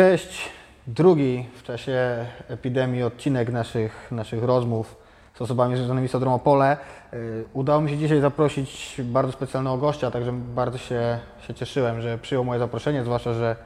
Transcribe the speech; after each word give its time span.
Cześć. 0.00 0.48
Drugi 0.86 1.46
w 1.56 1.62
czasie 1.62 2.26
epidemii 2.48 3.02
odcinek 3.02 3.52
naszych, 3.52 4.08
naszych 4.10 4.42
rozmów 4.42 4.96
z 5.34 5.42
osobami 5.42 5.76
związanymi 5.76 6.08
z 6.08 6.14
Odrą 6.14 6.34
Opole. 6.34 6.76
Y, 7.12 7.44
Udało 7.52 7.80
mi 7.80 7.90
się 7.90 7.98
dzisiaj 7.98 8.20
zaprosić 8.20 9.00
bardzo 9.04 9.32
specjalnego 9.32 9.76
gościa, 9.76 10.10
także 10.10 10.32
bardzo 10.32 10.78
się, 10.78 11.18
się 11.46 11.54
cieszyłem, 11.54 12.00
że 12.00 12.18
przyjął 12.18 12.44
moje 12.44 12.58
zaproszenie, 12.58 13.04
zwłaszcza, 13.04 13.34
że 13.34 13.56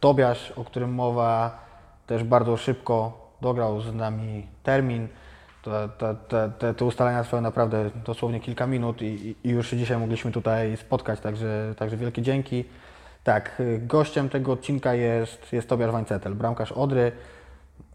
Tobiasz, 0.00 0.50
o 0.50 0.64
którym 0.64 0.94
mowa, 0.94 1.58
też 2.06 2.24
bardzo 2.24 2.56
szybko 2.56 3.28
dograł 3.40 3.80
z 3.80 3.94
nami 3.94 4.46
termin. 4.62 5.08
Te, 5.62 5.88
te, 5.98 6.14
te, 6.28 6.52
te, 6.58 6.74
te 6.74 6.84
ustalenia 6.84 7.22
trwały 7.22 7.42
naprawdę 7.42 7.90
dosłownie 8.04 8.40
kilka 8.40 8.66
minut 8.66 9.02
i, 9.02 9.36
i 9.44 9.50
już 9.50 9.70
się 9.70 9.76
dzisiaj 9.76 9.98
mogliśmy 9.98 10.32
tutaj 10.32 10.76
spotkać, 10.76 11.20
także, 11.20 11.74
także 11.76 11.96
wielkie 11.96 12.22
dzięki. 12.22 12.64
Tak, 13.24 13.60
y, 13.60 13.80
gościem 13.86 14.28
tego 14.28 14.52
odcinka 14.52 14.94
jest, 14.94 15.52
jest 15.52 15.68
Tobiasz 15.68 15.90
Wańcetel, 15.90 16.34
bramkarz 16.34 16.72
Odry. 16.72 17.12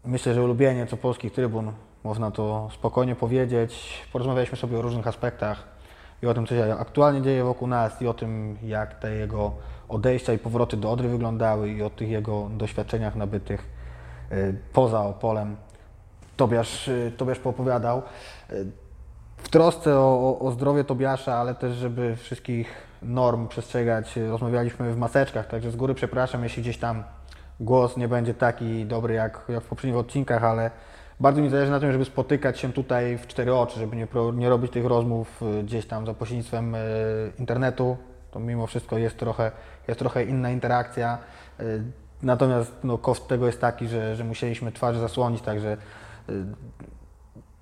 Myślę, 0.04 0.34
że 0.34 0.42
ulubieniec 0.42 0.92
o 0.92 0.96
polskich 0.96 1.32
trybun, 1.32 1.72
można 2.04 2.30
to 2.30 2.68
spokojnie 2.74 3.14
powiedzieć. 3.14 4.02
Porozmawialiśmy 4.12 4.58
sobie 4.58 4.78
o 4.78 4.82
różnych 4.82 5.06
aspektach 5.06 5.64
i 6.22 6.26
o 6.26 6.34
tym, 6.34 6.46
co 6.46 6.54
się 6.54 6.74
aktualnie 6.78 7.22
dzieje 7.22 7.44
wokół 7.44 7.68
nas 7.68 8.02
i 8.02 8.06
o 8.06 8.14
tym, 8.14 8.58
jak 8.62 8.94
te 8.94 9.14
jego 9.14 9.52
odejścia 9.88 10.32
i 10.32 10.38
powroty 10.38 10.76
do 10.76 10.90
Odry 10.90 11.08
wyglądały 11.08 11.70
i 11.70 11.82
o 11.82 11.90
tych 11.90 12.08
jego 12.08 12.48
doświadczeniach 12.56 13.16
nabytych 13.16 13.68
y, 14.32 14.58
poza 14.72 15.00
Opolem. 15.00 15.56
Tobiasz, 16.36 16.88
y, 16.88 17.12
Tobiasz 17.16 17.38
poopowiadał. 17.38 18.02
W 19.36 19.48
trosce 19.48 19.98
o, 19.98 20.38
o 20.40 20.50
zdrowie 20.50 20.84
Tobiasza, 20.84 21.34
ale 21.34 21.54
też, 21.54 21.74
żeby 21.74 22.16
wszystkich 22.16 22.93
norm 23.04 23.48
przestrzegać, 23.48 24.16
rozmawialiśmy 24.16 24.92
w 24.92 24.96
maseczkach, 24.96 25.46
także 25.46 25.70
z 25.70 25.76
góry 25.76 25.94
przepraszam, 25.94 26.42
jeśli 26.42 26.62
gdzieś 26.62 26.78
tam 26.78 27.04
głos 27.60 27.96
nie 27.96 28.08
będzie 28.08 28.34
taki 28.34 28.86
dobry 28.86 29.14
jak, 29.14 29.40
jak 29.48 29.62
w 29.62 29.66
poprzednich 29.66 29.98
odcinkach, 29.98 30.44
ale 30.44 30.70
bardzo 31.20 31.42
mi 31.42 31.50
zależy 31.50 31.70
na 31.70 31.80
tym, 31.80 31.92
żeby 31.92 32.04
spotykać 32.04 32.58
się 32.58 32.72
tutaj 32.72 33.18
w 33.18 33.26
cztery 33.26 33.54
oczy, 33.54 33.80
żeby 33.80 33.96
nie, 33.96 34.06
nie 34.34 34.48
robić 34.48 34.72
tych 34.72 34.86
rozmów 34.86 35.42
y, 35.42 35.62
gdzieś 35.62 35.86
tam 35.86 36.06
za 36.06 36.14
pośrednictwem 36.14 36.74
y, 36.74 36.78
internetu. 37.38 37.96
To 38.30 38.40
mimo 38.40 38.66
wszystko 38.66 38.98
jest 38.98 39.16
trochę, 39.16 39.52
jest 39.88 39.98
trochę 39.98 40.24
inna 40.24 40.50
interakcja. 40.50 41.18
Y, 41.60 41.82
Natomiast 42.22 42.72
no, 42.84 42.98
koszt 42.98 43.28
tego 43.28 43.46
jest 43.46 43.60
taki, 43.60 43.88
że, 43.88 44.16
że 44.16 44.24
musieliśmy 44.24 44.72
twarz 44.72 44.96
zasłonić, 44.96 45.42
także 45.42 45.76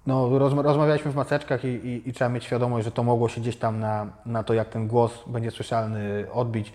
no, 0.06 0.28
rozma- 0.38 0.62
rozmawialiśmy 0.62 1.10
w 1.10 1.14
maseczkach 1.14 1.64
i, 1.64 1.68
i, 1.68 2.08
i 2.08 2.12
trzeba 2.12 2.28
mieć 2.28 2.44
świadomość, 2.44 2.84
że 2.84 2.90
to 2.90 3.02
mogło 3.02 3.28
się 3.28 3.40
gdzieś 3.40 3.56
tam 3.56 3.80
na, 3.80 4.06
na 4.26 4.42
to, 4.42 4.54
jak 4.54 4.68
ten 4.68 4.86
głos 4.86 5.24
będzie 5.26 5.50
słyszalny, 5.50 6.26
odbić. 6.32 6.72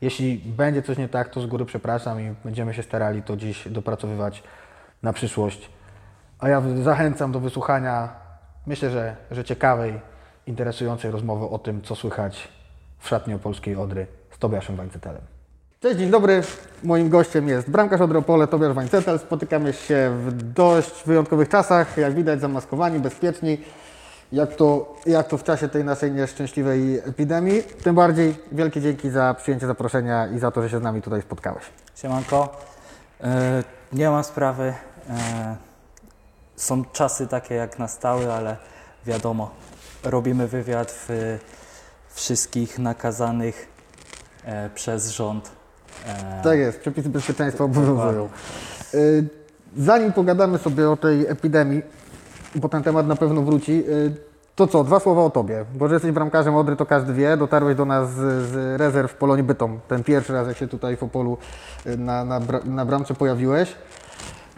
Jeśli 0.00 0.38
będzie 0.38 0.82
coś 0.82 0.98
nie 0.98 1.08
tak, 1.08 1.28
to 1.28 1.40
z 1.40 1.46
góry 1.46 1.64
przepraszam 1.64 2.20
i 2.20 2.34
będziemy 2.44 2.74
się 2.74 2.82
starali 2.82 3.22
to 3.22 3.36
dziś 3.36 3.68
dopracowywać 3.68 4.42
na 5.02 5.12
przyszłość. 5.12 5.70
A 6.38 6.48
ja 6.48 6.62
zachęcam 6.82 7.32
do 7.32 7.40
wysłuchania, 7.40 8.08
myślę, 8.66 8.90
że, 8.90 9.16
że 9.30 9.44
ciekawej, 9.44 10.00
interesującej 10.46 11.10
rozmowy 11.10 11.48
o 11.48 11.58
tym, 11.58 11.82
co 11.82 11.94
słychać 11.94 12.48
w 12.98 13.08
szatni 13.08 13.34
Opolskiej 13.34 13.76
Odry 13.76 14.06
z 14.30 14.38
Tobiaszem 14.38 14.76
Wańcetelem. 14.76 15.33
Cześć, 15.84 15.98
dzień 15.98 16.10
dobry. 16.10 16.42
Moim 16.82 17.08
gościem 17.08 17.48
jest 17.48 17.70
bramkarz 17.70 18.00
Odry 18.00 18.18
Opole, 18.18 18.46
Tobiasz 18.46 18.72
Wańcetel. 18.72 19.18
Spotykamy 19.18 19.72
się 19.72 20.10
w 20.26 20.32
dość 20.52 21.02
wyjątkowych 21.06 21.48
czasach, 21.48 21.96
jak 21.96 22.14
widać 22.14 22.40
zamaskowani, 22.40 22.98
bezpieczni. 22.98 23.58
Jak 24.32 24.56
to, 24.56 24.96
jak 25.06 25.28
to 25.28 25.38
w 25.38 25.44
czasie 25.44 25.68
tej 25.68 25.84
naszej 25.84 26.12
nieszczęśliwej 26.12 26.98
epidemii. 26.98 27.62
Tym 27.62 27.94
bardziej 27.94 28.36
wielkie 28.52 28.80
dzięki 28.80 29.10
za 29.10 29.34
przyjęcie 29.34 29.66
zaproszenia 29.66 30.26
i 30.26 30.38
za 30.38 30.50
to, 30.50 30.62
że 30.62 30.70
się 30.70 30.78
z 30.78 30.82
nami 30.82 31.02
tutaj 31.02 31.22
spotkałeś. 31.22 31.64
Siemanko. 31.94 32.56
E, 33.20 33.62
nie 33.92 34.10
ma 34.10 34.22
sprawy. 34.22 34.74
E, 35.10 35.56
są 36.56 36.84
czasy 36.84 37.26
takie 37.26 37.54
jak 37.54 37.78
nastały, 37.78 38.32
ale 38.32 38.56
wiadomo, 39.06 39.50
robimy 40.04 40.48
wywiad 40.48 40.90
w 41.08 41.38
wszystkich 42.08 42.78
nakazanych 42.78 43.68
e, 44.44 44.70
przez 44.70 45.10
rząd. 45.10 45.63
E, 46.06 46.42
Tak 46.42 46.58
jest, 46.58 46.80
przepisy 46.80 47.08
bezpieczeństwa 47.08 47.64
obowiązują. 47.64 48.28
Y, 48.94 49.24
Zanim 49.76 50.12
pogadamy 50.12 50.58
sobie 50.58 50.90
o 50.90 50.96
tej 50.96 51.26
epidemii, 51.26 51.82
bo 52.54 52.68
ten 52.68 52.82
temat 52.82 53.06
na 53.06 53.16
pewno 53.16 53.42
wróci, 53.42 53.84
y, 53.88 54.12
to 54.54 54.66
co, 54.66 54.84
dwa 54.84 55.00
słowa 55.00 55.22
o 55.22 55.30
Tobie. 55.30 55.64
Bo 55.74 55.88
że 55.88 55.94
jesteś 55.94 56.12
bramkarzem 56.12 56.56
Odry, 56.56 56.76
to 56.76 56.86
każdy 56.86 57.12
wie. 57.12 57.36
Dotarłeś 57.36 57.76
do 57.76 57.84
nas 57.84 58.10
z, 58.10 58.48
z 58.50 58.80
rezerw 58.80 59.12
w 59.12 59.14
Polonii 59.14 59.44
Bytom. 59.44 59.80
Ten 59.88 60.04
pierwszy 60.04 60.32
raz, 60.32 60.48
jak 60.48 60.56
się 60.56 60.68
tutaj 60.68 60.96
w 60.96 61.02
Opolu 61.02 61.38
na, 61.98 62.24
na, 62.24 62.40
na 62.64 62.84
bramce 62.84 63.14
pojawiłeś. 63.14 63.74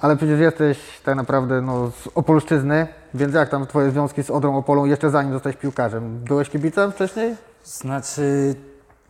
Ale 0.00 0.16
przecież 0.16 0.40
jesteś 0.40 0.78
tak 1.04 1.16
naprawdę 1.16 1.60
no, 1.62 1.90
z 1.90 2.08
Opolszczyzny, 2.14 2.86
więc 3.14 3.34
jak 3.34 3.48
tam 3.48 3.66
Twoje 3.66 3.90
związki 3.90 4.22
z 4.22 4.30
Odrą 4.30 4.56
Opolą 4.56 4.84
jeszcze 4.84 5.10
zanim 5.10 5.32
zostałeś 5.32 5.56
piłkarzem? 5.56 6.18
Byłeś 6.18 6.50
kibicem 6.50 6.92
wcześniej? 6.92 7.34
Znaczy, 7.64 8.54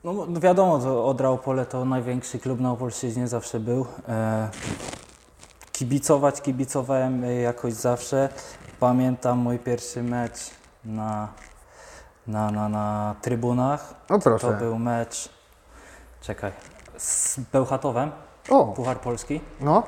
no 0.06 0.27
no 0.28 0.41
wiadomo, 0.41 0.78
to 0.78 1.06
Odra 1.06 1.28
Opole 1.28 1.67
to 1.67 1.84
największy 1.84 2.39
klub 2.39 2.61
na 2.61 2.72
Opolszczyźnie 2.72 3.28
zawsze 3.28 3.61
był. 3.61 3.87
E, 4.09 4.49
kibicować 5.72 6.43
kibicowałem 6.43 7.25
e, 7.25 7.34
jakoś 7.34 7.72
zawsze. 7.72 8.28
Pamiętam 8.81 9.39
mój 9.39 9.59
pierwszy 9.59 10.03
mecz 10.03 10.50
na, 10.84 11.28
na, 12.27 12.50
na, 12.50 12.69
na 12.69 13.15
trybunach. 13.22 13.94
O 14.09 14.19
proszę. 14.19 14.47
To 14.47 14.53
był 14.53 14.78
mecz, 14.78 15.28
czekaj, 16.21 16.53
z 16.97 17.41
Bełchatowem, 17.53 18.11
O, 18.50 18.65
Puchar 18.67 19.00
Polski. 19.00 19.41
no. 19.61 19.83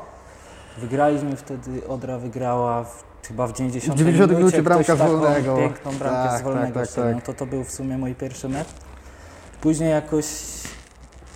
Wygraliśmy 0.79 1.37
wtedy, 1.37 1.89
Odra 1.89 2.19
wygrała 2.19 2.85
w, 2.85 3.05
chyba 3.29 3.47
w 3.47 3.53
90 3.53 3.95
W 3.95 3.99
90 3.99 4.31
minucie 4.33 4.39
minucie 4.39 4.63
bramka 4.63 4.97
z 4.97 4.99
wolnego. 4.99 5.57
piękną 5.57 5.93
bramkę 5.93 6.29
Tak, 6.31 6.41
z 6.41 6.43
wolnego 6.43 6.67
tak, 6.67 6.75
tak, 6.75 6.87
strzelił. 6.87 7.15
tak. 7.15 7.29
No 7.29 7.33
to 7.35 7.39
to 7.39 7.47
był 7.47 7.65
w 7.65 7.71
sumie 7.71 7.99
mój 7.99 8.15
pierwszy 8.15 8.49
mecz. 8.49 8.69
Później 9.61 9.91
jakoś 9.91 10.27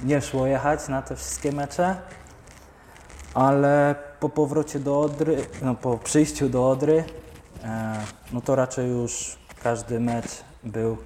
nie 0.05 0.21
szło 0.21 0.47
jechać 0.47 0.89
na 0.89 1.03
te 1.03 1.17
wszystkie 1.17 1.53
mecze, 1.53 1.97
ale 3.35 3.95
po 4.21 4.29
powrocie 4.29 4.81
do 4.81 5.01
Odry, 5.01 5.37
no 5.63 5.75
po 5.75 5.99
przyjściu 5.99 6.49
do 6.49 6.71
Odry, 6.71 7.05
e, 7.65 7.97
no 8.33 8.41
to 8.41 8.57
raczej 8.57 8.91
już 8.91 9.39
każdy 9.63 10.01
mecz 10.01 10.27
był 10.65 10.97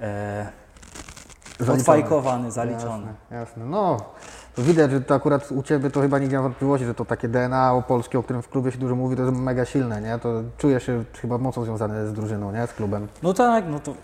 e, 0.00 0.46
Zaliczony. 1.58 1.80
odfajkowany, 1.80 2.50
zaliczony. 2.52 3.06
Jasne, 3.06 3.36
jasne. 3.36 3.64
No, 3.64 3.96
to 4.54 4.62
widać, 4.62 4.90
że 4.90 5.00
to 5.00 5.14
akurat 5.14 5.52
u 5.52 5.62
Ciebie 5.62 5.90
to 5.90 6.00
chyba 6.00 6.18
nikt 6.18 6.32
nie 6.32 6.38
ma 6.38 6.42
wątpliwości, 6.42 6.86
że 6.86 6.94
to 6.94 7.04
takie 7.04 7.28
DNA 7.28 7.72
opolskie, 7.74 8.18
o 8.18 8.22
którym 8.22 8.42
w 8.42 8.48
klubie 8.48 8.72
się 8.72 8.78
dużo 8.78 8.94
mówi, 8.96 9.16
to 9.16 9.22
jest 9.22 9.34
mega 9.34 9.64
silne, 9.64 10.00
nie? 10.00 10.18
To 10.18 10.42
czujesz 10.58 10.86
się 10.86 11.04
chyba 11.20 11.38
mocno 11.38 11.64
związany 11.64 12.06
z 12.06 12.12
drużyną, 12.12 12.52
nie? 12.52 12.66
Z 12.66 12.72
klubem. 12.72 13.08
No 13.22 13.34
tak, 13.34 13.64
no 13.68 13.80
to, 13.80 13.94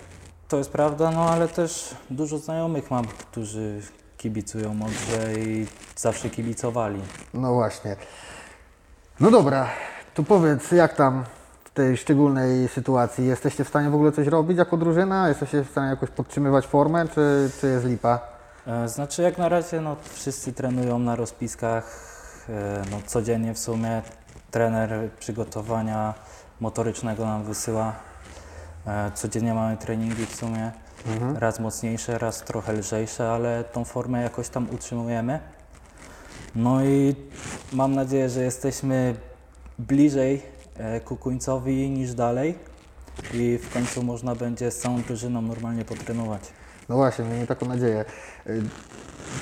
to 0.48 0.56
jest 0.56 0.70
prawda, 0.70 1.10
no 1.10 1.30
ale 1.30 1.48
też 1.48 1.94
dużo 2.10 2.38
znajomych 2.38 2.90
mam, 2.90 3.04
którzy 3.04 3.80
kibicują 4.16 4.76
Odrze 4.82 5.34
i 5.34 5.66
zawsze 5.96 6.30
kibicowali. 6.30 7.00
No 7.34 7.54
właśnie. 7.54 7.96
No 9.20 9.30
dobra, 9.30 9.68
to 10.14 10.22
powiedz, 10.22 10.72
jak 10.72 10.96
tam 10.96 11.24
w 11.64 11.70
tej 11.70 11.96
szczególnej 11.96 12.68
sytuacji? 12.68 13.26
Jesteście 13.26 13.64
w 13.64 13.68
stanie 13.68 13.90
w 13.90 13.94
ogóle 13.94 14.12
coś 14.12 14.26
robić 14.26 14.58
jako 14.58 14.76
drużyna? 14.76 15.28
Jesteście 15.28 15.64
w 15.64 15.70
stanie 15.70 15.90
jakoś 15.90 16.10
podtrzymywać 16.10 16.66
formę, 16.66 17.08
czy, 17.08 17.50
czy 17.60 17.66
jest 17.66 17.86
lipa? 17.86 18.20
E, 18.66 18.88
Znaczy 18.88 19.22
jak 19.22 19.38
na 19.38 19.48
razie 19.48 19.80
no, 19.80 19.96
wszyscy 20.14 20.52
trenują 20.52 20.98
na 20.98 21.16
rozpiskach, 21.16 21.98
e, 22.48 22.82
no, 22.90 22.96
codziennie 23.06 23.54
w 23.54 23.58
sumie 23.58 24.02
trener 24.50 25.10
przygotowania 25.18 26.14
motorycznego 26.60 27.24
nam 27.24 27.44
wysyła. 27.44 27.92
E, 28.86 29.10
Codziennie 29.14 29.54
mamy 29.54 29.76
treningi 29.76 30.26
w 30.26 30.36
sumie, 30.36 30.72
raz 31.38 31.60
mocniejsze, 31.60 32.18
raz 32.18 32.44
trochę 32.44 32.72
lżejsze, 32.72 33.30
ale 33.30 33.64
tą 33.64 33.84
formę 33.84 34.22
jakoś 34.22 34.48
tam 34.48 34.70
utrzymujemy. 34.70 35.40
No 36.54 36.84
i 36.84 37.14
mam 37.72 37.94
nadzieję, 37.94 38.28
że 38.28 38.42
jesteśmy 38.42 39.14
bliżej 39.78 40.42
e, 40.76 41.00
ku 41.00 41.16
końcowi 41.16 41.90
niż 41.90 42.14
dalej 42.14 42.58
i 43.34 43.58
w 43.58 43.72
końcu 43.72 44.02
można 44.02 44.34
będzie 44.34 44.70
z 44.70 44.78
całą 44.78 45.02
drużyną 45.02 45.42
normalnie 45.42 45.84
potrenować. 45.84 46.42
No 46.88 46.96
właśnie, 46.96 47.24
miejmy 47.24 47.46
taką 47.46 47.66
nadzieję. 47.66 48.04
Y, 48.46 48.62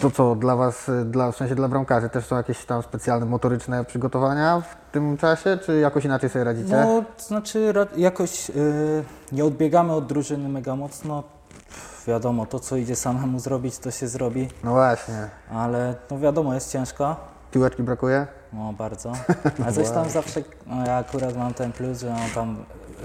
To 0.02 0.10
co, 0.10 0.34
dla 0.36 0.56
Was, 0.56 0.88
y, 0.88 1.04
dla, 1.04 1.32
w 1.32 1.36
sensie 1.36 1.54
dla 1.54 1.68
bramkarzy 1.68 2.08
też 2.08 2.26
są 2.26 2.36
jakieś 2.36 2.64
tam 2.64 2.82
specjalne 2.82 3.26
motoryczne 3.26 3.84
przygotowania 3.84 4.60
w 4.60 4.92
tym 4.92 5.16
czasie, 5.16 5.58
czy 5.66 5.80
jakoś 5.80 6.04
inaczej 6.04 6.30
sobie 6.30 6.44
radzicie? 6.44 6.72
No, 6.76 7.02
to 7.16 7.22
znaczy 7.24 7.72
ra- 7.72 7.86
jakoś 7.96 8.50
y, 8.50 9.04
nie 9.32 9.44
odbiegamy 9.44 9.92
od 9.92 10.06
drużyny 10.06 10.48
mega 10.48 10.76
mocno. 10.76 11.22
Pff, 11.68 12.04
Wiadomo, 12.06 12.46
to 12.46 12.60
co 12.60 12.76
idzie 12.76 12.96
samemu 12.96 13.38
zrobić, 13.40 13.78
to 13.78 13.90
się 13.90 14.08
zrobi, 14.08 14.48
No 14.64 14.70
właśnie. 14.70 15.28
ale 15.50 15.94
no 16.10 16.18
wiadomo, 16.18 16.54
jest 16.54 16.72
ciężko. 16.72 17.16
Piłeczki 17.50 17.82
brakuje? 17.82 18.26
No 18.52 18.72
bardzo. 18.72 19.12
A 19.66 19.72
coś 19.72 19.90
tam 19.90 20.10
zawsze, 20.10 20.42
no 20.66 20.86
ja 20.86 20.96
akurat 20.96 21.36
mam 21.36 21.54
ten 21.54 21.72
plus, 21.72 21.98
że 22.00 22.10
mam 22.10 22.30
tam 22.34 22.56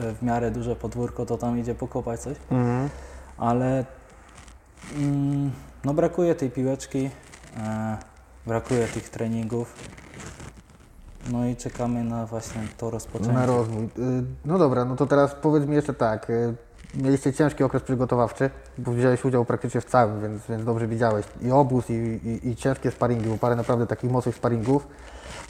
y, 0.03 0.13
w 0.13 0.23
miarę 0.23 0.51
duże 0.51 0.75
podwórko, 0.75 1.25
to 1.25 1.37
tam 1.37 1.57
idzie 1.59 1.75
pokopać 1.75 2.19
coś. 2.19 2.37
Mhm. 2.51 2.89
Ale 3.37 3.85
no 5.85 5.93
brakuje 5.93 6.35
tej 6.35 6.49
piłeczki. 6.51 7.09
E, 7.57 7.97
brakuje 8.47 8.87
tych 8.87 9.09
treningów. 9.09 9.73
No 11.31 11.45
i 11.45 11.55
czekamy 11.55 12.03
na 12.03 12.25
właśnie 12.25 12.61
to 12.77 12.89
rozpoczęcie. 12.89 13.33
Na 13.33 13.45
rozwój. 13.45 13.83
Y, 13.83 13.89
No 14.45 14.57
dobra, 14.57 14.85
no 14.85 14.95
to 14.95 15.05
teraz 15.05 15.35
powiedz 15.41 15.65
mi 15.65 15.75
jeszcze 15.75 15.93
tak. 15.93 16.29
y, 16.29 16.55
Mieliście 16.95 17.33
ciężki 17.33 17.63
okres 17.63 17.83
przygotowawczy, 17.83 18.49
bo 18.77 18.91
wziąłeś 18.91 19.25
udział 19.25 19.45
praktycznie 19.45 19.81
w 19.81 19.85
całym, 19.85 20.21
więc, 20.21 20.47
więc 20.49 20.65
dobrze 20.65 20.87
widziałeś 20.87 21.25
i 21.41 21.51
obóz, 21.51 21.89
i, 21.89 21.93
i, 21.93 22.49
i 22.49 22.55
ciężkie 22.55 22.91
sparingi, 22.91 23.29
bo 23.29 23.37
parę 23.37 23.55
naprawdę 23.55 23.87
takich 23.87 24.11
mocnych 24.11 24.35
sparingów, 24.35 24.87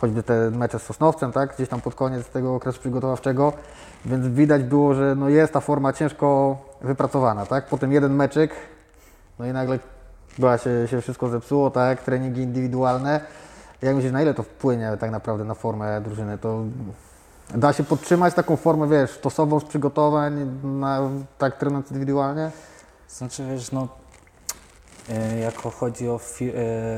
choćby 0.01 0.23
te 0.23 0.51
mecze 0.51 0.79
z 0.79 0.83
Sosnowcem, 0.83 1.31
tak, 1.31 1.55
gdzieś 1.55 1.69
tam 1.69 1.81
pod 1.81 1.95
koniec 1.95 2.27
tego 2.27 2.55
okresu 2.55 2.79
przygotowawczego, 2.79 3.53
więc 4.05 4.27
widać 4.27 4.63
było, 4.63 4.93
że 4.93 5.15
no 5.15 5.29
jest 5.29 5.53
ta 5.53 5.59
forma 5.59 5.93
ciężko 5.93 6.57
wypracowana, 6.81 7.45
tak. 7.45 7.67
Potem 7.67 7.91
jeden 7.91 8.15
meczyk, 8.15 8.51
no 9.39 9.45
i 9.45 9.53
nagle 9.53 9.79
chyba 10.35 10.57
się, 10.57 10.87
się 10.87 11.01
wszystko 11.01 11.29
zepsuło, 11.29 11.71
tak, 11.71 12.01
treningi 12.03 12.41
indywidualne. 12.41 13.21
Jak 13.81 13.95
myślisz, 13.95 14.13
na 14.13 14.21
ile 14.21 14.33
to 14.33 14.43
wpłynie 14.43 14.97
tak 14.99 15.11
naprawdę 15.11 15.43
na 15.43 15.53
formę 15.53 16.01
drużyny? 16.01 16.37
To 16.37 16.63
da 17.55 17.73
się 17.73 17.83
podtrzymać 17.83 18.33
taką 18.33 18.55
formę, 18.55 18.87
wiesz, 18.87 19.11
stosową 19.11 19.59
z 19.59 19.63
przygotowań, 19.63 20.59
na, 20.63 20.99
tak 21.37 21.57
trenując 21.57 21.87
indywidualnie? 21.91 22.51
Znaczy 23.09 23.45
wiesz, 23.51 23.71
no 23.71 23.87
e, 25.09 25.39
jako 25.39 25.69
chodzi 25.69 26.09
o 26.09 26.17
fi- 26.17 26.51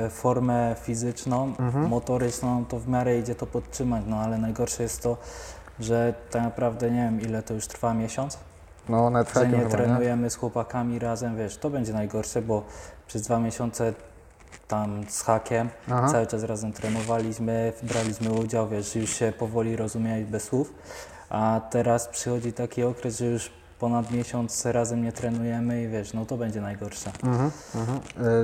e, 0.06 0.10
formę 0.10 0.76
fizyczną, 0.82 1.54
Mhm. 1.60 1.88
motoryczną, 1.88 2.66
to 2.66 2.80
w 2.80 2.88
miarę 2.88 3.20
idzie 3.20 3.36
to 3.36 3.46
podtrzymać, 3.46 4.04
no 4.08 4.18
ale 4.18 4.38
najgorsze 4.38 4.84
jest 4.84 5.04
to, 5.04 5.18
że 5.80 6.14
tak 6.32 6.42
naprawdę 6.44 6.92
nie 6.92 7.02
wiem 7.04 7.22
ile 7.22 7.44
to 7.44 7.54
już 7.54 7.68
trwa 7.68 7.94
miesiąc, 7.94 8.38
No, 8.90 9.12
że 9.36 9.48
nie 9.48 9.66
trenujemy 9.66 10.30
z 10.30 10.36
chłopakami 10.36 11.00
razem, 11.00 11.38
wiesz, 11.38 11.58
to 11.58 11.70
będzie 11.70 11.94
najgorsze, 11.94 12.42
bo 12.42 12.64
przez 13.08 13.22
dwa 13.22 13.40
miesiące 13.40 13.94
tam 14.68 15.04
z 15.10 15.22
hakiem 15.22 15.70
Aha. 15.92 16.08
cały 16.12 16.28
czas 16.28 16.44
razem 16.44 16.74
trenowaliśmy, 16.74 17.74
braliśmy 17.84 18.32
udział, 18.32 18.68
wiesz, 18.68 18.96
już 18.96 19.10
się 19.10 19.34
powoli 19.40 19.76
rozumieli 19.76 20.26
bez 20.26 20.44
słów, 20.44 20.74
a 21.30 21.62
teraz 21.70 22.08
przychodzi 22.08 22.54
taki 22.54 22.84
okres, 22.84 23.18
że 23.18 23.26
już 23.26 23.52
ponad 23.80 24.12
miesiąc 24.12 24.66
razem 24.66 25.04
nie 25.04 25.12
trenujemy 25.12 25.84
i 25.84 25.88
wiesz, 25.88 26.14
no 26.14 26.26
to 26.26 26.38
będzie 26.38 26.62
najgorsze. 26.62 27.12
Mhm, 27.24 27.52
mhm. 27.76 28.00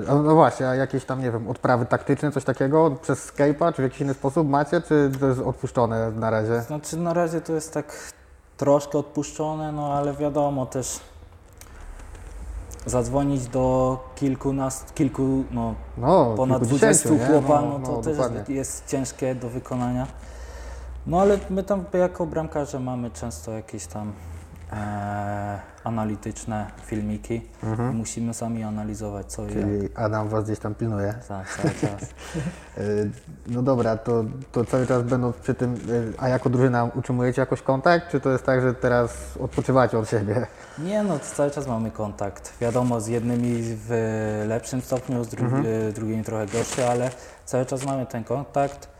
A 0.09 0.13
No 0.13 0.35
właśnie, 0.35 0.67
a 0.67 0.75
jakieś 0.75 1.05
tam, 1.05 1.21
nie 1.21 1.31
wiem, 1.31 1.47
odprawy 1.47 1.85
taktyczne, 1.85 2.31
coś 2.31 2.43
takiego 2.43 2.91
przez 2.91 3.31
Skype'a, 3.31 3.73
czy 3.73 3.81
w 3.81 3.85
jakiś 3.85 4.01
inny 4.01 4.13
sposób 4.13 4.49
macie, 4.49 4.81
czy 4.81 5.11
to 5.19 5.27
jest 5.27 5.39
odpuszczone 5.39 6.11
na 6.11 6.29
razie? 6.29 6.61
Znaczy 6.61 6.97
na 6.97 7.13
razie 7.13 7.41
to 7.41 7.53
jest 7.53 7.73
tak 7.73 8.13
troszkę 8.57 8.97
odpuszczone, 8.97 9.71
no 9.71 9.93
ale 9.93 10.13
wiadomo 10.13 10.65
też 10.65 10.99
zadzwonić 12.85 13.47
do 13.47 13.97
kilkunastu, 14.15 14.93
kilku, 14.93 15.43
no 15.51 15.73
No, 15.97 16.33
ponad 16.37 16.63
20 16.63 17.09
nie? 17.09 17.19
chłopa, 17.27 17.61
no, 17.61 17.79
to 17.79 18.01
też 18.01 18.17
dokładnie. 18.17 18.55
jest 18.55 18.87
ciężkie 18.87 19.35
do 19.35 19.49
wykonania. 19.49 20.07
No 21.07 21.21
ale 21.21 21.39
my 21.49 21.63
tam 21.63 21.85
jako 21.93 22.25
bramkarze 22.25 22.79
mamy 22.79 23.11
często 23.11 23.51
jakieś 23.51 23.85
tam 23.87 24.11
e, 24.73 25.59
analityczne 25.83 26.67
filmiki. 26.85 27.41
Musimy 27.93 28.33
sami 28.33 28.63
analizować 28.63 29.25
co 29.25 29.41
i 29.43 29.45
jak. 29.47 29.55
Mhm. 29.57 29.77
Czyli 29.79 29.89
Adam 29.95 30.29
Was 30.29 30.43
gdzieś 30.43 30.59
tam 30.59 30.75
pilnuje. 30.75 31.13
Tak, 31.27 31.57
cały 31.57 31.73
czas. 31.73 32.09
Y, 32.77 33.11
No 33.47 33.61
dobra, 33.61 33.97
to, 33.97 34.23
to 34.51 34.65
cały 34.65 34.87
czas 34.87 35.03
będąc 35.03 35.35
przy 35.35 35.53
tym, 35.53 35.73
y, 35.89 36.13
a 36.17 36.29
jako 36.29 36.49
drużyna 36.49 36.83
utrzymujecie 36.95 37.41
jakoś 37.41 37.61
kontakt, 37.61 38.09
czy 38.11 38.19
to 38.19 38.29
jest 38.29 38.45
tak, 38.45 38.61
że 38.61 38.73
teraz 38.73 39.37
odpoczywacie 39.39 39.99
od 39.99 40.09
siebie? 40.09 40.47
Nie 40.79 41.03
no, 41.03 41.19
cały 41.19 41.51
czas 41.51 41.67
mamy 41.67 41.91
kontakt. 41.91 42.53
Wiadomo, 42.61 43.01
z 43.01 43.07
jednymi 43.07 43.61
w 43.63 43.89
lepszym 44.47 44.81
stopniu, 44.81 45.23
z 45.23 45.27
dru- 45.27 45.65
e, 45.89 45.91
drugimi 45.93 46.23
trochę 46.23 46.45
gorszy, 46.47 46.87
ale 46.89 47.09
cały 47.45 47.65
czas 47.65 47.85
mamy 47.85 48.05
ten 48.05 48.23
kontakt. 48.23 48.96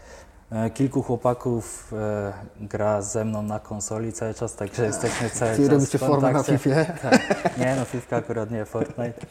E, 0.52 0.70
Kilku 0.70 1.04
chłopaków 1.04 1.94
e, 1.94 2.34
gra 2.60 3.02
ze 3.02 3.26
mną 3.26 3.42
na 3.42 3.60
konsoli 3.60 4.14
cały 4.14 4.34
czas, 4.34 4.56
także 4.56 4.86
jesteśmy 4.86 5.30
cały 5.30 5.56
Czyli 5.56 5.68
czas 5.68 5.74
robicie 5.74 5.98
w 5.98 6.02
formę 6.02 6.32
na. 6.32 6.44
FIFA? 6.44 6.70
Tak. 7.10 7.58
Nie 7.58 7.76
no, 7.80 7.86
FIFA 7.86 8.16
akurat 8.16 8.52
nie, 8.52 8.66
Fortnite. 8.66 9.26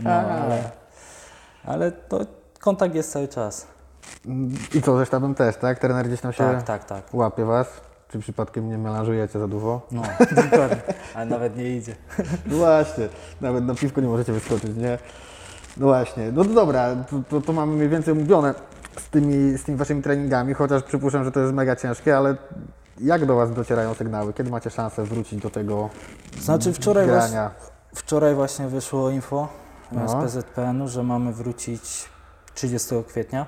No, 0.00 0.10
ale, 0.10 0.70
ale 1.64 1.92
to 1.92 2.20
kontakt 2.60 2.94
jest 2.94 3.12
cały 3.12 3.28
czas. 3.28 3.66
I 4.74 4.82
co, 4.82 4.98
ze 4.98 5.06
sztabem 5.06 5.34
też, 5.34 5.56
tak? 5.56 5.78
Trener 5.78 6.06
gdzieś 6.06 6.20
tam 6.20 6.32
się 6.32 6.44
Tak, 6.44 6.62
tak, 6.62 6.84
tak. 6.84 7.14
łapie 7.14 7.44
Was? 7.44 7.68
Czy 8.08 8.18
przypadkiem 8.18 8.68
nie 8.68 8.78
melanżujecie 8.78 9.38
za 9.38 9.48
dużo? 9.48 9.80
No, 9.90 10.02
dokładnie. 10.50 10.76
Ale 11.14 11.26
nawet 11.26 11.56
nie 11.56 11.76
idzie. 11.76 11.94
No 12.46 12.56
właśnie, 12.56 13.08
nawet 13.40 13.64
na 13.64 13.74
piwko 13.74 14.00
nie 14.00 14.08
możecie 14.08 14.32
wyskoczyć, 14.32 14.76
nie? 14.76 14.98
No 15.76 15.86
właśnie, 15.86 16.32
no 16.32 16.44
to 16.44 16.50
dobra, 16.50 16.96
to, 17.10 17.16
to, 17.28 17.40
to 17.40 17.52
mamy 17.52 17.72
mniej 17.76 17.88
więcej 17.88 18.12
omówione 18.12 18.54
z 19.00 19.08
tymi, 19.08 19.58
z 19.58 19.64
tymi 19.64 19.78
Waszymi 19.78 20.02
treningami, 20.02 20.54
chociaż 20.54 20.82
przypuszczam, 20.82 21.24
że 21.24 21.32
to 21.32 21.40
jest 21.40 21.52
mega 21.52 21.76
ciężkie, 21.76 22.16
ale 22.16 22.36
jak 23.00 23.26
do 23.26 23.36
Was 23.36 23.52
docierają 23.52 23.94
sygnały? 23.94 24.32
Kiedy 24.32 24.50
macie 24.50 24.70
szansę 24.70 25.04
wrócić 25.04 25.42
do 25.42 25.50
tego 25.50 25.90
Znaczy 26.40 26.72
wczoraj 26.72 27.06
właśnie, 27.06 27.30
grania? 27.30 27.50
wczoraj 27.94 28.34
właśnie 28.34 28.68
wyszło 28.68 29.10
info 29.10 29.48
No. 29.92 30.08
z 30.08 30.14
PZPN-u, 30.24 30.88
że 30.88 31.02
mamy 31.02 31.32
wrócić 31.32 32.08
30 32.54 32.94
kwietnia. 33.08 33.46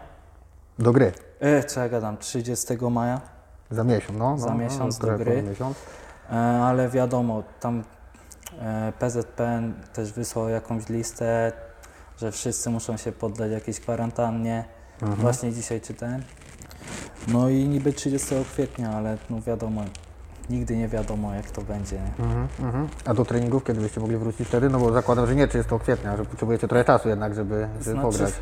Do 0.79 0.93
gry? 0.93 1.13
E, 1.41 1.65
co 1.65 1.81
ja 1.81 1.89
gadam, 1.89 2.17
30 2.19 2.75
maja, 2.91 3.21
Za 3.71 3.85
miesiąc, 3.85 4.19
no. 4.19 4.31
no 4.31 4.39
Za 4.39 4.47
no, 4.51 4.55
miesiąc 4.55 4.99
trochę 4.99 5.19
do 5.19 5.25
gry. 5.25 5.43
miesiąc. 5.43 5.77
e, 6.33 6.35
ale 6.65 6.89
wiadomo, 6.89 7.43
tam 7.61 7.83
e, 8.61 8.93
PZPN 8.99 9.75
też 9.93 10.13
wysłał 10.13 10.49
jakąś 10.49 10.89
listę, 10.89 11.53
że 12.19 12.33
wszyscy 12.33 12.71
muszą 12.71 12.97
się 12.97 13.13
poddać 13.13 13.51
jakiejś 13.53 13.81
kwarantannie. 13.81 14.65
Mhm. 15.03 15.21
Właśnie 15.21 15.53
dzisiaj 15.53 15.81
czytałem. 15.81 16.23
No 17.29 17.49
i 17.49 17.65
niby 17.69 17.93
30 17.93 18.35
kwietnia, 18.53 18.91
ale 18.91 19.19
no 19.31 19.41
wiadomo, 19.41 19.83
nigdy 20.51 20.77
nie 20.77 20.89
wiadomo 20.89 21.35
jak 21.35 21.51
to 21.51 21.63
będzie. 21.63 22.01
Mhm, 22.19 22.49
mhm. 22.61 22.89
A 23.05 23.15
do 23.15 23.25
treningów 23.25 23.65
kiedy 23.65 23.81
byście 23.81 24.01
mogli 24.01 24.17
wrócić 24.17 24.49
wtedy? 24.49 24.69
No 24.69 24.79
bo 24.79 24.93
zakładam, 24.93 25.27
że 25.27 25.35
nie 25.35 25.49
30 25.49 25.79
kwietnia, 25.79 26.17
że 26.17 26.25
potrzebujecie 26.25 26.69
trochę 26.69 26.85
czasu 26.85 27.09
jednak, 27.09 27.35
żeby, 27.35 27.69
żeby 27.81 28.01
Znaczy, 28.01 28.03
pograć. 28.03 28.35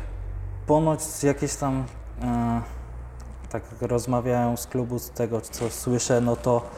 Ponoć 0.67 1.23
jakieś 1.23 1.55
tam 1.55 1.85
e, 2.21 2.61
tak 3.49 3.63
rozmawiają 3.81 4.57
z 4.57 4.67
klubu 4.67 4.99
z 4.99 5.09
tego 5.09 5.41
co 5.41 5.69
słyszę, 5.69 6.21
no 6.21 6.35
to 6.35 6.69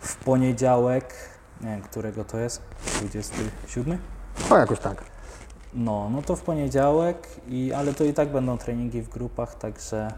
w 0.00 0.16
poniedziałek, 0.16 1.14
nie 1.60 1.68
wiem 1.68 1.82
którego 1.82 2.24
to 2.24 2.38
jest, 2.38 2.62
27? 2.98 3.98
O, 4.50 4.58
jakoś 4.58 4.78
tak. 4.78 5.15
No, 5.76 6.10
no 6.12 6.22
to 6.22 6.36
w 6.36 6.42
poniedziałek, 6.42 7.28
i, 7.48 7.72
ale 7.72 7.94
to 7.94 8.04
i 8.04 8.12
tak 8.12 8.28
będą 8.28 8.58
treningi 8.58 9.02
w 9.02 9.08
grupach, 9.08 9.54
także 9.54 10.12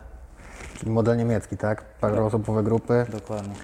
Czyli 0.79 0.91
model 0.91 1.17
niemiecki, 1.17 1.57
tak? 1.57 1.85
Paroosobowe 2.01 2.62
grupy. 2.62 3.07
dokładnie. 3.12 3.55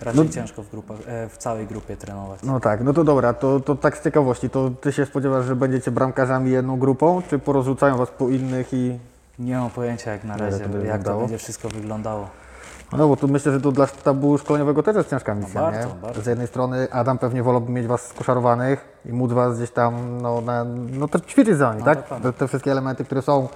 Raczej 0.00 0.24
No- 0.24 0.32
ciężko 0.32 0.62
w 0.62 0.70
grupach, 0.70 0.96
e, 1.06 1.28
w 1.28 1.36
całej 1.38 1.66
grupie 1.66 1.96
trenować. 1.96 2.40
No 2.42 2.60
tak, 2.60 2.80
no 2.84 2.92
to 2.92 3.04
dobra, 3.04 3.32
to, 3.34 3.60
to 3.60 3.76
tak 3.76 3.96
z 3.98 4.04
ciekawości, 4.04 4.50
to 4.50 4.70
Ty 4.70 4.92
się 4.92 5.06
spodziewasz, 5.06 5.44
że 5.46 5.56
będziecie 5.56 5.90
bramkarzami 5.90 6.50
jedną 6.50 6.78
grupą, 6.78 7.22
czy 7.30 7.38
porozrzucają 7.38 7.96
Was 7.96 8.10
po 8.10 8.28
innych 8.28 8.72
i... 8.72 8.98
Nie 9.38 9.56
mam 9.56 9.70
pojęcia 9.70 10.12
jak 10.12 10.24
na 10.24 10.32
Jak 10.32 10.40
razie, 10.42 10.64
to 10.68 10.78
jak 10.78 11.02
to 11.04 11.18
będzie 11.18 11.38
wszystko 11.38 11.68
wyglądało. 11.68 12.28
No 12.98 13.08
bo 13.08 13.16
tu 13.16 13.28
myślę, 13.28 13.52
że 13.52 13.60
to 13.60 13.72
dla 13.72 13.86
sztabu 13.86 14.38
szkoleniowego 14.38 14.82
też 14.82 14.96
jest 14.96 15.10
ciężka 15.10 15.34
misja, 15.34 15.60
bardzo, 15.60 15.88
nie? 15.88 15.94
bardzo. 16.02 16.22
Z 16.22 16.26
jednej 16.26 16.46
strony 16.46 16.88
Adam 16.92 17.18
pewnie 17.18 17.42
wolałby 17.42 17.72
mieć 17.72 17.86
Was 17.86 18.06
skoszarowanych 18.06 18.84
i 19.04 19.12
móc 19.12 19.32
Was 19.32 19.56
gdzieś 19.56 19.70
tam, 19.70 20.22
no, 20.22 20.40
na, 20.40 20.64
no 20.90 21.08
też 21.08 21.22
ćwiczyć 21.22 21.56
za 21.56 21.68
nimi, 21.70 21.78
No, 21.78 21.84
tak? 21.84 21.98
dokładnie. 21.98 22.32
Te, 22.32 22.38
te 22.38 22.48
wszystkie 22.48 22.72
elementy, 22.72 23.04
które 23.04 23.22
są 23.22 23.48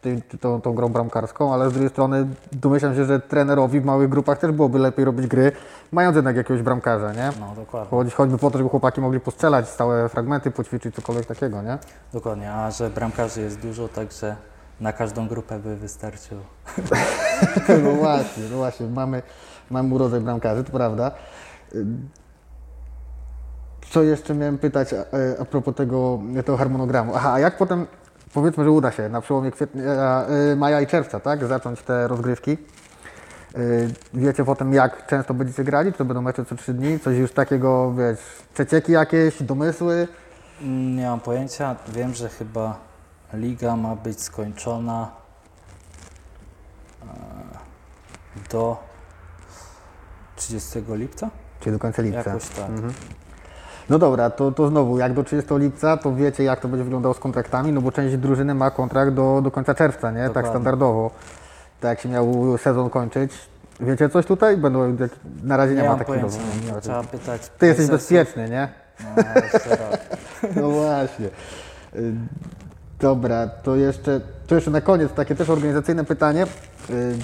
ty, 0.00 0.22
ty, 0.28 0.38
tą, 0.38 0.60
tą 0.60 0.74
grą 0.74 0.88
bramkarską, 0.88 1.54
ale 1.54 1.70
z 1.70 1.72
drugiej 1.72 1.90
strony 1.90 2.26
domyślam 2.52 2.94
się, 2.94 3.04
że 3.04 3.20
trenerowi 3.20 3.80
w 3.80 3.84
małych 3.84 4.08
grupach 4.08 4.38
też 4.38 4.52
byłoby 4.52 4.78
lepiej 4.78 5.04
robić 5.04 5.26
gry, 5.26 5.52
mając 5.92 6.16
jednak 6.16 6.36
jakiegoś 6.36 6.62
bramkarza, 6.62 7.12
nie? 7.12 7.30
No 7.40 7.52
dokładnie. 7.56 7.90
Chodzi, 7.90 8.10
choćby 8.10 8.38
po 8.38 8.50
to, 8.50 8.58
żeby 8.58 8.70
chłopaki 8.70 9.00
mogli 9.00 9.20
postrzelać 9.20 9.68
stałe 9.68 10.08
fragmenty, 10.08 10.50
poćwiczyć 10.50 10.94
cokolwiek 10.94 11.26
takiego, 11.26 11.62
nie? 11.62 11.78
Dokładnie, 12.12 12.52
a 12.54 12.70
że 12.70 12.90
bramkarzy 12.90 13.40
jest 13.40 13.58
dużo, 13.60 13.88
także 13.88 14.36
na 14.80 14.92
każdą 14.92 15.28
grupę 15.28 15.58
by 15.58 15.76
wystarczyło. 15.76 16.40
No 17.84 17.90
właśnie, 17.92 18.42
no 18.50 18.56
właśnie, 18.56 18.86
mamy, 18.86 19.22
mamy 19.70 19.94
urodzaj 19.94 20.20
bramkarzy, 20.20 20.64
to 20.64 20.72
prawda. 20.72 21.10
Co 23.90 24.02
jeszcze 24.02 24.34
miałem 24.34 24.58
pytać 24.58 24.92
a, 24.92 24.96
a 25.42 25.44
propos 25.44 25.74
tego, 25.74 26.20
tego 26.36 26.56
harmonogramu? 26.56 27.12
Aha, 27.16 27.32
a 27.32 27.38
jak 27.38 27.56
potem, 27.56 27.86
powiedzmy, 28.34 28.64
że 28.64 28.70
uda 28.70 28.90
się 28.92 29.08
na 29.08 29.20
przełomie 29.20 29.50
kwietnia, 29.50 29.82
y, 30.52 30.56
maja 30.56 30.80
i 30.80 30.86
czerwca, 30.86 31.20
tak, 31.20 31.44
zacząć 31.44 31.82
te 31.82 32.08
rozgrywki? 32.08 32.58
Wiecie 34.14 34.44
potem, 34.44 34.72
jak 34.72 35.06
często 35.06 35.34
będziecie 35.34 35.64
grali? 35.64 35.92
Czy 35.92 35.98
to 35.98 36.04
będą 36.04 36.22
mecze 36.22 36.44
co 36.44 36.54
trzy 36.56 36.74
dni? 36.74 37.00
Coś 37.00 37.16
już 37.16 37.32
takiego, 37.32 37.92
wiesz, 37.94 38.18
przecieki 38.54 38.92
jakieś, 38.92 39.42
domysły? 39.42 40.08
Mm, 40.62 40.96
Nie 40.96 41.06
mam 41.06 41.20
pojęcia, 41.20 41.76
wiem, 41.88 42.14
że 42.14 42.28
chyba 42.28 42.78
liga 43.32 43.76
ma 43.76 43.96
być 43.96 44.22
skończona 44.22 45.10
e, 47.02 47.06
do 48.52 48.76
30 50.36 50.78
lipca? 50.88 51.30
Czyli 51.60 51.72
do 51.72 51.78
końca 51.78 52.02
lipca? 52.02 52.18
Jakoś 52.30 52.48
tak. 52.48 52.68
Mhm. 52.70 52.92
No 53.90 53.98
dobra, 53.98 54.30
to, 54.30 54.52
to 54.52 54.68
znowu, 54.68 54.98
jak 54.98 55.12
do 55.14 55.24
30 55.24 55.54
lipca, 55.54 55.96
to 55.96 56.14
wiecie 56.14 56.44
jak 56.44 56.60
to 56.60 56.68
będzie 56.68 56.84
wyglądało 56.84 57.14
z 57.14 57.18
kontraktami, 57.18 57.72
no 57.72 57.80
bo 57.80 57.92
część 57.92 58.16
drużyny 58.16 58.54
ma 58.54 58.70
kontrakt 58.70 59.12
do, 59.12 59.40
do 59.42 59.50
końca 59.50 59.74
czerwca, 59.74 60.10
nie? 60.10 60.18
Tak 60.18 60.28
Dokładnie. 60.28 60.50
standardowo. 60.50 61.10
Tak 61.80 61.88
jak 61.88 62.00
się 62.00 62.08
miał 62.08 62.58
sezon 62.58 62.90
kończyć. 62.90 63.32
Wiecie 63.80 64.08
coś 64.08 64.26
tutaj? 64.26 64.56
Będą, 64.56 64.96
na 65.42 65.56
razie 65.56 65.74
nie, 65.74 65.82
Nie 65.82 65.88
ma 65.88 65.96
takiego. 65.96 66.18
pojęcia, 66.18 66.38
nie 66.66 66.72
ma 66.72 66.80
trzeba 66.80 67.02
pytać. 67.02 67.50
Ty 67.58 67.66
jesteś 67.66 67.86
bezpieczny, 67.86 68.48
nie? 68.50 68.68
No. 69.16 69.22
No 70.56 70.70
właśnie. 70.70 71.28
Dobra, 73.00 73.48
to 73.48 73.76
jeszcze, 73.76 74.20
to 74.46 74.54
jeszcze 74.54 74.70
na 74.70 74.80
koniec 74.80 75.12
takie 75.12 75.34
też 75.34 75.50
organizacyjne 75.50 76.04
pytanie. 76.04 76.46
Y, 76.90 77.14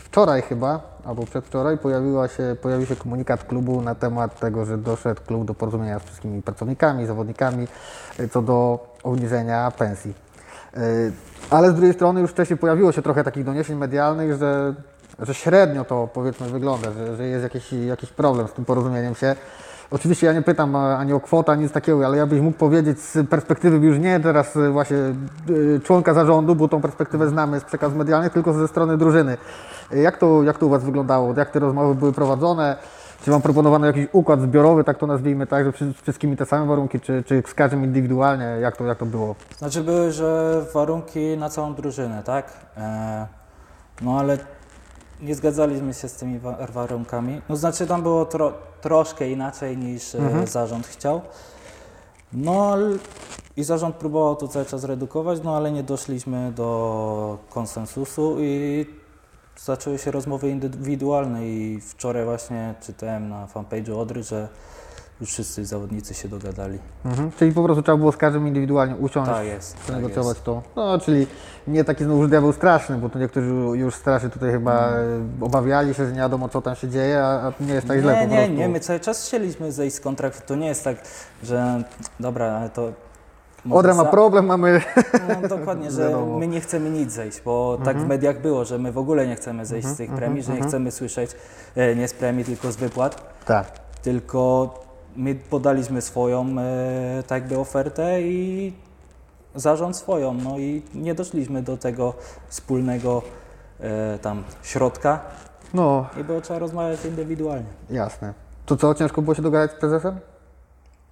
Wczoraj 0.00 0.42
chyba, 0.42 0.80
albo 1.04 1.26
przedwczoraj 1.26 1.78
pojawiła 1.78 2.28
się, 2.28 2.56
pojawił 2.62 2.86
się 2.86 2.96
komunikat 2.96 3.44
klubu 3.44 3.82
na 3.82 3.94
temat 3.94 4.40
tego, 4.40 4.64
że 4.64 4.78
doszedł 4.78 5.20
klub 5.26 5.44
do 5.44 5.54
porozumienia 5.54 5.98
z 5.98 6.02
wszystkimi 6.02 6.42
pracownikami, 6.42 7.06
zawodnikami 7.06 7.68
y, 8.20 8.28
co 8.28 8.42
do 8.42 8.86
obniżenia 9.02 9.70
pensji. 9.70 10.14
Y, 10.76 11.12
Ale 11.50 11.70
z 11.70 11.74
drugiej 11.74 11.94
strony 11.94 12.20
już 12.20 12.30
wcześniej 12.30 12.56
pojawiło 12.56 12.92
się 12.92 13.02
trochę 13.02 13.24
takich 13.24 13.44
doniesień 13.44 13.76
medialnych, 13.76 14.38
że, 14.38 14.74
że 15.18 15.34
średnio 15.34 15.84
to 15.84 16.08
powiedzmy 16.14 16.48
wygląda, 16.48 16.92
że, 16.92 17.16
że 17.16 17.24
jest 17.26 17.42
jakiś, 17.42 17.72
jakiś 17.72 18.10
problem 18.10 18.48
z 18.48 18.52
tym 18.52 18.64
porozumieniem 18.64 19.14
się. 19.14 19.36
Oczywiście 19.90 20.26
ja 20.26 20.32
nie 20.32 20.42
pytam 20.42 20.76
a- 20.76 20.96
ani 20.98 21.12
o 21.12 21.20
kwotę, 21.20 21.52
ani 21.52 21.62
nic 21.62 21.72
takiego, 21.72 22.06
ale 22.06 22.16
ja 22.16 22.26
byś 22.26 22.40
mógł 22.40 22.58
powiedzieć 22.58 23.00
z 23.00 23.28
perspektywy 23.28 23.86
już 23.86 23.98
nie 23.98 24.20
teraz 24.20 24.56
y, 24.56 24.70
właśnie 24.70 24.96
y, 25.50 25.80
członka 25.84 26.14
zarządu, 26.14 26.54
bo 26.56 26.68
tą 26.68 26.80
perspektywę 26.80 27.28
znamy 27.28 27.60
z 27.60 27.64
przekazów 27.64 27.98
medialnych, 27.98 28.32
tylko 28.32 28.52
ze 28.52 28.68
strony 28.68 28.98
drużyny. 28.98 29.36
Jak 29.90 30.16
to, 30.18 30.42
jak 30.42 30.58
to 30.58 30.66
u 30.66 30.68
Was 30.68 30.84
wyglądało? 30.84 31.34
Jak 31.36 31.50
te 31.50 31.58
rozmowy 31.58 31.94
były 31.94 32.12
prowadzone? 32.12 32.76
Czy 33.24 33.30
Wam 33.30 33.42
proponowano 33.42 33.86
jakiś 33.86 34.06
układ 34.12 34.40
zbiorowy, 34.40 34.84
tak 34.84 34.98
to 34.98 35.06
nazwijmy, 35.06 35.46
tak, 35.46 35.64
że 35.66 35.72
z 35.92 35.96
wszystkimi 36.02 36.36
te 36.36 36.46
same 36.46 36.66
warunki, 36.66 37.00
czy, 37.00 37.22
czy 37.26 37.42
z 37.46 37.54
każdym 37.54 37.84
indywidualnie? 37.84 38.44
Jak 38.60 38.76
to, 38.76 38.84
jak 38.84 38.98
to 38.98 39.06
było? 39.06 39.34
Znaczy 39.58 39.82
były, 39.82 40.12
że 40.12 40.60
warunki 40.74 41.36
na 41.38 41.48
całą 41.48 41.74
drużynę, 41.74 42.22
tak? 42.24 42.52
E, 42.76 43.26
no 44.02 44.18
ale 44.18 44.38
nie 45.22 45.34
zgadzaliśmy 45.34 45.94
się 45.94 46.08
z 46.08 46.14
tymi 46.14 46.38
wa- 46.38 46.66
warunkami. 46.66 47.42
No 47.48 47.56
znaczy 47.56 47.86
tam 47.86 48.02
było 48.02 48.24
tro, 48.24 48.52
troszkę 48.80 49.30
inaczej 49.30 49.76
niż 49.76 50.14
e, 50.14 50.46
zarząd 50.46 50.86
chciał. 50.86 51.20
No 52.32 52.76
i 53.56 53.64
zarząd 53.64 53.96
próbował 53.96 54.36
to 54.36 54.48
cały 54.48 54.64
czas 54.64 54.84
redukować, 54.84 55.40
no 55.44 55.56
ale 55.56 55.72
nie 55.72 55.82
doszliśmy 55.82 56.52
do 56.52 57.38
konsensusu 57.50 58.36
i 58.40 58.86
zaczęły 59.64 59.98
się 59.98 60.10
rozmowy 60.10 60.50
indywidualne 60.50 61.46
i 61.48 61.80
wczoraj 61.80 62.24
właśnie 62.24 62.74
czytałem 62.82 63.28
na 63.28 63.46
fanpage'u 63.46 63.98
Odry, 63.98 64.22
że 64.22 64.48
już 65.20 65.30
wszyscy 65.30 65.66
zawodnicy 65.66 66.14
się 66.14 66.28
dogadali. 66.28 66.78
Mhm. 67.04 67.30
Czyli 67.38 67.52
po 67.52 67.62
prostu 67.64 67.82
trzeba 67.82 67.98
było 67.98 68.12
z 68.12 68.16
każdym 68.16 68.48
indywidualnie 68.48 68.96
usiąść, 68.96 69.30
Tak 69.30 69.46
jest, 69.46 69.74
tak 69.74 69.82
przenegocjować 69.82 70.34
jest. 70.36 70.44
to. 70.44 70.62
No, 70.76 70.98
czyli 70.98 71.26
nie 71.68 71.84
taki 71.84 72.04
znowu 72.04 72.26
diabeł 72.28 72.52
straszny, 72.52 72.96
bo 72.96 73.08
tu 73.08 73.18
niektórzy 73.18 73.48
już 73.74 73.94
strasznie 73.94 74.28
tutaj 74.28 74.50
chyba 74.50 74.88
Mm. 74.88 75.32
e, 75.42 75.44
obawiali 75.44 75.94
się, 75.94 76.06
że 76.06 76.12
nie 76.12 76.18
wiadomo 76.18 76.48
co 76.48 76.62
tam 76.62 76.74
się 76.76 76.88
dzieje, 76.88 77.22
a, 77.24 77.52
nie 77.60 77.74
jest 77.74 77.86
tak 77.88 78.00
źle 78.00 78.12
nie, 78.14 78.20
po 78.26 78.26
nie, 78.32 78.36
prostu. 78.36 78.54
nie, 78.54 78.68
my 78.68 78.80
cały 78.80 79.00
czas 79.00 79.26
chcieliśmy 79.26 79.72
zejść 79.72 79.96
z 79.96 80.00
kontraktu. 80.00 80.42
To 80.46 80.54
nie 80.56 80.66
jest 80.66 80.84
tak, 80.84 80.96
że 81.42 81.82
dobra, 82.20 82.46
ale 82.52 82.70
to. 82.70 82.92
Odra 83.70 83.94
ma 83.94 84.04
problem, 84.04 84.46
mamy... 84.46 84.80
No, 85.42 85.48
dokładnie, 85.58 85.90
że. 85.90 86.06
Mhm. 86.06 86.36
my 86.38 86.46
nie 86.48 86.60
chcemy 86.60 86.90
nic 86.90 87.12
zejść, 87.12 87.40
bo 87.44 87.78
tak 87.84 87.98
w 87.98 88.06
mediach 88.06 88.40
było, 88.40 88.64
że 88.64 88.78
my 88.78 88.92
w 88.92 88.98
ogóle 88.98 89.26
nie 89.26 89.36
chcemy 89.36 89.66
zejść 89.66 89.88
z 89.88 89.96
tych 89.96 90.10
premii, 90.10 90.42
że 90.42 90.52
nie 90.52 90.60
chcemy 90.62 90.90
słyszeć 90.90 91.30
e, 91.76 91.96
nie 91.96 92.08
z 92.08 92.14
premii, 92.14 92.44
tylko 92.44 92.72
z 92.72 92.76
wypłat. 92.76 93.22
Tak. 93.44 93.66
Tylko 94.02 94.74
my 95.20 95.34
podaliśmy 95.34 96.00
swoją 96.00 96.46
e, 96.58 97.22
tak 97.26 97.42
jakby 97.42 97.58
ofertę 97.58 98.22
i 98.22 98.72
zarząd 99.54 99.96
swoją. 99.96 100.34
No 100.34 100.58
i 100.58 100.82
nie 100.94 101.14
doszliśmy 101.14 101.62
do 101.62 101.76
tego 101.76 102.14
wspólnego 102.48 103.22
e, 103.80 104.18
tam 104.18 104.44
środka 104.62 105.20
No, 105.74 106.06
i 106.20 106.24
było 106.24 106.40
trzeba 106.40 106.58
rozmawiać 106.58 107.04
indywidualnie. 107.04 107.66
jasne. 107.90 108.34
To 108.66 108.76
co, 108.76 108.94
ciężko 108.94 109.22
było 109.22 109.34
się 109.34 109.42
dogadać 109.42 109.70
z 109.70 109.74
prezesem? 109.74 110.18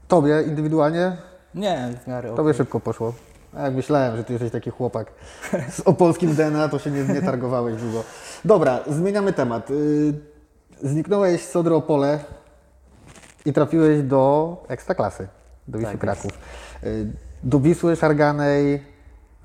Tobie 0.08 0.42
indywidualnie? 0.42 1.16
Nie, 1.54 1.88
w 2.04 2.06
miarę 2.06 2.34
Tobie 2.36 2.54
szybko 2.54 2.80
poszło. 2.80 3.12
A 3.56 3.62
jak 3.62 3.74
myślałem, 3.74 4.16
że 4.16 4.24
ty 4.24 4.32
jesteś 4.32 4.52
taki 4.52 4.70
chłopak 4.70 5.12
z 5.70 5.80
opolskim 5.80 6.34
DNA, 6.34 6.68
to 6.68 6.78
się 6.78 6.90
nie, 6.90 7.04
nie 7.04 7.22
targowałeś 7.22 7.82
długo. 7.82 8.04
Dobra, 8.44 8.80
zmieniamy 8.86 9.32
temat. 9.32 9.70
Y, 9.70 10.14
Zniknąłeś 10.82 11.44
z 11.44 11.56
Odry 11.56 11.74
Opole 11.74 12.18
i 13.48 13.52
trafiłeś 13.52 14.02
do 14.02 14.56
Ekstraklasy, 14.68 15.28
do 15.68 15.78
Wisły 15.78 15.92
Tak 15.92 16.00
Kraków. 16.00 16.32
Y, 16.84 17.06
Do 17.42 17.60
Wisły 17.60 17.96
Szarganej 17.96 18.82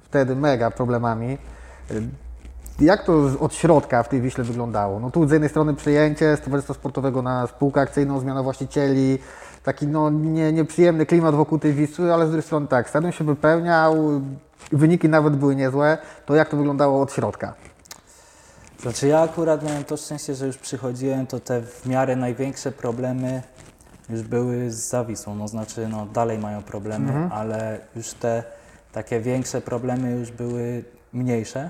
wtedy 0.02 0.36
mega 0.36 0.72
problemami. 0.72 1.38
Y, 1.92 2.02
Jak 2.80 3.04
to 3.06 3.14
od 3.40 3.54
środka 3.54 4.04
w 4.04 4.10
tej 4.10 4.22
Wiśle 4.22 4.44
wyglądało? 4.44 5.00
No 5.00 5.12
tu 5.12 5.28
z 5.28 5.32
jednej 5.32 5.50
strony 5.50 5.74
przejęcie 5.74 6.38
z 6.38 6.42
Towarzystwa 6.42 6.74
Sportowego 6.74 7.22
na 7.22 7.48
spółkę 7.48 7.82
akcyjną, 7.82 8.20
zmiana 8.20 8.44
właścicieli, 8.44 9.20
taki 9.64 9.88
no 9.88 10.10
nie, 10.10 10.52
nieprzyjemny 10.52 11.06
klimat 11.06 11.36
wokół 11.36 11.60
tej 11.60 11.74
Wisły, 11.74 12.14
ale 12.14 12.26
z 12.26 12.30
drugiej 12.30 12.44
strony 12.44 12.68
tak, 12.68 12.90
stadion 12.90 13.12
się 13.12 13.24
wypełniał, 13.24 13.96
wyniki 14.72 15.10
nawet 15.10 15.36
były 15.36 15.56
niezłe. 15.56 15.98
To 16.26 16.36
jak 16.36 16.50
to 16.50 16.58
wyglądało 16.58 17.02
od 17.02 17.14
środka? 17.14 17.54
Znaczy 18.82 19.08
ja 19.08 19.22
akurat 19.22 19.64
miałem 19.64 19.84
to 19.84 19.98
szczęście, 19.98 20.36
że 20.36 20.48
już 20.48 20.58
przychodziłem, 20.58 21.28
to 21.28 21.40
te 21.40 21.62
w 21.62 21.86
miarę 21.86 22.16
największe 22.16 22.72
problemy 22.72 23.44
już 24.10 24.22
były 24.22 24.72
z 24.72 24.76
Zawisą, 24.76 25.36
no 25.36 25.48
znaczy 25.48 25.88
no 25.88 26.06
dalej 26.06 26.38
mają 26.40 26.64
problemy, 26.64 27.14
ale 27.32 27.80
już 27.96 28.14
te 28.14 28.44
takie 28.92 29.20
większe 29.20 29.62
problemy 29.62 30.12
już 30.12 30.32
były 30.32 30.84
mniejsze. 31.14 31.70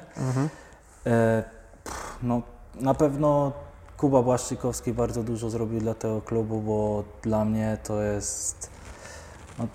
E, 1.05 1.43
pff, 1.83 2.17
no 2.23 2.41
na 2.75 2.93
pewno 2.93 3.51
Kuba 3.97 4.21
Błaszczykowski 4.23 4.93
bardzo 4.93 5.23
dużo 5.23 5.49
zrobił 5.49 5.79
dla 5.79 5.93
tego 5.93 6.21
klubu, 6.21 6.61
bo 6.61 7.03
dla 7.21 7.45
mnie 7.45 7.77
to 7.83 8.01
jest 8.01 8.69
no, 9.59 9.67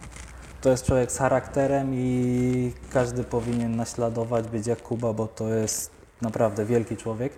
to 0.61 0.71
jest 0.71 0.85
człowiek 0.85 1.13
z 1.13 1.19
charakterem 1.19 1.95
i 1.95 2.73
każdy 2.91 3.25
powinien 3.25 3.77
naśladować, 3.77 4.49
być 4.49 4.67
jak 4.67 4.83
Kuba, 4.83 5.13
bo 5.13 5.27
to 5.27 5.49
jest 5.49 5.91
naprawdę 6.23 6.65
wielki 6.65 6.97
człowiek. 6.97 7.33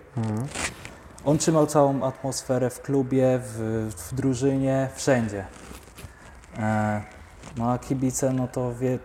On 1.25 1.37
trzymał 1.37 1.67
całą 1.67 2.03
atmosferę 2.03 2.69
w 2.69 2.81
klubie, 2.81 3.39
w, 3.43 3.87
w 3.97 4.15
drużynie, 4.15 4.89
wszędzie. 4.95 5.45
E, 6.59 7.01
no 7.57 7.71
a 7.71 7.77
kibice, 7.79 8.33
no 8.33 8.47
to 8.47 8.75
wie, 8.75 8.99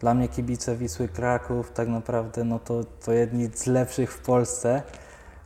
dla 0.00 0.14
mnie 0.14 0.28
kibice 0.28 0.76
Wisły 0.76 1.08
Kraków 1.08 1.72
tak 1.72 1.88
naprawdę, 1.88 2.44
no 2.44 2.58
to, 2.58 2.80
to 3.04 3.12
jedni 3.12 3.48
z 3.54 3.66
lepszych 3.66 4.12
w 4.12 4.18
Polsce. 4.18 4.82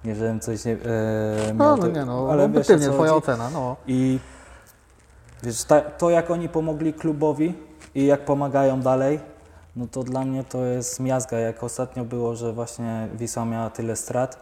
Nie, 0.05 0.15
żebym 0.15 0.41
coś 0.41 0.65
nie, 0.65 0.73
e, 0.73 0.77
No, 1.55 1.65
miał, 1.65 1.77
no 1.77 1.83
to- 1.83 1.89
nie 1.89 2.05
no, 2.05 2.29
ale 2.31 2.43
wiesz, 2.43 2.51
obiektywnie, 2.51 2.87
co 2.87 2.93
twoja 2.93 3.15
ocena, 3.15 3.51
no. 3.51 3.77
I 3.87 4.19
wiesz, 5.43 5.65
ta, 5.65 5.81
to 5.81 6.11
jak 6.11 6.31
oni 6.31 6.49
pomogli 6.49 6.95
klubowi 6.95 7.55
i 7.95 8.07
jak 8.07 8.25
pomagają 8.25 8.81
dalej, 8.81 9.21
no 9.77 9.87
to 9.91 10.03
dla 10.05 10.25
mnie 10.25 10.45
to 10.45 10.65
jest 10.65 11.01
miazga. 11.01 11.39
Jak 11.39 11.65
ostatnio 11.65 12.05
było, 12.05 12.37
że 12.37 12.53
właśnie 12.53 13.09
Wisła 13.15 13.45
miała 13.45 13.71
tyle 13.71 13.97
strat 13.97 14.39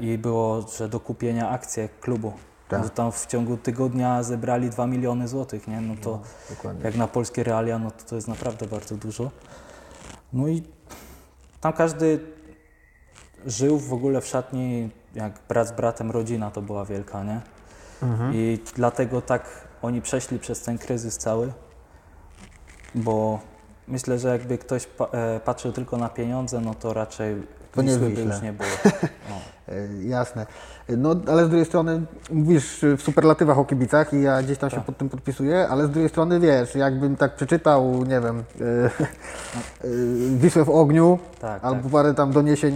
i 0.00 0.18
było, 0.18 0.66
że 0.78 0.88
do 0.88 1.00
kupienia 1.00 1.50
akcje 1.50 1.88
klubu. 2.00 2.32
Tak. 2.68 2.84
Że 2.84 2.90
tam 2.90 3.12
w 3.12 3.26
ciągu 3.26 3.56
tygodnia 3.56 4.22
zebrali 4.22 4.70
2 4.70 4.86
miliony 4.86 5.28
złotych, 5.28 5.68
nie? 5.68 5.80
No 5.80 5.94
to 6.02 6.20
Dokładnie. 6.50 6.84
jak 6.84 6.96
na 6.96 7.08
polskie 7.08 7.44
realia, 7.44 7.78
no 7.78 7.90
to 7.90 8.04
to 8.04 8.14
jest 8.16 8.28
naprawdę 8.28 8.66
bardzo 8.66 8.96
dużo. 8.96 9.30
No 10.32 10.48
i 10.48 10.62
tam 11.60 11.72
każdy 11.72 12.20
żył 13.46 13.78
w 13.78 13.92
ogóle 13.92 14.20
w 14.20 14.26
szatni, 14.26 14.90
jak 15.14 15.40
brat 15.48 15.68
z 15.68 15.72
bratem, 15.72 16.10
rodzina 16.10 16.50
to 16.50 16.62
była 16.62 16.84
wielka, 16.84 17.24
nie? 17.24 17.40
I 18.32 18.58
dlatego 18.74 19.22
tak 19.22 19.68
oni 19.82 20.02
przeszli 20.02 20.38
przez 20.38 20.62
ten 20.62 20.78
kryzys 20.78 21.18
cały, 21.18 21.52
bo 22.94 23.40
myślę, 23.88 24.18
że 24.18 24.28
jakby 24.28 24.58
ktoś 24.58 24.88
e, 25.12 25.40
patrzył 25.40 25.72
tylko 25.72 25.96
na 25.96 26.08
pieniądze, 26.08 26.60
no 26.60 26.74
to 26.74 26.92
raczej 26.92 27.36
To 27.76 27.82
nie 27.82 27.98
Wisły 27.98 28.24
już 28.24 28.42
nie 28.42 28.52
było. 28.52 28.68
No. 29.30 29.36
E, 29.74 30.04
Jasne. 30.08 30.46
No, 30.88 31.16
ale 31.28 31.44
z 31.44 31.48
drugiej 31.48 31.66
strony 31.66 32.02
mówisz 32.30 32.84
w 32.98 33.02
superlatywach 33.02 33.58
o 33.58 33.64
kibicach 33.64 34.12
i 34.12 34.22
ja 34.22 34.42
gdzieś 34.42 34.58
tam 34.58 34.70
się 34.70 34.76
Tak. 34.76 34.84
pod 34.84 34.96
tym 34.98 35.08
podpisuję, 35.08 35.68
ale 35.68 35.86
z 35.86 35.90
drugiej 35.90 36.08
strony 36.08 36.40
wiesz, 36.40 36.74
jakbym 36.74 37.16
tak 37.16 37.34
przeczytał, 37.34 38.04
nie 38.04 38.20
wiem, 38.20 38.44
e, 38.60 38.64
e, 38.64 39.88
Wisłę 40.36 40.64
w 40.64 40.70
ogniu, 40.70 41.18
Tak, 41.40 41.64
albo 41.64 41.82
tak. 41.82 41.92
parę 41.92 42.14
tam 42.14 42.32
doniesień 42.32 42.74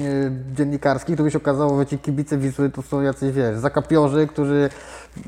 dziennikarskich, 0.54 1.16
to 1.16 1.22
by 1.22 1.30
się 1.30 1.38
okazało, 1.38 1.78
że 1.78 1.86
ci 1.86 1.98
kibice 1.98 2.38
Wisły 2.38 2.70
to 2.70 2.82
są 2.82 3.00
jacyś, 3.00 3.32
wiesz, 3.32 3.58
zakapiorzy, 3.58 4.26
którzy 4.26 4.70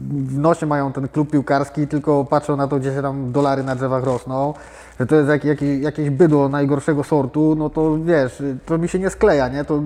w 0.09 0.38
nosie 0.38 0.67
mają 0.67 0.93
ten 0.93 1.09
klub 1.09 1.31
piłkarski, 1.31 1.88
tylko 1.88 2.25
patrzą 2.25 2.57
na 2.57 2.69
to, 2.69 2.79
gdzie 2.79 2.95
się 2.95 3.02
tam 3.02 3.33
dolary 3.33 3.62
na 3.62 3.76
drzewach 3.76 4.05
rosną, 4.05 4.55
że 5.00 5.06
to 5.06 5.16
jest 5.16 5.28
jak, 5.28 5.44
jak, 5.44 5.62
jakieś 5.62 6.11
bydło 6.11 6.49
najgorszego 6.49 7.04
sortu, 7.04 7.54
no 7.58 7.70
to 7.70 7.99
wiesz, 7.99 8.42
to 8.66 8.78
mi 8.78 8.88
się 8.88 8.99
nie 8.99 9.11
skleja, 9.11 9.49
nie? 9.49 9.64
To 9.64 9.82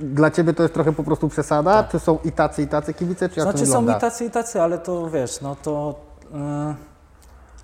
dla 0.00 0.30
Ciebie 0.30 0.54
to 0.54 0.62
jest 0.62 0.74
trochę 0.74 0.92
po 0.92 1.04
prostu 1.04 1.28
przesada? 1.28 1.84
Czy 1.84 1.98
są 1.98 2.18
i 2.24 2.32
tacy, 2.32 2.62
i 2.62 2.66
tacy 2.66 2.94
kibice, 2.94 3.28
czy 3.28 3.40
jak 3.40 3.46
to 3.46 3.52
Tak. 3.52 3.58
Znaczy 3.58 3.72
są 3.72 3.78
wygląda? 3.78 3.98
i 3.98 4.00
tacy, 4.00 4.24
i 4.24 4.30
tacy, 4.30 4.62
ale 4.62 4.78
to 4.78 5.10
wiesz, 5.10 5.40
no 5.40 5.56
to 5.62 5.94
yy, 6.32 6.38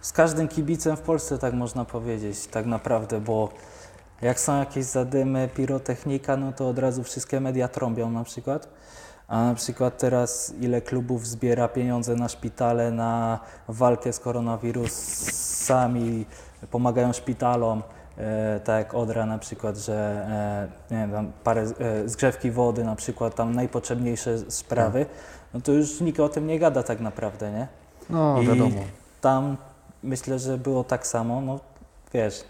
Z 0.00 0.12
każdym 0.12 0.49
kibicem 0.49 0.96
w 0.96 1.00
Polsce 1.00 1.38
tak 1.38 1.54
można 1.54 1.84
powiedzieć, 1.84 2.46
tak 2.46 2.66
naprawdę, 2.66 3.20
bo 3.20 3.49
jak 4.22 4.40
są 4.40 4.58
jakieś 4.58 4.84
zadymy, 4.84 5.49
pirotechnika, 5.54 6.37
no 6.37 6.52
to 6.52 6.68
od 6.68 6.78
razu 6.78 7.02
wszystkie 7.02 7.40
media 7.40 7.68
trąbią 7.68 8.10
na 8.10 8.25
przykład. 8.25 8.68
A 9.28 9.44
na 9.44 9.54
przykład 9.54 9.99
teraz 9.99 10.52
ile 10.60 10.80
klubów 10.80 11.26
zbiera 11.26 11.68
pieniądze 11.68 12.14
na 12.14 12.28
szpitale, 12.28 12.90
na 12.90 13.38
walkę 13.68 14.12
z 14.12 14.18
koronawirusami, 14.18 16.26
pomagają 16.71 17.12
szpitalom, 17.12 17.83
e, 18.19 18.61
tak 18.61 18.79
jak 18.79 18.95
Odra 18.95 19.26
na 19.26 19.38
przykład, 19.38 19.76
że 19.76 20.26
e, 20.90 20.95
nie 20.95 21.00
wiem, 21.00 21.12
tam 21.12 21.33
parę 21.45 21.62
e, 21.62 22.09
zgrzewki 22.09 22.50
wody 22.50 22.85
na 22.85 22.97
przykład, 22.97 23.35
tam 23.35 23.55
najpotrzebniejsze 23.55 24.38
sprawy, 24.50 25.07
no 25.55 25.61
to 25.61 25.73
już 25.73 26.00
nikt 26.00 26.21
o 26.21 26.29
tym 26.29 26.47
nie 26.47 26.59
gada 26.59 26.83
tak 26.83 27.00
naprawdę, 27.00 27.52
nie? 27.52 27.69
No, 28.11 28.43
I 28.43 28.47
wiadomo. 28.47 28.81
tam 29.21 29.57
myślę, 30.02 30.38
że 30.38 30.59
było 30.59 30.85
tak 30.85 31.07
samo, 31.07 31.40
no 31.40 31.61
wiesz. 32.14 32.45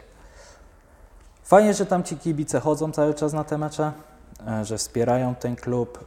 Fajnie, 1.42 1.74
że 1.74 1.86
tam 1.86 2.02
ci 2.02 2.16
kibice 2.16 2.60
chodzą 2.60 2.92
cały 2.92 3.14
czas 3.14 3.32
na 3.32 3.44
te 3.44 3.58
mecze, 3.58 3.92
że 4.62 4.78
wspierają 4.78 5.34
ten 5.34 5.56
klub, 5.56 6.06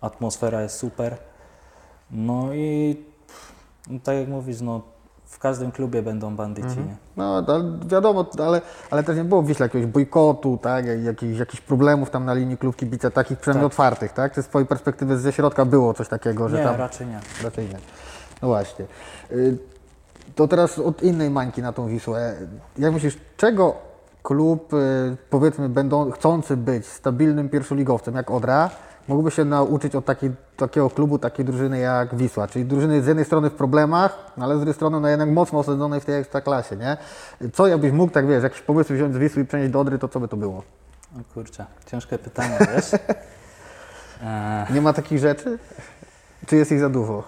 atmosfera 0.00 0.62
jest 0.62 0.76
super. 0.76 1.16
No 2.10 2.54
i 2.54 2.96
no, 3.90 3.98
tak 4.04 4.16
jak 4.16 4.28
mówisz, 4.28 4.60
no 4.60 4.80
w 5.32 5.38
każdym 5.38 5.72
klubie 5.72 6.02
będą 6.02 6.36
bandyci, 6.36 6.68
Mhm. 6.68 6.86
nie? 6.86 6.96
No, 7.16 7.42
wiadomo, 7.86 8.26
ale, 8.46 8.60
ale 8.90 9.02
też 9.02 9.16
nie 9.16 9.24
było 9.24 9.42
w 9.42 9.46
Wiśle 9.46 9.66
jakiegoś 9.66 9.86
bojkotu, 9.86 10.58
tak, 10.62 10.86
jak- 10.86 11.02
jakichś, 11.02 11.38
jakichś 11.38 11.60
problemów 11.62 12.10
tam 12.10 12.24
na 12.24 12.34
linii 12.34 12.58
klub 12.58 12.76
kibica, 12.76 13.10
takich 13.10 13.38
przynajmniej 13.38 13.64
Tak. 13.70 13.72
otwartych, 13.72 14.12
tak? 14.12 14.32
Czy 14.32 14.42
z 14.42 14.46
Twojej 14.46 14.66
perspektywy 14.68 15.18
ze 15.18 15.32
środka 15.32 15.64
było 15.64 15.94
coś 15.94 16.08
takiego, 16.08 16.48
że 16.48 16.56
Nie, 16.58 16.64
tam... 16.64 16.76
raczej 16.76 17.06
nie. 17.06 17.20
Raczej 17.44 17.68
nie. 17.68 17.78
No 18.42 18.48
właśnie. 18.48 18.84
Y, 19.32 19.58
To 20.34 20.48
teraz 20.48 20.78
od 20.78 21.02
innej 21.02 21.30
mańki 21.30 21.62
na 21.62 21.72
tą 21.72 21.88
Wisłę. 21.88 22.34
Jak 22.78 22.92
myślisz, 22.92 23.18
czego 23.36 23.74
klub, 24.22 24.72
y, 24.72 25.16
powiedzmy, 25.30 25.68
będą, 25.68 26.10
chcący 26.10 26.56
być 26.56 26.86
stabilnym 26.86 27.48
pierwszoligowcem 27.48 28.14
jak 28.14 28.30
Odra, 28.30 28.70
mógłby 29.08 29.30
się 29.30 29.44
nauczyć 29.44 29.96
od 29.96 30.04
takiej, 30.04 30.30
takiego 30.56 30.90
klubu, 30.90 31.18
takiej 31.18 31.44
drużyny 31.44 31.78
jak 31.78 32.14
Wisła? 32.14 32.48
Czyli 32.48 32.64
drużyny 32.64 33.02
z 33.02 33.06
jednej 33.06 33.24
strony 33.24 33.50
w 33.50 33.54
problemach, 33.54 34.18
ale 34.40 34.54
z 34.54 34.58
drugiej 34.58 34.74
strony 34.74 35.00
no 35.00 35.08
jednak 35.08 35.28
mocno 35.28 35.58
osadzonej 35.58 36.00
w 36.00 36.04
tej 36.04 36.20
ekstraklasie, 36.20 36.76
nie? 36.76 36.96
Co 37.52 37.66
jakbyś 37.66 37.92
mógł, 37.92 38.12
tak 38.12 38.26
wiesz, 38.26 38.42
jakiś 38.42 38.60
pomysł 38.60 38.94
wziąć 38.94 39.14
z 39.14 39.18
Wisły 39.18 39.42
i 39.42 39.46
przenieść 39.46 39.72
do 39.72 39.80
Odry, 39.80 39.98
to 39.98 40.08
co 40.08 40.20
by 40.20 40.28
to 40.28 40.36
było? 40.36 40.62
O 41.20 41.34
kurczę, 41.34 41.66
ciężkie 41.86 42.18
pytanie, 42.18 42.58
wiesz? 42.74 42.90
Nie 44.74 44.80
ma 44.80 44.92
takich 44.92 45.18
rzeczy? 45.18 45.58
Czy 46.46 46.56
jest 46.56 46.72
ich 46.72 46.80
za 46.80 46.88
dużo? 46.88 47.22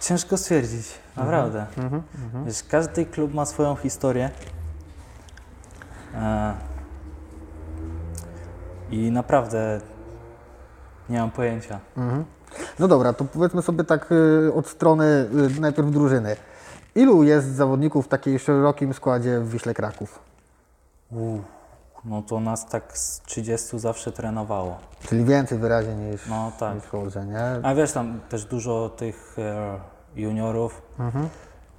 ciężko 0.00 0.36
stwierdzić, 0.36 0.86
naprawdę. 1.16 1.66
Mhm, 1.76 2.02
Wiesz, 2.44 2.62
każdy 2.70 3.06
klub 3.06 3.34
ma 3.34 3.46
swoją 3.46 3.76
historię. 3.76 4.30
E, 6.14 6.54
I 8.90 9.10
naprawdę 9.10 9.80
nie 11.08 11.18
mam 11.18 11.30
pojęcia. 11.30 11.80
Mhm. 11.96 12.24
No 12.78 12.88
dobra, 12.88 13.12
to 13.12 13.24
powiedzmy 13.24 13.62
sobie 13.62 13.84
tak 13.84 14.12
y, 14.12 14.52
od 14.54 14.66
strony 14.68 15.04
y, 15.56 15.60
najpierw 15.60 15.90
drużyny. 15.90 16.36
Ilu 16.94 17.22
jest 17.22 17.46
zawodników 17.54 18.06
w 18.06 18.08
takiej 18.08 18.38
szerokim 18.38 18.94
składzie 18.94 19.40
w 19.40 19.50
Wiśle 19.50 19.74
Kraków? 19.74 20.18
Uuu, 21.10 21.42
no 22.04 22.22
to 22.22 22.40
nas 22.40 22.66
tak 22.66 22.98
z 22.98 23.20
30 23.20 23.78
zawsze 23.78 24.12
trenowało. 24.12 24.76
Czyli 25.00 25.24
więcej 25.24 25.58
wyraźnie 25.58 25.94
niż, 25.94 26.26
No 26.26 26.52
tak. 26.58 26.74
niż 26.74 27.14
nie? 27.26 27.60
A 27.62 27.74
wiesz, 27.74 27.92
tam 27.92 28.20
też 28.28 28.44
dużo 28.44 28.88
tych 28.88 29.36
e, 29.38 29.78
juniorów 30.16 30.82
Mhm. 30.98 31.28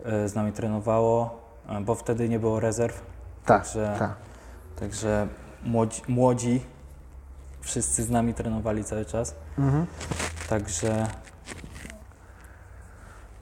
e, 0.05 0.29
z 0.29 0.36
nami 0.36 0.51
trenowało, 0.51 1.41
e, 1.69 1.81
bo 1.81 1.95
wtedy 1.95 2.29
nie 2.29 2.39
było 2.39 2.59
rezerw. 2.59 3.01
Tak, 3.45 3.63
Także, 3.63 3.95
tak. 4.00 4.12
także 4.79 5.27
młodzi, 5.63 6.01
młodzi 6.07 6.62
wszyscy 7.62 8.04
z 8.04 8.10
nami 8.10 8.34
trenowali 8.34 8.84
cały 8.84 9.06
czas. 9.06 9.36
Mhm. 9.58 9.86
Także 10.50 11.08